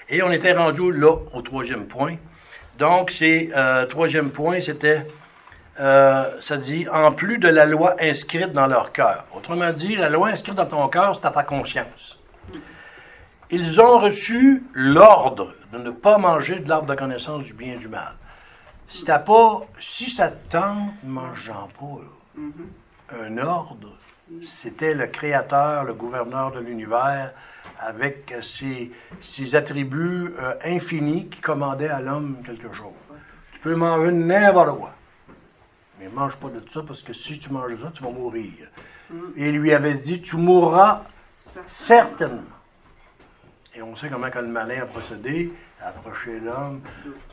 Et 0.09 0.23
on 0.23 0.31
était 0.31 0.53
rendu 0.53 0.93
là 0.93 1.17
au 1.33 1.43
troisième 1.43 1.87
point. 1.87 2.17
Donc, 2.79 3.11
c'est 3.11 3.51
euh, 3.57 3.87
troisième 3.87 4.31
point, 4.31 4.61
c'était, 4.61 5.07
euh, 5.81 6.41
ça 6.41 6.57
dit, 6.57 6.87
en 6.89 7.13
plus 7.13 7.39
de 7.39 7.49
la 7.49 7.65
loi 7.67 7.97
inscrite 8.01 8.53
dans 8.53 8.67
leur 8.67 8.93
cœur. 8.93 9.25
Autrement 9.35 9.73
dit, 9.73 9.97
la 9.97 10.11
loi 10.11 10.29
inscrite 10.29 10.57
dans 10.57 10.67
ton 10.67 10.89
cœur, 10.89 11.15
c'est 11.15 11.27
à 11.27 11.31
ta 11.31 11.43
conscience. 11.43 12.19
Ils 13.51 13.81
ont 13.81 13.99
reçu 13.99 14.65
l'ordre 14.75 15.55
de 15.75 15.79
ne 15.79 15.91
pas 15.91 16.19
manger 16.19 16.61
de 16.61 16.69
l'arbre 16.69 16.87
de 16.87 16.95
connaissance 16.95 17.45
du 17.45 17.53
bien 17.53 17.75
et 17.75 17.79
du 17.79 17.89
mal. 17.89 18.15
Si 18.89 19.05
t'as 19.05 19.19
pas, 19.19 19.63
si 19.81 20.09
ça 20.09 20.31
te 20.31 20.51
tente, 20.53 20.93
mange-en 21.05 21.69
pas. 21.79 22.01
là. 22.01 23.21
Un 23.21 23.39
ordre, 23.39 23.97
c'était 24.43 24.95
le 24.95 25.07
créateur, 25.07 25.85
le 25.85 25.95
gouverneur 25.95 26.53
de 26.53 26.61
l'univers, 26.61 27.33
avec 27.79 28.35
ses, 28.41 28.91
ses 29.21 29.55
attributs 29.57 30.35
euh, 30.39 30.55
infinis 30.65 31.29
qui 31.29 31.41
commandaient 31.41 31.89
à 31.89 32.01
l'homme 32.01 32.39
quelque 32.45 32.73
chose. 32.73 32.93
Tu 33.53 33.59
peux 33.61 33.75
manger 33.75 34.13
n'importe 34.13 34.79
quoi. 34.79 34.93
Mais 36.01 36.09
mange 36.09 36.37
pas 36.37 36.49
de 36.49 36.63
ça 36.69 36.83
parce 36.87 37.03
que 37.03 37.13
si 37.13 37.39
tu 37.39 37.51
manges 37.51 37.81
ça, 37.83 37.91
tu 37.93 38.03
vas 38.03 38.11
mourir. 38.11 38.53
Et 39.37 39.49
il 39.49 39.57
lui 39.57 39.73
avait 39.73 39.95
dit, 39.95 40.23
tu 40.23 40.37
mourras 40.37 41.03
certainement. 41.67 42.43
Et 43.77 43.83
on 43.83 43.97
sait 43.97 44.09
comment 44.09 44.31
que 44.31 44.39
le 44.39 44.47
malin 44.47 44.83
a 44.83 44.87
procédé, 44.87 45.53
a 45.83 45.89
approché 45.89 46.39
l'homme. 46.39 46.81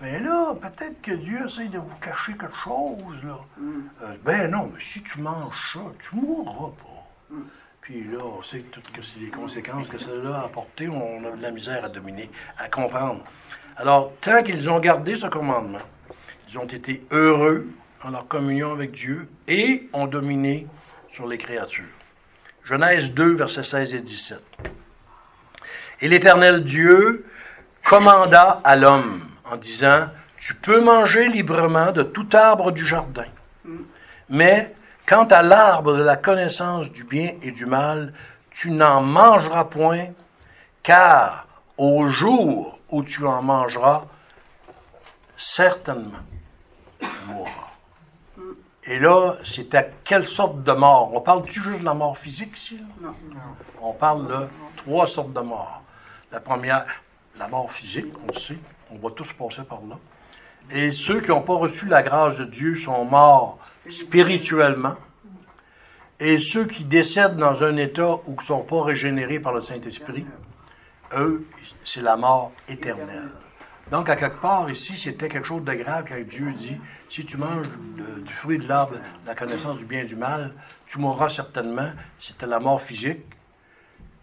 Mais 0.01 0.19
là, 0.19 0.55
peut-être 0.55 0.99
que 1.01 1.11
Dieu 1.11 1.45
essaie 1.45 1.67
de 1.67 1.77
vous 1.77 1.95
cacher 1.97 2.33
quelque 2.33 2.57
chose, 2.63 3.23
là. 3.23 3.39
Euh, 4.03 4.15
ben 4.23 4.49
non, 4.49 4.71
mais 4.73 4.83
si 4.83 5.03
tu 5.03 5.21
manges 5.21 5.73
ça, 5.73 5.81
tu 5.99 6.15
mourras 6.15 6.71
pas. 6.71 7.37
Puis 7.81 8.03
là, 8.05 8.19
on 8.23 8.41
sait 8.41 8.59
toutes 8.71 8.91
que 8.91 9.01
c'est 9.01 9.19
les 9.19 9.29
conséquences 9.29 9.87
que 9.87 9.97
cela 9.97 10.39
a 10.39 10.45
apporté, 10.45 10.87
on 10.89 11.25
a 11.25 11.35
de 11.35 11.41
la 11.41 11.51
misère 11.51 11.85
à 11.85 11.89
dominer, 11.89 12.29
à 12.57 12.69
comprendre. 12.69 13.23
Alors, 13.77 14.11
tant 14.21 14.41
qu'ils 14.41 14.69
ont 14.69 14.79
gardé 14.79 15.15
ce 15.15 15.27
commandement, 15.27 15.79
ils 16.49 16.57
ont 16.57 16.65
été 16.65 17.03
heureux 17.11 17.67
en 18.03 18.09
leur 18.09 18.27
communion 18.27 18.71
avec 18.71 18.91
Dieu 18.91 19.27
et 19.47 19.89
ont 19.93 20.07
dominé 20.07 20.67
sur 21.11 21.27
les 21.27 21.37
créatures. 21.37 21.85
Genèse 22.63 23.13
2, 23.13 23.33
versets 23.33 23.63
16 23.63 23.93
et 23.95 24.01
17. 24.01 24.43
Et 26.01 26.07
l'Éternel 26.07 26.63
Dieu 26.63 27.25
commanda 27.83 28.59
à 28.63 28.75
l'homme 28.75 29.21
en 29.45 29.55
disant, 29.55 30.07
Tu 30.37 30.55
peux 30.55 30.81
manger 30.81 31.27
librement 31.27 31.91
de 31.91 32.01
tout 32.01 32.27
arbre 32.33 32.71
du 32.71 32.85
jardin, 32.85 33.27
mais 34.29 34.73
quant 35.07 35.25
à 35.25 35.43
l'arbre 35.43 35.95
de 35.95 36.01
la 36.01 36.15
connaissance 36.15 36.91
du 36.91 37.03
bien 37.03 37.33
et 37.43 37.51
du 37.51 37.65
mal, 37.65 38.13
tu 38.49 38.71
n'en 38.71 39.01
mangeras 39.01 39.65
point, 39.65 40.07
car 40.81 41.47
au 41.77 42.07
jour 42.07 42.79
où 42.89 43.03
tu 43.03 43.25
en 43.25 43.41
mangeras, 43.43 44.05
certainement, 45.37 46.19
tu 46.99 47.07
mourras. 47.27 47.51
Et 48.85 48.99
là, 48.99 49.35
c'est 49.43 49.75
à 49.75 49.83
quelle 49.83 50.25
sorte 50.25 50.63
de 50.63 50.71
mort? 50.71 51.13
On 51.13 51.21
parle-tu 51.21 51.61
juste 51.61 51.81
de 51.81 51.85
la 51.85 51.93
mort 51.93 52.17
physique 52.17 52.57
ici? 52.57 52.79
Non. 52.99 53.13
On 53.81 53.93
parle 53.93 54.27
de 54.27 54.47
trois 54.77 55.05
sortes 55.05 55.33
de 55.33 55.39
morts. 55.39 55.81
La 56.31 56.39
première, 56.39 56.85
la 57.37 57.47
mort 57.47 57.71
physique, 57.71 58.13
on 58.23 58.27
le 58.33 58.39
sait, 58.39 58.57
on 58.89 58.97
va 58.97 59.13
tous 59.13 59.33
passer 59.33 59.63
par 59.63 59.81
là. 59.89 59.97
Et 60.71 60.91
ceux 60.91 61.19
qui 61.19 61.29
n'ont 61.29 61.41
pas 61.41 61.55
reçu 61.55 61.87
la 61.87 62.03
grâce 62.03 62.37
de 62.37 62.45
Dieu 62.45 62.75
sont 62.75 63.03
morts 63.03 63.59
spirituellement. 63.89 64.95
Et 66.19 66.39
ceux 66.39 66.65
qui 66.65 66.85
décèdent 66.85 67.37
dans 67.37 67.63
un 67.63 67.75
état 67.77 68.13
où 68.27 68.33
ils 68.33 68.35
ne 68.35 68.41
sont 68.41 68.61
pas 68.61 68.83
régénérés 68.83 69.39
par 69.39 69.53
le 69.53 69.61
Saint-Esprit, 69.61 70.25
eux, 71.13 71.45
c'est 71.83 72.01
la 72.01 72.15
mort 72.15 72.51
éternelle. 72.69 73.31
Donc, 73.89 74.07
à 74.07 74.15
quelque 74.15 74.39
part, 74.39 74.69
ici, 74.69 74.97
c'était 74.97 75.27
quelque 75.27 75.47
chose 75.47 75.63
de 75.65 75.73
grave 75.73 76.05
quand 76.07 76.15
Dieu 76.29 76.53
dit, 76.53 76.77
si 77.09 77.25
tu 77.25 77.35
manges 77.35 77.67
du 78.23 78.31
fruit 78.31 78.57
de 78.57 78.67
l'arbre, 78.67 78.95
la 79.25 79.35
connaissance 79.35 79.77
du 79.79 79.85
bien 79.85 80.01
et 80.01 80.05
du 80.05 80.15
mal, 80.15 80.53
tu 80.87 80.99
mourras 80.99 81.27
certainement. 81.27 81.89
C'était 82.17 82.47
la 82.47 82.59
mort 82.59 82.79
physique. 82.79 83.25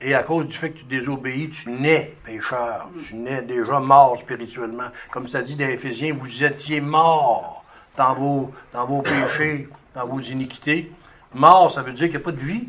Et 0.00 0.14
à 0.14 0.22
cause 0.22 0.46
du 0.46 0.56
fait 0.56 0.70
que 0.70 0.78
tu 0.78 0.84
désobéis, 0.84 1.50
tu 1.50 1.70
nais 1.70 2.14
pécheur. 2.24 2.88
Tu 3.04 3.16
nais 3.16 3.42
déjà 3.42 3.80
mort 3.80 4.16
spirituellement. 4.16 4.88
Comme 5.10 5.26
ça 5.26 5.42
dit 5.42 5.56
dans 5.56 5.66
Éphésiens, 5.66 6.14
vous 6.14 6.44
étiez 6.44 6.80
morts 6.80 7.64
dans 7.96 8.14
vos, 8.14 8.52
dans 8.72 8.86
vos 8.86 9.02
péchés, 9.02 9.68
dans 9.94 10.06
vos 10.06 10.20
iniquités. 10.20 10.92
Mort, 11.34 11.72
ça 11.72 11.82
veut 11.82 11.92
dire 11.92 12.06
qu'il 12.06 12.16
n'y 12.16 12.22
a 12.22 12.24
pas 12.24 12.32
de 12.32 12.36
vie. 12.36 12.68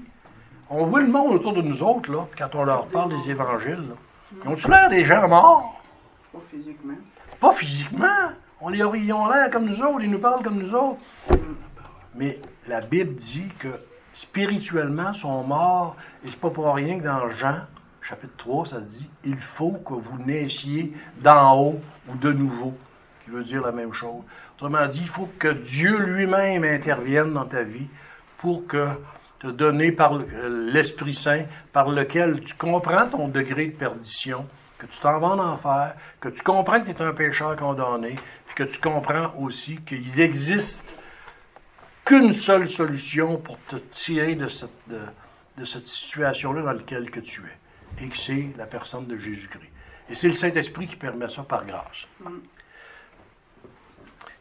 On 0.72 0.86
voit 0.86 1.02
le 1.02 1.08
monde 1.08 1.34
autour 1.34 1.54
de 1.54 1.62
nous 1.62 1.84
autres, 1.84 2.12
là, 2.12 2.28
quand 2.38 2.56
on 2.56 2.64
leur 2.64 2.88
parle 2.88 3.10
des 3.10 3.32
évangiles. 3.32 3.84
Là. 3.90 3.96
Ils 4.44 4.50
ont-tu 4.50 4.70
l'air 4.70 4.90
des 4.90 5.04
gens 5.04 5.28
morts? 5.28 5.82
Pas 6.34 6.40
physiquement. 6.50 6.98
Pas 7.40 7.52
physiquement. 7.52 8.32
On 8.62 8.70
les, 8.70 8.80
ils 8.80 9.14
ont 9.14 9.28
l'air 9.30 9.50
comme 9.52 9.66
nous 9.66 9.82
autres, 9.82 10.02
ils 10.02 10.12
nous 10.12 10.20
parlent 10.20 10.44
comme 10.44 10.60
nous 10.60 10.74
autres. 10.74 11.00
Mais 12.16 12.40
la 12.68 12.82
Bible 12.82 13.16
dit 13.16 13.48
que 13.60 13.70
spirituellement, 14.20 15.14
sont 15.14 15.44
morts, 15.44 15.96
et 16.26 16.28
c'est 16.28 16.40
pas 16.40 16.50
pour 16.50 16.74
rien 16.74 17.00
que 17.00 17.06
dans 17.06 17.30
Jean, 17.30 17.60
chapitre 18.02 18.34
3, 18.38 18.66
ça 18.66 18.84
se 18.84 18.98
dit 18.98 19.10
il 19.24 19.38
faut 19.38 19.80
que 19.86 19.94
vous 19.94 20.18
naissiez 20.26 20.92
d'en 21.22 21.58
haut 21.58 21.80
ou 22.10 22.18
de 22.18 22.34
nouveau, 22.34 22.78
qui 23.24 23.32
veut 23.32 23.46
dire 23.46 23.62
la 23.62 23.72
même 23.72 23.94
chose. 23.94 24.22
Autrement 24.58 24.86
dit, 24.88 25.00
il 25.02 25.08
faut 25.08 25.30
que 25.40 25.48
Dieu 25.48 25.98
lui-même 26.00 26.66
intervienne 26.66 27.32
dans 27.32 27.46
ta 27.46 27.64
vie 27.64 27.88
pour 28.40 28.68
que 28.68 28.90
te 29.40 29.48
donner 29.48 29.94
par 29.94 30.16
euh, 30.16 30.70
l'Esprit 30.70 31.14
Saint, 31.14 31.44
par 31.72 31.90
lequel 31.90 32.42
tu 32.42 32.56
comprends 32.56 33.08
ton 33.08 33.30
degré 33.30 33.68
de 33.68 33.72
perdition, 33.78 34.46
que 34.80 34.86
tu 34.86 35.00
t'en 35.00 35.18
vas 35.20 35.28
en 35.28 35.40
enfer, 35.40 35.96
que 36.20 36.28
tu 36.28 36.44
comprends 36.44 36.82
que 36.82 36.92
tu 36.92 36.92
es 36.92 37.02
un 37.02 37.14
pécheur 37.14 37.56
condamné, 37.56 38.18
puis 38.48 38.56
que 38.56 38.64
tu 38.64 38.82
comprends 38.82 39.34
aussi 39.40 39.78
qu'il 39.78 40.20
existe 40.20 41.02
qu'une 42.10 42.34
seule 42.34 42.68
solution 42.68 43.38
pour 43.38 43.60
te 43.70 43.76
tirer 43.76 44.34
de 44.34 44.48
cette, 44.48 44.72
de, 44.88 44.98
de 45.60 45.64
cette 45.64 45.88
situation-là 45.88 46.64
dans 46.64 46.72
laquelle 46.72 47.12
que 47.12 47.20
tu 47.20 47.42
es, 47.42 48.04
et 48.04 48.08
que 48.08 48.18
c'est 48.18 48.48
la 48.58 48.66
personne 48.66 49.06
de 49.06 49.16
Jésus-Christ. 49.16 49.70
Et 50.10 50.16
c'est 50.16 50.28
le 50.28 50.34
Saint-Esprit 50.34 50.88
qui 50.88 50.96
permet 50.96 51.30
ça 51.30 51.44
par 51.44 51.68
grâce. 51.68 52.08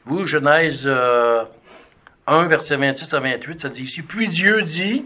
Vous, 0.07 0.27
Genèse 0.27 0.89
1, 0.89 2.47
verset 2.47 2.77
26 2.79 3.13
à 3.13 3.21
28, 3.21 3.61
ça 3.61 3.69
dit 3.69 3.83
ici, 3.83 4.01
Puis 4.01 4.31
Dieu 4.31 4.63
dit, 4.63 5.05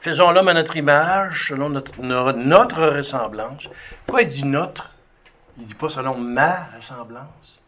faisons 0.00 0.32
l'homme 0.32 0.48
à 0.48 0.54
notre 0.54 0.76
image, 0.76 1.46
selon 1.50 1.68
notre, 1.68 2.02
notre 2.02 2.84
ressemblance. 2.84 3.68
Pourquoi 4.06 4.22
il 4.22 4.28
dit 4.28 4.44
notre 4.44 4.90
Il 5.56 5.66
dit 5.66 5.74
pas 5.74 5.88
selon 5.88 6.18
ma 6.18 6.64
ressemblance. 6.76 7.62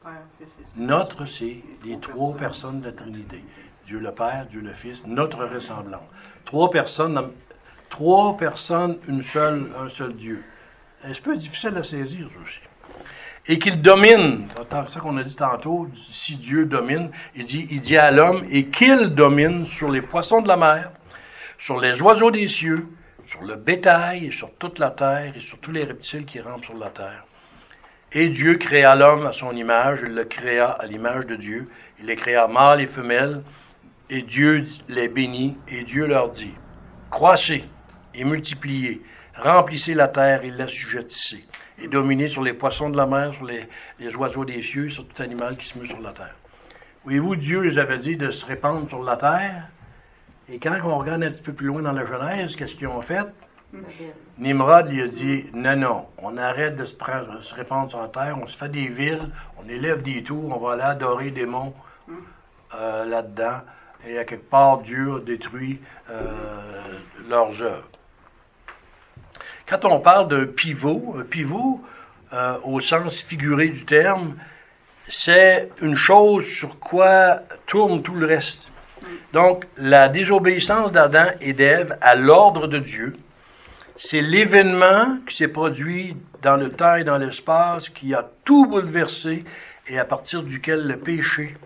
Notre, 0.75 1.27
c'est 1.27 1.63
les 1.85 2.01
trois 2.01 2.35
personnes 2.35 2.81
de 2.81 2.87
la 2.87 2.93
Trinité. 2.93 3.45
Dieu 3.87 3.99
le 3.99 4.13
Père, 4.13 4.47
Dieu 4.51 4.61
le 4.61 4.73
Fils, 4.73 5.07
notre 5.07 5.45
ressemblance. 5.45 6.03
Trois 6.45 6.71
personnes, 6.71 7.31
trois 7.91 8.37
personnes, 8.37 8.99
une 9.09 9.23
seule, 9.23 9.67
un 9.81 9.89
seul 9.89 10.15
Dieu. 10.15 10.43
C'est 11.03 11.11
un 11.11 11.23
peu 11.23 11.37
difficile 11.37 11.77
à 11.77 11.83
saisir, 11.83 12.29
aussi. 12.43 12.61
Et 13.47 13.59
qu'il 13.59 13.83
domine, 13.83 14.47
c'est 14.57 14.89
ça 14.89 15.01
qu'on 15.01 15.19
a 15.19 15.23
dit 15.23 15.37
tantôt, 15.37 15.89
si 15.95 16.37
Dieu 16.39 16.65
domine, 16.65 17.11
il 17.35 17.45
dit, 17.45 17.67
il 17.71 17.81
dit 17.81 17.99
à 17.99 18.11
l'homme, 18.11 18.47
et 18.49 18.69
qu'il 18.69 19.09
domine 19.15 19.67
sur 19.67 19.91
les 19.91 20.01
poissons 20.01 20.41
de 20.41 20.49
la 20.49 20.57
mer, 20.57 20.91
sur 21.59 21.79
les 21.79 22.01
oiseaux 22.01 22.31
des 22.31 22.49
cieux, 22.49 22.87
sur 23.27 23.43
le 23.43 23.57
bétail, 23.57 24.27
et 24.27 24.31
sur 24.31 24.55
toute 24.55 24.79
la 24.79 24.91
terre, 24.91 25.35
et 25.37 25.41
sur 25.41 25.61
tous 25.61 25.73
les 25.73 25.85
reptiles 25.85 26.25
qui 26.25 26.41
rampent 26.41 26.65
sur 26.65 26.77
la 26.79 26.89
terre. 26.89 27.25
Et 28.13 28.29
Dieu 28.29 28.55
créa 28.57 28.95
l'homme 28.95 29.27
à 29.27 29.33
son 29.33 29.55
image, 29.55 30.01
il 30.07 30.15
le 30.15 30.25
créa 30.25 30.71
à 30.71 30.87
l'image 30.87 31.27
de 31.27 31.37
Dieu, 31.37 31.69
il 31.99 32.07
les 32.07 32.17
créa 32.17 32.47
mâles 32.47 32.81
et 32.81 32.87
femelles, 32.87 33.43
et 34.11 34.23
Dieu 34.23 34.67
les 34.89 35.09
bénit, 35.09 35.57
et 35.69 35.83
Dieu 35.85 36.07
leur 36.07 36.31
dit, 36.31 36.55
croissez 37.11 37.65
et 38.15 38.25
multipliez, 38.25 39.03
remplissez 39.37 39.95
la 39.95 40.09
terre 40.09 40.45
et 40.45 40.51
l'assujettissez, 40.51 41.45
et 41.81 41.89
dominez 41.89 42.29
sur 42.29 42.43
les 42.43 42.53
poissons 42.53 42.91
de 42.91 42.97
la 42.97 43.07
mer, 43.07 43.35
sur 43.35 43.47
les, 43.47 44.17
oiseaux 44.17 44.45
des 44.45 44.63
cieux, 44.63 44.89
sur 44.89 45.07
tout 45.07 45.23
animal 45.23 45.57
qui 45.57 45.67
se 45.67 45.79
meut 45.79 45.87
sur 45.87 46.01
la 46.01 46.13
terre. 46.13 46.35
Voyez-vous, 47.05 47.37
Dieu 47.37 47.61
les 47.61 47.79
avait 47.79 47.99
dit 47.99 48.17
de 48.17 48.31
se 48.31 48.47
répandre 48.47 48.89
sur 48.89 49.03
la 49.03 49.17
terre, 49.17 49.69
et 50.49 50.59
quand 50.59 50.77
on 50.85 50.99
regarde 50.99 51.23
un 51.23 51.31
petit 51.31 51.43
peu 51.43 51.53
plus 51.53 51.67
loin 51.67 51.83
dans 51.83 51.93
la 51.93 52.05
Genèse, 52.05 52.57
qu'est-ce 52.57 52.75
qu'ils 52.75 52.89
ont 52.89 53.01
fait? 53.01 53.27
Nimrod 54.39 54.89
lui 54.89 55.03
a 55.03 55.07
dit 55.07 55.47
non, 55.53 55.77
non, 55.77 56.07
on 56.19 56.37
arrête 56.37 56.77
de 56.77 56.85
se, 56.85 56.95
répandre 57.55 57.91
sur 57.91 58.01
la 58.01 58.09
terre, 58.09 58.39
on 58.41 58.47
se 58.47 58.57
fait 58.57 58.69
des 58.69 58.89
villes, 58.89 59.31
on 59.63 59.69
élève 59.69 60.03
des 60.03 60.23
tours, 60.23 60.55
on 60.55 60.61
va 60.65 60.75
aller 60.75 60.83
adorer 60.83 61.31
des 61.31 61.47
monts 61.47 61.75
euh, 62.75 63.05
là-dedans. 63.05 63.61
Et 64.07 64.19
à 64.19 64.25
quelque 64.25 64.49
part, 64.49 64.79
Dieu 64.79 65.17
a 65.17 65.21
détruit 65.21 65.81
euh, 66.11 66.31
leurs 67.29 67.63
œuvres. 67.63 67.89
Quand 69.67 69.85
on 69.87 70.01
parle 70.01 70.29
d'un 70.29 70.47
pivot, 70.47 71.17
un 71.19 71.23
pivot, 71.23 71.81
euh, 72.33 72.59
au 72.65 72.81
sens 72.81 73.23
figuré 73.23 73.69
du 73.69 73.85
terme, 73.87 74.37
c'est 75.09 75.71
une 75.81 75.97
chose 75.97 76.47
sur 76.47 76.79
quoi 76.79 77.41
tourne 77.67 78.03
tout 78.03 78.15
le 78.15 78.27
reste. 78.27 78.71
Donc, 79.33 79.67
la 79.77 80.09
désobéissance 80.09 80.93
d'Adam 80.93 81.27
et 81.41 81.53
d'Ève 81.53 81.99
à 82.01 82.15
l'ordre 82.15 82.67
de 82.67 82.79
Dieu, 82.79 83.17
c'est 83.97 84.21
l'événement 84.21 85.19
qui 85.27 85.37
s'est 85.37 85.49
produit 85.49 86.17
dans 86.43 86.57
le 86.57 86.71
temps 86.71 86.97
et 86.97 87.05
dans 87.05 87.17
l'espace 87.17 87.89
qui 87.89 88.15
a 88.15 88.29
tout 88.45 88.67
bouleversé 88.67 89.45
et 89.87 89.99
à 89.99 90.05
partir 90.05 90.43
duquel 90.43 90.87
le 90.87 90.97
péché 90.97 91.57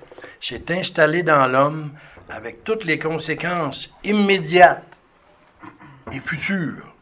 s'est 0.40 0.70
installé 0.70 1.22
dans 1.22 1.46
l'homme 1.46 1.90
avec 2.28 2.64
toutes 2.64 2.84
les 2.84 2.98
conséquences 2.98 3.92
immédiates 4.04 4.98
et 6.12 6.20
futures. 6.20 6.94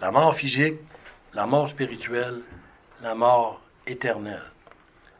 La 0.00 0.10
mort 0.10 0.34
physique, 0.34 0.76
la 1.34 1.46
mort 1.46 1.68
spirituelle, 1.68 2.40
la 3.02 3.14
mort 3.14 3.60
éternelle. 3.86 4.42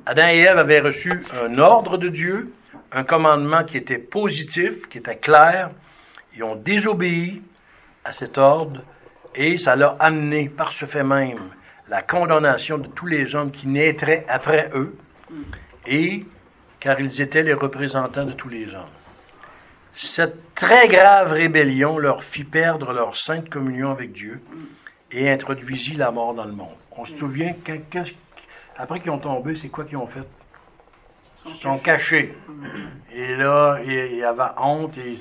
Adam 0.06 0.28
et 0.28 0.38
Ève 0.38 0.58
avaient 0.58 0.80
reçu 0.80 1.12
un 1.42 1.58
ordre 1.58 1.98
de 1.98 2.08
Dieu, 2.08 2.52
un 2.92 3.04
commandement 3.04 3.64
qui 3.64 3.76
était 3.76 3.98
positif, 3.98 4.88
qui 4.88 4.98
était 4.98 5.16
clair. 5.16 5.70
Ils 6.34 6.42
ont 6.42 6.56
désobéi 6.56 7.42
à 8.04 8.12
cet 8.12 8.38
ordre 8.38 8.82
et 9.34 9.58
ça 9.58 9.76
leur 9.76 10.00
a 10.00 10.06
amené 10.06 10.48
par 10.48 10.72
ce 10.72 10.86
fait 10.86 11.04
même 11.04 11.50
la 11.90 12.02
condamnation 12.02 12.78
de 12.78 12.86
tous 12.86 13.06
les 13.06 13.34
hommes 13.34 13.50
qui 13.50 13.66
naîtraient 13.66 14.24
après 14.28 14.70
eux, 14.74 14.96
et 15.86 16.24
car 16.78 17.00
ils 17.00 17.20
étaient 17.20 17.42
les 17.42 17.52
représentants 17.52 18.24
de 18.24 18.32
tous 18.32 18.48
les 18.48 18.68
hommes. 18.68 18.99
Cette 19.94 20.54
très 20.54 20.88
grave 20.88 21.32
rébellion 21.32 21.98
leur 21.98 22.22
fit 22.22 22.44
perdre 22.44 22.92
leur 22.92 23.16
sainte 23.16 23.48
communion 23.48 23.90
avec 23.90 24.12
Dieu 24.12 24.40
et 25.10 25.30
introduisit 25.30 25.94
la 25.94 26.10
mort 26.10 26.34
dans 26.34 26.44
le 26.44 26.52
monde. 26.52 26.76
On 26.92 27.04
se 27.04 27.16
souvient, 27.16 27.54
après 28.76 29.00
qu'ils 29.00 29.10
ont 29.10 29.18
tombé, 29.18 29.56
c'est 29.56 29.68
quoi 29.68 29.84
qu'ils 29.84 29.96
ont 29.96 30.06
fait? 30.06 30.26
Ils 31.46 31.56
sont 31.56 31.78
cachés. 31.78 32.36
Et 33.12 33.34
là, 33.34 33.80
ils 33.84 34.22
avaient 34.22 34.52
honte 34.58 34.96
et 34.98 35.16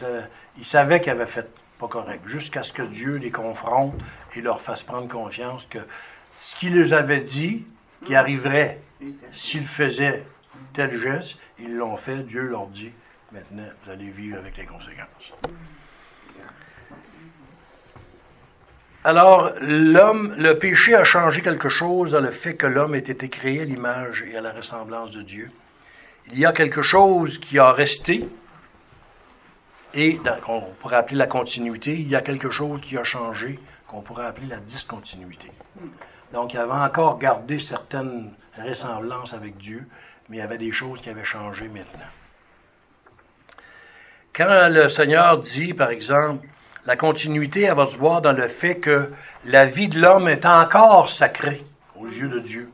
ils, 0.58 0.66
savaient 0.66 1.00
qu'ils 1.00 1.12
avaient 1.12 1.26
fait 1.26 1.50
pas 1.80 1.88
correct, 1.88 2.22
jusqu'à 2.28 2.64
ce 2.64 2.74
que 2.74 2.82
Dieu 2.82 3.16
les 3.16 3.32
confronte 3.32 3.96
et 4.36 4.42
leur 4.42 4.62
fasse 4.62 4.84
prendre 4.84 5.08
conscience 5.08 5.66
que 5.70 5.80
ce 6.42 6.56
qu'il 6.58 6.76
les 6.76 6.92
avait 6.94 7.22
dit, 7.22 7.66
qui 8.06 8.16
arriverait 8.16 8.82
s'ils 9.32 9.66
faisaient 9.66 10.26
tel 10.74 11.00
geste, 11.00 11.38
ils 11.58 11.74
l'ont 11.74 11.96
fait, 11.96 12.18
Dieu 12.18 12.42
leur 12.42 12.68
dit, 12.68 12.92
maintenant, 13.32 13.70
vous 13.84 13.92
allez 13.92 14.10
vivre 14.10 14.38
avec 14.38 14.58
les 14.58 14.66
conséquences. 14.66 15.34
Alors, 19.04 19.54
l'homme, 19.62 20.36
le 20.38 20.60
péché 20.60 20.94
a 20.94 21.06
changé 21.06 21.42
quelque 21.42 21.70
chose 21.70 22.12
dans 22.12 22.20
le 22.20 22.32
fait 22.32 22.56
que 22.56 22.68
l'homme 22.68 22.96
ait 22.96 23.00
été 23.00 23.30
créé 23.30 23.62
à 23.62 23.66
l'image 23.66 24.24
et 24.24 24.36
à 24.36 24.42
la 24.42 24.52
ressemblance 24.52 25.12
de 25.12 25.22
Dieu. 25.22 25.52
Il 26.32 26.38
y 26.38 26.46
a 26.46 26.52
quelque 26.52 26.82
chose 26.82 27.40
qui 27.40 27.60
a 27.60 27.72
resté, 27.72 28.28
et 29.94 30.20
qu'on 30.46 30.62
pourrait 30.80 30.98
appeler 30.98 31.18
la 31.18 31.28
continuité, 31.28 31.94
il 31.94 32.10
y 32.10 32.16
a 32.16 32.22
quelque 32.22 32.50
chose 32.50 32.82
qui 32.82 32.98
a 32.98 33.04
changé 33.04 33.60
qu'on 33.88 34.02
pourrait 34.02 34.26
appeler 34.26 34.48
la 34.48 34.58
discontinuité. 34.58 35.50
Donc, 36.34 36.54
il 36.54 36.60
avait 36.60 36.72
encore 36.72 37.18
gardé 37.18 37.60
certaines 37.60 38.32
ressemblances 38.58 39.34
avec 39.34 39.58
Dieu, 39.58 39.88
mais 40.28 40.38
il 40.38 40.40
y 40.40 40.44
avait 40.44 40.60
des 40.60 40.72
choses 40.72 41.02
qui 41.02 41.10
avaient 41.10 41.24
changé 41.24 41.68
maintenant. 41.68 42.06
Quand 44.40 44.70
le 44.70 44.88
Seigneur 44.88 45.38
dit, 45.40 45.74
par 45.74 45.90
exemple, 45.90 46.48
la 46.86 46.96
continuité, 46.96 47.64
elle 47.64 47.76
va 47.76 47.86
se 47.88 47.98
voir 47.98 48.22
dans 48.22 48.32
le 48.32 48.48
fait 48.48 48.76
que 48.76 49.12
la 49.44 49.66
vie 49.66 49.90
de 49.90 50.00
l'homme 50.00 50.30
est 50.30 50.46
encore 50.46 51.10
sacrée 51.10 51.66
aux 52.00 52.08
yeux 52.08 52.30
de 52.30 52.40
Dieu. 52.40 52.72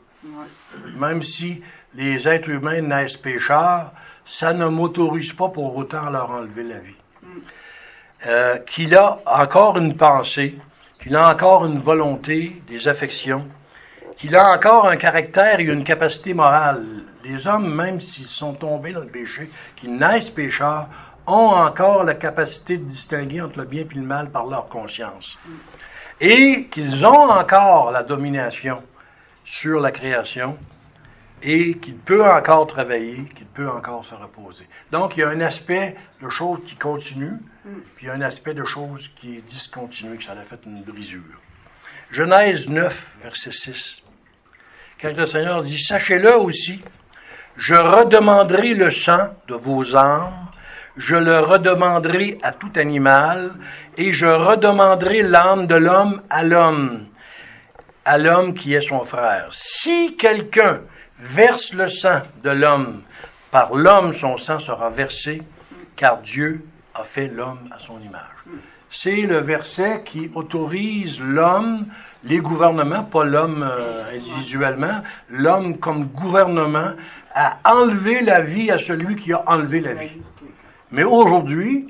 Même 0.95 1.23
si 1.23 1.63
les 1.95 2.27
êtres 2.27 2.49
humains 2.49 2.81
naissent 2.81 3.17
pécheurs, 3.17 3.93
ça 4.25 4.53
ne 4.53 4.67
m'autorise 4.67 5.33
pas 5.33 5.49
pour 5.49 5.75
autant 5.75 6.05
à 6.05 6.11
leur 6.11 6.29
enlever 6.29 6.61
la 6.61 6.77
vie. 6.77 7.01
Euh, 8.27 8.57
qu'il 8.59 8.95
a 8.95 9.17
encore 9.25 9.79
une 9.79 9.97
pensée, 9.97 10.59
qu'il 11.01 11.15
a 11.15 11.31
encore 11.31 11.65
une 11.65 11.79
volonté, 11.79 12.61
des 12.67 12.87
affections, 12.87 13.47
qu'il 14.17 14.35
a 14.35 14.51
encore 14.51 14.87
un 14.87 14.97
caractère 14.97 15.59
et 15.59 15.63
une 15.63 15.83
capacité 15.83 16.35
morale. 16.35 16.85
Les 17.23 17.47
hommes, 17.47 17.73
même 17.73 18.01
s'ils 18.01 18.27
sont 18.27 18.53
tombés 18.53 18.91
dans 18.91 18.99
le 18.99 19.07
péché, 19.07 19.49
qu'ils 19.75 19.97
naissent 19.97 20.29
pécheurs, 20.29 20.89
ont 21.27 21.49
encore 21.49 22.03
la 22.03 22.13
capacité 22.13 22.77
de 22.77 22.83
distinguer 22.83 23.41
entre 23.41 23.59
le 23.59 23.65
bien 23.65 23.81
et 23.81 23.95
le 23.95 24.01
mal 24.01 24.29
par 24.29 24.45
leur 24.45 24.67
conscience. 24.67 25.37
Et 26.21 26.65
qu'ils 26.65 27.05
ont 27.05 27.29
encore 27.29 27.91
la 27.91 28.03
domination 28.03 28.81
sur 29.43 29.79
la 29.79 29.91
création 29.91 30.57
et 31.43 31.77
qu'il 31.77 31.95
peut 31.95 32.25
encore 32.25 32.65
travailler, 32.67 33.23
qu'il 33.35 33.45
peut 33.45 33.69
encore 33.69 34.05
se 34.05 34.15
reposer. 34.15 34.67
Donc, 34.91 35.15
il 35.15 35.19
y 35.19 35.23
a 35.23 35.29
un 35.29 35.41
aspect 35.41 35.95
de 36.21 36.29
choses 36.29 36.59
qui 36.65 36.75
continue, 36.75 37.37
puis 37.95 38.05
il 38.05 38.07
y 38.07 38.09
a 38.09 38.13
un 38.13 38.21
aspect 38.21 38.53
de 38.53 38.63
choses 38.63 39.11
qui 39.15 39.37
est 39.37 39.41
discontinu, 39.41 40.17
que 40.17 40.23
ça 40.23 40.31
a 40.31 40.43
fait 40.43 40.59
une 40.65 40.81
brisure. 40.81 41.21
Genèse 42.11 42.69
9, 42.69 43.17
verset 43.21 43.51
6. 43.51 44.03
Quand 45.01 45.15
le 45.15 45.25
Seigneur 45.25 45.61
dit, 45.63 45.79
Sachez-le 45.79 46.35
aussi, 46.37 46.81
je 47.57 47.75
redemanderai 47.75 48.73
le 48.73 48.89
sang 48.89 49.29
de 49.47 49.55
vos 49.55 49.95
âmes, 49.95 50.47
je 50.97 51.15
le 51.15 51.39
redemanderai 51.39 52.37
à 52.41 52.51
tout 52.51 52.71
animal, 52.75 53.53
et 53.97 54.13
je 54.13 54.27
redemanderai 54.27 55.23
l'âme 55.23 55.67
de 55.67 55.75
l'homme 55.75 56.21
à 56.29 56.43
l'homme, 56.43 57.05
à 58.05 58.17
l'homme 58.17 58.53
qui 58.53 58.73
est 58.73 58.81
son 58.81 59.03
frère. 59.03 59.47
Si 59.51 60.15
quelqu'un 60.17 60.81
verse 61.19 61.73
le 61.73 61.87
sang 61.87 62.21
de 62.43 62.49
l'homme, 62.49 63.01
par 63.51 63.75
l'homme 63.75 64.13
son 64.13 64.37
sang 64.37 64.59
sera 64.59 64.89
versé, 64.89 65.41
car 65.95 66.19
Dieu 66.19 66.65
a 66.93 67.03
fait 67.03 67.27
l'homme 67.27 67.69
à 67.71 67.79
son 67.79 67.99
image. 68.01 68.21
C'est 68.89 69.21
le 69.21 69.39
verset 69.39 70.03
qui 70.05 70.31
autorise 70.35 71.19
l'homme, 71.19 71.87
les 72.23 72.37
gouvernements, 72.37 73.03
pas 73.03 73.25
l'homme 73.25 73.63
euh, 73.69 74.15
individuellement, 74.15 75.01
l'homme 75.29 75.77
comme 75.79 76.05
gouvernement, 76.05 76.91
à 77.33 77.57
enlever 77.65 78.21
la 78.21 78.39
vie 78.41 78.71
à 78.71 78.77
celui 78.77 79.17
qui 79.17 79.33
a 79.33 79.43
enlevé 79.47 79.81
la 79.81 79.93
vie. 79.93 80.21
Mais 80.91 81.03
aujourd'hui, 81.03 81.87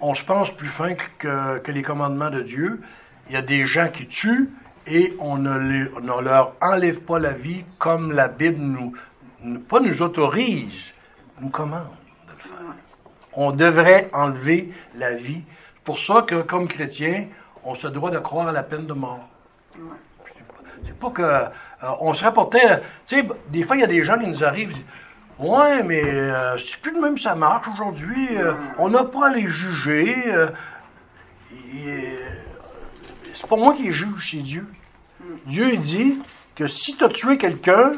on 0.00 0.14
se 0.14 0.24
pense 0.24 0.50
plus 0.50 0.68
fin 0.68 0.94
que, 0.94 1.58
que, 1.58 1.70
les 1.70 1.82
commandements 1.82 2.30
de 2.30 2.42
Dieu. 2.42 2.80
Il 3.28 3.34
y 3.34 3.36
a 3.36 3.42
des 3.42 3.66
gens 3.66 3.88
qui 3.88 4.06
tuent, 4.06 4.50
et 4.86 5.14
on 5.20 5.38
ne, 5.38 5.88
leur 6.20 6.54
enlève 6.60 7.00
pas 7.00 7.18
la 7.18 7.30
vie 7.30 7.64
comme 7.78 8.12
la 8.12 8.28
Bible 8.28 8.60
nous, 8.60 8.94
pas 9.60 9.80
nous 9.80 10.02
autorise, 10.02 10.94
nous 11.40 11.50
commande 11.50 11.88
de 12.26 12.32
le 12.32 12.38
faire. 12.38 12.74
On 13.34 13.52
devrait 13.52 14.10
enlever 14.12 14.72
la 14.96 15.14
vie. 15.14 15.42
Pour 15.84 15.98
ça 15.98 16.22
que, 16.22 16.42
comme 16.42 16.68
chrétien, 16.68 17.26
on 17.64 17.74
se 17.74 17.86
doit 17.86 18.10
de 18.10 18.18
croire 18.18 18.48
à 18.48 18.52
la 18.52 18.62
peine 18.62 18.86
de 18.86 18.92
mort. 18.92 19.28
C'est 20.84 20.98
pas 20.98 21.10
que 21.10 21.22
euh, 21.22 21.48
on 22.00 22.12
se 22.12 22.24
rapportait. 22.24 22.80
Tu 23.06 23.16
sais, 23.16 23.28
des 23.48 23.62
fois, 23.62 23.76
il 23.76 23.80
y 23.80 23.84
a 23.84 23.88
des 23.88 24.02
gens 24.02 24.18
qui 24.18 24.26
nous 24.26 24.42
arrivent. 24.42 24.76
Ouais, 25.42 25.82
mais 25.82 26.04
euh, 26.04 26.56
c'est 26.56 26.80
plus 26.80 26.92
de 26.92 27.00
même 27.00 27.18
ça 27.18 27.34
marche 27.34 27.66
aujourd'hui. 27.74 28.28
Euh, 28.36 28.54
on 28.78 28.88
n'a 28.90 29.02
pas 29.02 29.26
à 29.26 29.30
les 29.30 29.48
juger. 29.48 30.14
euh, 30.32 30.46
c'est 33.34 33.48
pas 33.48 33.56
moi 33.56 33.74
qui 33.74 33.82
les 33.82 33.92
juge, 33.92 34.30
c'est 34.30 34.42
Dieu. 34.42 34.68
Dieu 35.46 35.76
dit 35.76 36.22
que 36.54 36.68
si 36.68 36.96
tu 36.96 37.02
as 37.02 37.08
tué 37.08 37.38
quelqu'un, 37.38 37.90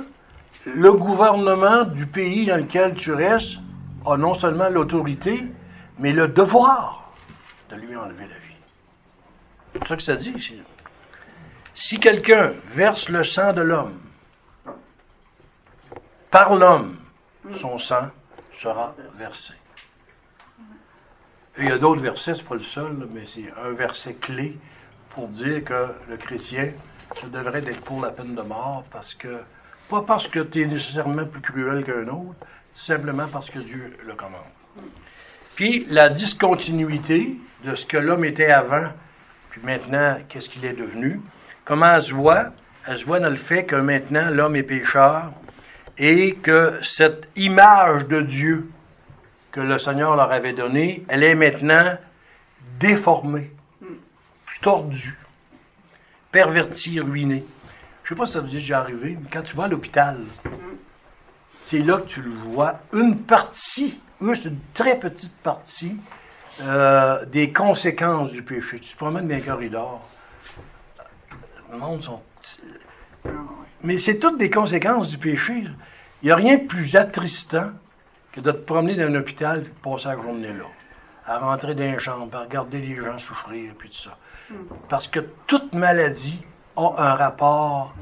le 0.64 0.92
gouvernement 0.92 1.84
du 1.84 2.06
pays 2.06 2.46
dans 2.46 2.56
lequel 2.56 2.94
tu 2.94 3.12
restes 3.12 3.58
a 4.06 4.16
non 4.16 4.32
seulement 4.32 4.70
l'autorité, 4.70 5.44
mais 5.98 6.12
le 6.12 6.28
devoir 6.28 7.12
de 7.68 7.76
lui 7.76 7.94
enlever 7.94 8.26
la 8.26 8.38
vie. 8.38 8.56
C'est 9.74 9.88
ça 9.88 9.96
que 9.96 10.02
ça 10.02 10.16
dit 10.16 10.30
ici. 10.30 10.62
Si 11.74 11.98
quelqu'un 11.98 12.52
verse 12.74 13.10
le 13.10 13.22
sang 13.22 13.52
de 13.52 13.60
l'homme, 13.60 13.98
par 16.30 16.56
l'homme, 16.56 16.96
son 17.52 17.78
sang 17.78 18.08
sera 18.52 18.94
versé. 19.16 19.54
Il 21.58 21.68
y 21.68 21.72
a 21.72 21.78
d'autres 21.78 22.02
versets, 22.02 22.34
c'est 22.34 22.44
pas 22.44 22.56
le 22.56 22.62
seul, 22.62 22.96
mais 23.12 23.26
c'est 23.26 23.52
un 23.64 23.70
verset 23.70 24.14
clé 24.14 24.58
pour 25.10 25.28
dire 25.28 25.62
que 25.62 25.88
le 26.08 26.16
chrétien, 26.16 26.70
ça 27.14 27.28
devrait 27.28 27.58
être 27.64 27.80
pour 27.82 28.00
la 28.00 28.10
peine 28.10 28.34
de 28.34 28.42
mort, 28.42 28.84
parce 28.90 29.14
que, 29.14 29.38
pas 29.88 30.02
parce 30.02 30.26
que 30.26 30.40
tu 30.40 30.62
es 30.62 30.66
nécessairement 30.66 31.24
plus 31.24 31.40
cruel 31.40 31.84
qu'un 31.84 32.08
autre, 32.08 32.46
simplement 32.74 33.28
parce 33.28 33.50
que 33.50 33.60
Dieu 33.60 33.96
le 34.04 34.14
commande. 34.14 34.40
Puis 35.54 35.86
la 35.90 36.08
discontinuité 36.08 37.38
de 37.64 37.76
ce 37.76 37.86
que 37.86 37.98
l'homme 37.98 38.24
était 38.24 38.50
avant, 38.50 38.88
puis 39.50 39.60
maintenant, 39.62 40.18
qu'est-ce 40.28 40.48
qu'il 40.48 40.64
est 40.64 40.72
devenu, 40.72 41.20
comment 41.64 41.94
elle 41.94 42.02
se 42.02 42.12
voit? 42.12 42.46
Elle 42.88 42.98
se 42.98 43.04
voit 43.04 43.20
dans 43.20 43.30
le 43.30 43.36
fait 43.36 43.64
que 43.64 43.76
maintenant 43.76 44.28
l'homme 44.30 44.56
est 44.56 44.64
pécheur 44.64 45.30
et 45.98 46.34
que 46.36 46.78
cette 46.82 47.28
image 47.36 48.06
de 48.06 48.20
Dieu 48.20 48.70
que 49.52 49.60
le 49.60 49.78
Seigneur 49.78 50.16
leur 50.16 50.32
avait 50.32 50.52
donnée, 50.52 51.04
elle 51.08 51.22
est 51.22 51.36
maintenant 51.36 51.96
déformée, 52.80 53.52
tordue, 54.60 55.16
pervertie, 56.32 56.98
ruinée. 56.98 57.44
Je 58.02 58.08
sais 58.08 58.14
pas 58.16 58.26
si 58.26 58.32
ça 58.32 58.40
vous 58.40 58.48
est 58.48 58.58
déjà 58.58 58.80
arrivé, 58.80 59.16
mais 59.20 59.28
quand 59.32 59.42
tu 59.42 59.56
vas 59.56 59.64
à 59.64 59.68
l'hôpital, 59.68 60.18
c'est 61.60 61.78
là 61.78 61.98
que 61.98 62.06
tu 62.06 62.20
le 62.20 62.30
vois, 62.30 62.80
une 62.92 63.20
partie, 63.20 64.00
c'est 64.20 64.44
une 64.46 64.58
très 64.74 64.98
petite 64.98 65.36
partie 65.36 65.96
euh, 66.62 67.24
des 67.26 67.52
conséquences 67.52 68.32
du 68.32 68.42
péché. 68.42 68.80
Tu 68.80 68.92
te 68.92 68.96
promènes 68.96 69.28
dans 69.28 69.36
les 69.36 69.40
corridors, 69.40 70.06
le 71.70 71.78
monde 71.78 72.02
sont... 72.02 72.20
Mais 73.84 73.98
c'est 73.98 74.18
toutes 74.18 74.38
des 74.38 74.48
conséquences 74.48 75.10
du 75.10 75.18
péché. 75.18 75.62
Il 76.22 76.26
n'y 76.26 76.30
a 76.30 76.36
rien 76.36 76.56
de 76.56 76.66
plus 76.66 76.96
attristant 76.96 77.70
que 78.32 78.40
de 78.40 78.50
te 78.50 78.64
promener 78.64 78.96
dans 78.96 79.04
un 79.04 79.14
hôpital 79.14 79.60
et 79.60 79.68
de 79.68 79.74
passer 79.74 80.08
la 80.08 80.16
journée 80.16 80.48
là. 80.48 80.64
À 81.26 81.38
rentrer 81.38 81.74
dans 81.74 81.84
les 81.84 81.98
chambres, 81.98 82.34
à 82.36 82.42
regarder 82.42 82.80
les 82.80 82.96
gens 82.96 83.18
souffrir, 83.18 83.72
puis 83.78 83.90
tout 83.90 83.96
ça. 83.96 84.16
Parce 84.88 85.06
que 85.06 85.20
toute 85.46 85.74
maladie 85.74 86.42
a 86.76 86.94
un 86.96 87.14
rapport 87.14 87.94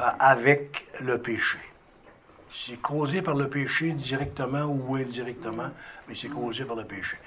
euh, 0.00 0.02
avec 0.18 0.86
le 1.00 1.18
péché. 1.18 1.58
C'est 2.50 2.80
causé 2.80 3.20
par 3.20 3.34
le 3.34 3.48
péché 3.48 3.92
directement 3.92 4.64
ou 4.64 4.96
indirectement, 4.96 5.70
mais 6.08 6.14
c'est 6.14 6.28
causé 6.28 6.64
par 6.64 6.76
le 6.76 6.84
péché. 6.84 7.18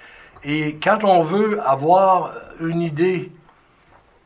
Et 0.43 0.77
quand 0.77 1.03
on 1.03 1.21
veut 1.21 1.61
avoir 1.61 2.33
une 2.59 2.81
idée 2.81 3.31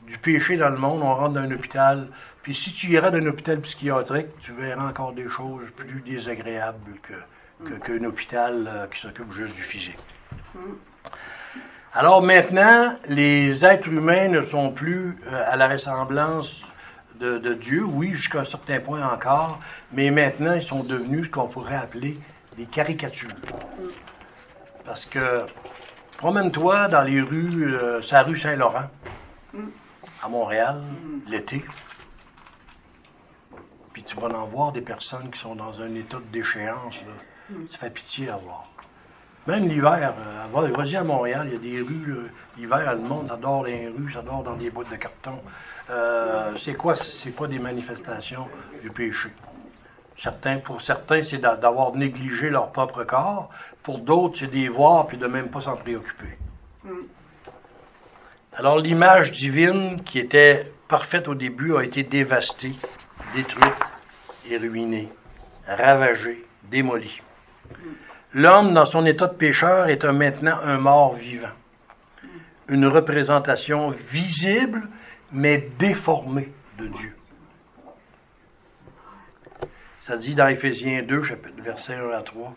du 0.07 0.17
péché 0.17 0.55
dans 0.57 0.69
le 0.69 0.78
monde, 0.78 1.01
on 1.03 1.13
rentre 1.13 1.34
dans 1.34 1.41
un 1.41 1.51
hôpital. 1.51 2.07
Puis 2.45 2.53
si 2.53 2.73
tu 2.73 2.91
iras 2.91 3.09
dans 3.09 3.17
un 3.17 3.25
hôpital 3.25 3.59
psychiatrique, 3.61 4.27
tu 4.39 4.51
verras 4.51 4.87
encore 4.87 5.13
des 5.13 5.27
choses 5.27 5.67
plus 5.75 6.01
désagréables 6.01 6.91
que, 7.01 7.15
que- 7.67 7.73
qu'un 7.83 8.03
hôpital 8.05 8.69
euh, 8.71 8.85
qui 8.85 8.99
s'occupe 9.01 9.33
juste 9.33 9.55
du 9.55 9.63
physique. 9.63 9.97
Alors 11.91 12.21
maintenant, 12.21 12.95
les 13.09 13.65
êtres 13.65 13.87
humains 13.91 14.27
ne 14.27 14.43
sont 14.43 14.69
plus 14.69 15.17
euh, 15.25 15.43
à 15.51 15.55
la 15.55 15.67
ressemblance 15.67 16.67
de, 17.15 17.39
de 17.39 17.55
Dieu, 17.55 17.83
oui, 17.83 18.13
jusqu'à 18.13 18.41
un 18.41 18.45
certain 18.45 18.79
point 18.79 19.03
encore, 19.11 19.59
mais 19.91 20.11
maintenant, 20.11 20.53
ils 20.53 20.61
sont 20.61 20.83
devenus 20.83 21.25
ce 21.25 21.31
qu'on 21.31 21.47
pourrait 21.47 21.77
appeler 21.77 22.15
des 22.57 22.65
caricatures. 22.65 23.31
Parce 24.85 25.07
que, 25.07 25.45
promène-toi 26.19 26.89
dans 26.89 27.01
les 27.01 27.21
rues, 27.21 27.73
euh, 27.73 28.03
c'est 28.03 28.13
la 28.13 28.21
rue 28.21 28.37
Saint-Laurent, 28.37 28.87
à 30.21 30.27
Montréal, 30.29 30.83
l'été, 31.25 31.65
puis 33.95 34.03
tu 34.03 34.17
vas 34.17 34.27
en 34.27 34.45
voir 34.45 34.73
des 34.73 34.81
personnes 34.81 35.31
qui 35.31 35.39
sont 35.39 35.55
dans 35.55 35.81
un 35.81 35.95
état 35.95 36.17
de 36.17 36.29
déchéance, 36.29 36.95
là. 37.07 37.55
Ça 37.69 37.77
fait 37.77 37.89
pitié 37.91 38.29
à 38.29 38.35
voir. 38.35 38.65
Même 39.47 39.69
l'hiver, 39.69 40.13
euh, 40.19 40.43
va- 40.51 40.67
vas-y 40.67 40.97
à 40.97 41.03
Montréal, 41.05 41.47
il 41.49 41.53
y 41.53 41.77
a 41.77 41.79
des 41.79 41.87
rues, 41.87 42.29
l'hiver, 42.57 42.91
le 42.93 42.99
monde, 42.99 43.31
dans 43.41 43.63
les 43.63 43.87
rues, 43.87 44.11
ça 44.11 44.21
dort 44.21 44.43
dans 44.43 44.55
des 44.57 44.69
boîtes 44.69 44.91
de 44.91 44.97
carton. 44.97 45.39
Euh, 45.89 46.51
c'est 46.57 46.73
quoi? 46.73 46.93
C'est 46.95 47.31
pas 47.31 47.47
des 47.47 47.57
manifestations 47.57 48.49
du 48.81 48.89
péché? 48.89 49.29
Certains, 50.17 50.57
pour 50.57 50.81
certains, 50.81 51.21
c'est 51.21 51.37
d'a- 51.37 51.55
d'avoir 51.55 51.95
négligé 51.95 52.49
leur 52.49 52.73
propre 52.73 53.05
corps. 53.05 53.49
Pour 53.81 53.99
d'autres, 53.99 54.39
c'est 54.39 54.47
des 54.51 54.67
voir 54.67 55.07
puis 55.07 55.17
de 55.17 55.27
même 55.27 55.47
pas 55.47 55.61
s'en 55.61 55.77
préoccuper. 55.77 56.37
Alors, 58.57 58.77
l'image 58.77 59.31
divine 59.31 60.03
qui 60.03 60.19
était 60.19 60.69
parfaite 60.89 61.29
au 61.29 61.35
début 61.35 61.77
a 61.77 61.83
été 61.85 62.03
dévastée, 62.03 62.75
détruite 63.34 63.73
et 64.49 64.57
ruinée, 64.57 65.09
ravagée, 65.67 66.43
démolie. 66.63 67.21
L'homme, 68.34 68.73
dans 68.73 68.86
son 68.86 69.05
état 69.05 69.28
de 69.28 69.36
pécheur, 69.36 69.88
est 69.88 70.03
maintenant 70.03 70.57
un 70.61 70.78
mort 70.78 71.13
vivant. 71.13 71.47
Une 72.67 72.86
représentation 72.88 73.89
visible, 73.89 74.88
mais 75.32 75.69
déformée 75.80 76.51
de 76.78 76.88
Dieu. 76.88 77.15
Ça 79.99 80.17
dit 80.17 80.36
dans 80.36 80.47
Éphésiens 80.47 81.01
2, 81.03 81.23
chapitre, 81.23 81.63
verset 81.63 81.95
1 81.95 82.09
à 82.11 82.21
3. 82.21 82.53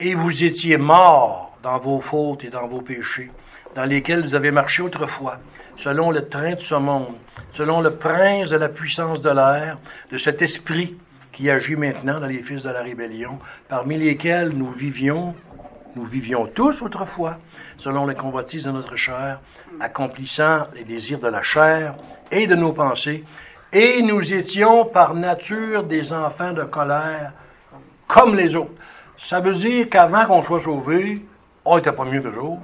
Et 0.00 0.14
vous 0.14 0.44
étiez 0.44 0.76
morts 0.76 1.56
dans 1.62 1.78
vos 1.78 2.00
fautes 2.00 2.44
et 2.44 2.50
dans 2.50 2.66
vos 2.66 2.80
péchés, 2.80 3.30
dans 3.76 3.84
lesquels 3.84 4.22
vous 4.22 4.34
avez 4.34 4.50
marché 4.50 4.82
autrefois, 4.82 5.38
selon 5.76 6.10
le 6.10 6.26
train 6.28 6.54
de 6.54 6.60
ce 6.60 6.74
monde, 6.74 7.14
selon 7.52 7.82
le 7.82 7.94
prince 7.94 8.48
de 8.48 8.56
la 8.56 8.70
puissance 8.70 9.20
de 9.20 9.28
l'air, 9.28 9.76
de 10.10 10.16
cet 10.16 10.40
esprit 10.40 10.96
qui 11.30 11.50
agit 11.50 11.76
maintenant 11.76 12.18
dans 12.18 12.26
les 12.26 12.40
fils 12.40 12.62
de 12.62 12.70
la 12.70 12.82
rébellion, 12.82 13.38
parmi 13.68 13.98
lesquels 13.98 14.48
nous 14.48 14.70
vivions, 14.70 15.34
nous 15.94 16.04
vivions 16.04 16.46
tous 16.46 16.80
autrefois, 16.80 17.36
selon 17.76 18.06
les 18.06 18.14
convoitises 18.14 18.64
de 18.64 18.70
notre 18.70 18.96
chair, 18.96 19.40
accomplissant 19.78 20.62
les 20.74 20.84
désirs 20.84 21.20
de 21.20 21.28
la 21.28 21.42
chair 21.42 21.96
et 22.30 22.46
de 22.46 22.54
nos 22.54 22.72
pensées, 22.72 23.24
et 23.74 24.00
nous 24.00 24.32
étions 24.32 24.86
par 24.86 25.14
nature 25.14 25.84
des 25.84 26.14
enfants 26.14 26.54
de 26.54 26.64
colère, 26.64 27.32
comme 28.08 28.36
les 28.36 28.56
autres. 28.56 28.72
Ça 29.18 29.40
veut 29.40 29.54
dire 29.54 29.90
qu'avant 29.90 30.24
qu'on 30.24 30.40
soit 30.40 30.60
sauvés, 30.60 31.22
on 31.62 31.76
n'était 31.76 31.92
pas 31.92 32.06
mieux 32.06 32.22
que 32.22 32.28
les 32.28 32.38
autres. 32.38 32.62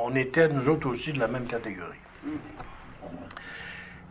On 0.00 0.14
était, 0.14 0.48
nous 0.48 0.68
autres 0.68 0.88
aussi, 0.88 1.12
de 1.12 1.18
la 1.18 1.26
même 1.26 1.46
catégorie. 1.46 1.98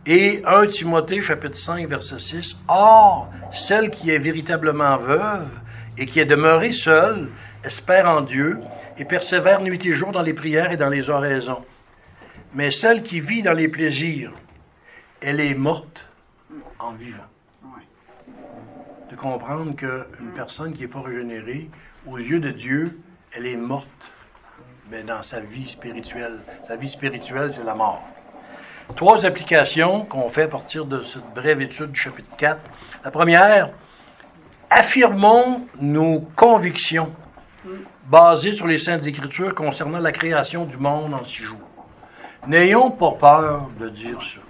Et 0.06 0.42
1 0.44 0.66
Timothée, 0.66 1.20
chapitre 1.20 1.56
5, 1.56 1.88
verset 1.88 2.18
6. 2.18 2.56
Or, 2.68 3.30
celle 3.52 3.90
qui 3.90 4.10
est 4.10 4.18
véritablement 4.18 4.96
veuve 4.96 5.60
et 5.96 6.06
qui 6.06 6.20
est 6.20 6.26
demeurée 6.26 6.72
seule, 6.72 7.28
espère 7.64 8.08
en 8.08 8.20
Dieu 8.20 8.58
et 8.98 9.04
persévère 9.04 9.60
nuit 9.60 9.84
et 9.84 9.92
jour 9.94 10.12
dans 10.12 10.22
les 10.22 10.34
prières 10.34 10.72
et 10.72 10.76
dans 10.76 10.88
les 10.88 11.10
oraisons. 11.10 11.64
Mais 12.54 12.70
celle 12.70 13.02
qui 13.02 13.20
vit 13.20 13.42
dans 13.42 13.52
les 13.52 13.68
plaisirs, 13.68 14.32
elle 15.20 15.40
est 15.40 15.54
morte 15.54 16.08
en 16.78 16.92
vivant. 16.92 17.22
De 19.10 19.16
comprendre 19.16 19.74
qu'une 19.74 20.32
personne 20.34 20.74
qui 20.74 20.82
n'est 20.82 20.88
pas 20.88 21.00
régénérée, 21.00 21.70
aux 22.06 22.18
yeux 22.18 22.40
de 22.40 22.50
Dieu, 22.50 22.98
elle 23.32 23.46
est 23.46 23.56
morte 23.56 23.88
mais 24.90 25.02
dans 25.02 25.22
sa 25.22 25.40
vie 25.40 25.68
spirituelle. 25.68 26.38
Sa 26.66 26.76
vie 26.76 26.88
spirituelle, 26.88 27.52
c'est 27.52 27.64
la 27.64 27.74
mort. 27.74 28.02
Trois 28.96 29.26
applications 29.26 30.04
qu'on 30.06 30.28
fait 30.30 30.44
à 30.44 30.48
partir 30.48 30.86
de 30.86 31.02
cette 31.02 31.34
brève 31.34 31.60
étude 31.60 31.92
du 31.92 32.00
chapitre 32.00 32.34
4. 32.36 32.58
La 33.04 33.10
première, 33.10 33.70
affirmons 34.70 35.66
nos 35.80 36.20
convictions 36.34 37.12
basées 38.06 38.52
sur 38.52 38.66
les 38.66 38.78
Saintes 38.78 39.06
Écritures 39.06 39.54
concernant 39.54 39.98
la 39.98 40.12
création 40.12 40.64
du 40.64 40.78
monde 40.78 41.12
en 41.12 41.24
six 41.24 41.42
jours. 41.42 41.58
N'ayons 42.46 42.90
pas 42.90 43.12
peur 43.12 43.68
de 43.78 43.90
dire 43.90 44.20
ça. 44.22 44.40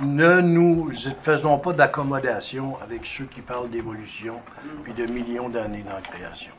ne 0.00 0.40
nous 0.40 0.90
faisons 1.22 1.58
pas 1.58 1.74
d'accommodation 1.74 2.78
avec 2.82 3.04
ceux 3.04 3.24
qui 3.24 3.42
parlent 3.42 3.68
d'évolution 3.68 4.40
puis 4.84 4.94
de 4.94 5.04
millions 5.04 5.50
d'années 5.50 5.84
dans 5.86 5.94
la 5.96 6.00
création. 6.00 6.52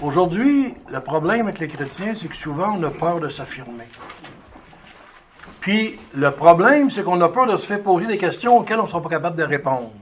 Aujourd'hui, 0.00 0.74
le 0.90 1.00
problème 1.00 1.46
avec 1.46 1.60
les 1.60 1.68
chrétiens, 1.68 2.14
c'est 2.14 2.28
que 2.28 2.36
souvent 2.36 2.76
on 2.76 2.82
a 2.82 2.90
peur 2.90 3.20
de 3.20 3.28
s'affirmer. 3.28 3.86
Puis 5.60 5.98
le 6.14 6.30
problème, 6.32 6.90
c'est 6.90 7.04
qu'on 7.04 7.20
a 7.20 7.28
peur 7.28 7.46
de 7.46 7.56
se 7.56 7.66
faire 7.66 7.82
poser 7.82 8.06
des 8.06 8.18
questions 8.18 8.58
auxquelles 8.58 8.80
on 8.80 8.82
ne 8.82 8.88
sera 8.88 9.00
pas 9.00 9.08
capable 9.08 9.36
de 9.36 9.44
répondre. 9.44 9.92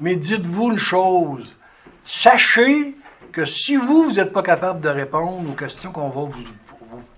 Mais 0.00 0.16
dites-vous 0.16 0.72
une 0.72 0.78
chose, 0.78 1.58
sachez 2.04 2.96
que 3.32 3.44
si 3.44 3.76
vous, 3.76 4.04
vous 4.04 4.12
n'êtes 4.12 4.32
pas 4.32 4.42
capable 4.42 4.80
de 4.80 4.88
répondre 4.88 5.50
aux 5.50 5.54
questions 5.54 5.92
qu'on 5.92 6.08
va 6.08 6.22
vous, 6.22 6.34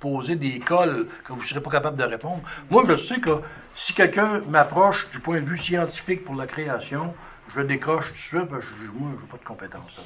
poser 0.01 0.35
des 0.35 0.59
cols 0.59 1.07
que 1.25 1.33
vous 1.33 1.41
ne 1.41 1.47
serez 1.47 1.63
pas 1.63 1.71
capable 1.71 1.97
de 1.97 2.03
répondre, 2.03 2.43
moi 2.71 2.83
je 2.89 2.97
sais 2.97 3.21
que 3.21 3.41
si 3.77 3.95
quelqu'un 3.95 4.41
m'approche 4.49 5.09
du 5.11 5.21
point 5.21 5.41
de 5.41 5.47
vue 5.47 5.59
scientifique 5.59 6.25
pour 6.25 6.35
la 6.35 6.47
création, 6.47 7.15
je 7.55 7.61
décoche 7.61 8.07
tout 8.09 8.13
de 8.13 8.19
suite, 8.19 8.49
parce 8.49 8.65
que 8.65 8.71
moi, 8.95 9.11
je 9.17 9.23
n'ai 9.23 9.31
pas 9.31 9.37
de 9.37 9.45
compétences. 9.45 10.01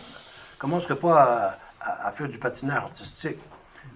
Je 0.57 0.67
ne 0.67 0.71
commencerai 0.71 0.97
pas 0.97 1.59
à, 1.83 2.13
faire 2.13 2.29
du 2.29 2.39
patinage 2.39 2.79
artistique? 2.79 3.37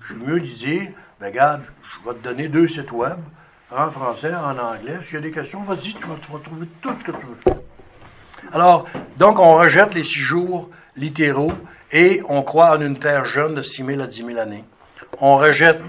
Je 0.03 0.13
suis 0.13 0.23
mieux 0.23 0.41
de 0.41 0.45
dire, 0.45 0.89
ben, 1.19 1.29
regarde, 1.29 1.63
je 1.83 2.07
vais 2.07 2.15
te 2.17 2.23
donner 2.23 2.49
deux 2.49 2.69
sites 2.69 2.93
web, 2.93 3.17
en 3.75 3.91
français, 3.91 4.35
en 4.35 4.59
anglais. 4.59 4.99
S'il 5.03 5.15
y 5.15 5.17
a 5.17 5.21
des 5.23 5.31
questions, 5.31 5.63
vas-y, 5.63 5.95
tu 5.95 6.07
vas, 6.07 6.17
tu 6.21 6.31
vas 6.31 6.39
trouver 6.39 6.67
tout 6.83 6.93
ce 6.99 7.05
que 7.05 7.13
tu 7.13 7.25
veux. 7.25 7.63
Alors, 8.53 8.87
donc, 9.17 9.39
on 9.39 9.55
rejette 9.55 9.95
les 9.95 10.03
six 10.03 10.19
jours 10.19 10.69
littéraux 10.97 11.53
et 11.93 12.21
on 12.29 12.43
croit 12.43 12.77
en 12.77 12.81
une 12.83 12.99
terre 12.99 13.25
jeune 13.25 13.55
de 13.55 13.63
6 13.63 13.85
000 13.85 14.03
à 14.03 14.07
10 14.07 14.25
000 14.27 14.39
années. 14.39 14.65
On 15.19 15.39
rejette 15.39 15.81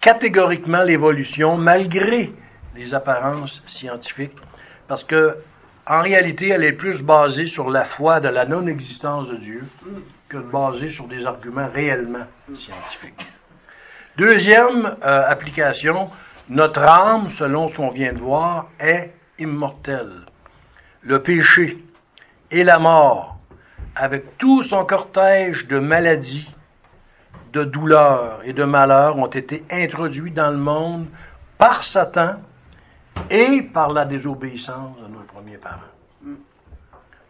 catégoriquement 0.00 0.84
l'évolution 0.84 1.58
malgré 1.58 2.32
les 2.74 2.94
apparences 2.94 3.62
scientifiques 3.66 4.38
parce 4.88 5.04
que 5.04 5.36
en 5.86 6.00
réalité, 6.00 6.48
elle 6.48 6.64
est 6.64 6.72
plus 6.72 7.02
basée 7.02 7.46
sur 7.46 7.68
la 7.68 7.84
foi 7.84 8.20
de 8.20 8.28
la 8.28 8.46
non-existence 8.46 9.28
de 9.28 9.36
Dieu 9.36 9.64
que 10.34 10.38
basée 10.38 10.90
sur 10.90 11.06
des 11.06 11.24
arguments 11.26 11.68
réellement 11.72 12.26
scientifiques. 12.56 13.26
Deuxième 14.16 14.96
euh, 15.04 15.22
application, 15.28 16.10
notre 16.48 16.82
âme, 16.82 17.28
selon 17.28 17.68
ce 17.68 17.76
qu'on 17.76 17.90
vient 17.90 18.12
de 18.12 18.18
voir, 18.18 18.66
est 18.80 19.12
immortelle. 19.38 20.22
Le 21.02 21.22
péché 21.22 21.78
et 22.50 22.64
la 22.64 22.80
mort, 22.80 23.38
avec 23.94 24.36
tout 24.36 24.64
son 24.64 24.84
cortège 24.84 25.68
de 25.68 25.78
maladies, 25.78 26.52
de 27.52 27.62
douleurs 27.62 28.40
et 28.44 28.52
de 28.52 28.64
malheurs, 28.64 29.16
ont 29.18 29.26
été 29.26 29.64
introduits 29.70 30.32
dans 30.32 30.50
le 30.50 30.56
monde 30.56 31.06
par 31.58 31.84
Satan 31.84 32.40
et 33.30 33.62
par 33.62 33.92
la 33.92 34.04
désobéissance 34.04 34.96
de 34.98 35.06
nos 35.06 35.20
premiers 35.20 35.58
parents. 35.58 35.93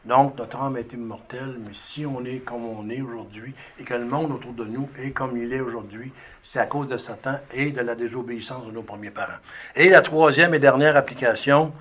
Donc, 0.05 0.36
notre 0.36 0.59
âme 0.59 0.76
est 0.76 0.92
immortelle, 0.92 1.57
mais 1.66 1.72
si 1.72 2.05
on 2.05 2.24
est 2.24 2.38
comme 2.38 2.64
on 2.64 2.90
est 2.90 3.00
aujourd'hui 3.00 3.55
et 3.80 3.84
que 3.84 3.94
le 3.94 4.05
monde 4.05 4.32
autour 4.32 4.52
de 4.52 4.64
nous 4.64 4.88
est 4.98 5.12
comme 5.12 5.36
il 5.36 5.52
est 5.52 5.61
aujourd'hui, 5.61 6.12
c'est 6.42 6.59
à 6.59 6.66
cause 6.66 6.88
de 6.88 6.98
Satan 6.98 7.38
et 7.55 7.70
de 7.70 7.80
la 7.80 7.94
désobéissance 7.94 8.66
de 8.66 8.70
nos 8.70 8.82
premiers 8.82 9.11
parents. 9.11 9.38
Et 9.74 9.88
la 9.88 10.02
troisième 10.02 10.55
et 10.55 10.59
dernière 10.59 10.96
application, 10.96 11.72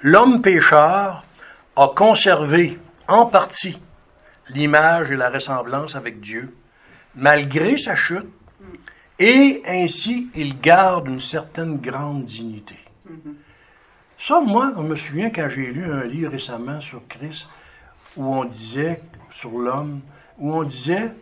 l'homme 0.00 0.40
pécheur 0.40 1.24
a 1.76 1.88
conservé 1.94 2.78
en 3.08 3.26
partie 3.26 3.78
l'image 4.48 5.10
et 5.10 5.16
la 5.16 5.28
ressemblance 5.28 5.96
avec 5.96 6.20
Dieu, 6.20 6.54
malgré 7.14 7.76
sa 7.76 7.94
chute, 7.94 8.26
et 9.18 9.62
ainsi 9.66 10.30
il 10.34 10.60
garde 10.60 11.08
une 11.08 11.20
certaine 11.20 11.76
grande 11.76 12.24
dignité. 12.24 12.76
Ça, 14.18 14.40
moi, 14.40 14.72
je 14.76 14.82
me 14.82 14.96
souviens 14.96 15.30
quand 15.30 15.48
j'ai 15.48 15.66
lu 15.66 15.92
un 15.92 16.04
livre 16.04 16.32
récemment 16.32 16.80
sur 16.80 17.06
Christ, 17.06 17.48
où 18.16 18.24
on 18.24 18.44
disait, 18.44 19.02
sur 19.30 19.50
l'homme, 19.58 20.00
où 20.38 20.54
on 20.54 20.62
disait, 20.62 21.12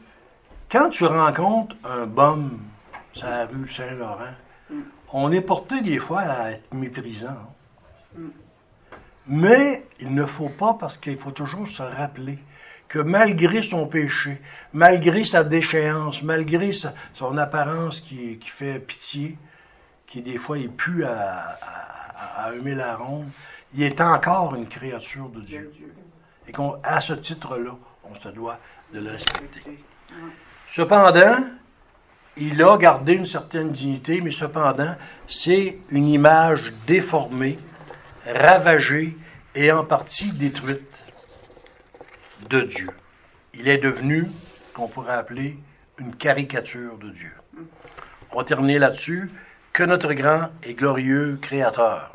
quand 0.71 0.91
tu 0.91 1.05
rencontres 1.05 1.77
un 1.85 2.07
bum 2.07 2.61
sur 3.13 3.29
la 3.29 3.47
rue 3.47 3.69
Saint-Laurent, 3.69 4.35
on 5.13 5.33
est 5.33 5.41
porté 5.41 5.81
des 5.83 5.99
fois 5.99 6.21
à 6.21 6.51
être 6.53 6.73
méprisant. 6.73 7.53
Mais 9.27 9.87
il 10.01 10.15
ne 10.15 10.25
faut 10.25 10.49
pas, 10.49 10.75
parce 10.75 10.97
qu'il 10.97 11.17
faut 11.17 11.31
toujours 11.31 11.67
se 11.69 11.83
rappeler 11.83 12.39
que 12.89 12.99
malgré 12.99 13.63
son 13.63 13.87
péché, 13.87 14.41
malgré 14.73 15.25
sa 15.25 15.43
déchéance, 15.43 16.23
malgré 16.23 16.73
son 17.15 17.39
apparence 17.39 18.01
qui, 18.01 18.39
fait 18.45 18.79
pitié, 18.79 19.37
qui 20.07 20.23
des 20.23 20.37
fois 20.37 20.59
est 20.59 20.71
à, 21.05 21.59
à, 21.63 22.04
humer 22.55 22.75
la 22.75 22.97
ronde, 22.97 23.29
il 23.75 23.83
est 23.83 24.01
encore 24.01 24.55
une 24.55 24.69
créature 24.69 25.29
de 25.29 25.41
Dieu. 25.41 25.73
Et 26.47 26.53
qu'à 26.53 27.01
ce 27.01 27.15
titre-là, 27.15 27.73
on 28.05 28.15
se 28.15 28.29
doit 28.29 28.59
de 28.93 29.01
le 29.01 29.11
respecter. 29.11 29.63
Cependant, 30.71 31.39
il 32.37 32.63
a 32.63 32.77
gardé 32.77 33.15
une 33.15 33.27
certaine 33.27 33.73
dignité, 33.73 34.21
mais 34.21 34.31
cependant, 34.31 34.95
c'est 35.27 35.79
une 35.91 36.07
image 36.07 36.73
déformée, 36.87 37.59
ravagée 38.27 39.17
et 39.55 39.71
en 39.71 39.85
partie 39.85 40.33
détruite 40.33 41.03
de 42.51 42.63
Dieu. 42.63 42.89
Il 43.55 43.69
est 43.69 43.79
devenu, 43.79 44.27
qu'on 44.75 44.89
pourrait 44.89 45.15
appeler, 45.15 45.59
une 45.99 46.15
caricature 46.17 46.99
de 46.99 47.11
Dieu. 47.11 47.33
On 48.33 48.39
va 48.39 48.45
terminer 48.45 48.79
là-dessus. 48.79 49.31
Que 49.73 49.83
notre 49.83 50.13
grand 50.13 50.51
et 50.63 50.75
glorieux 50.75 51.39
Créateur 51.41 52.14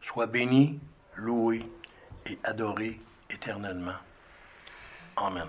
soit 0.00 0.26
béni, 0.26 0.80
loué 1.16 1.64
et 2.26 2.38
adoré 2.44 3.00
éternellement. 3.30 3.96
Amen. 5.16 5.46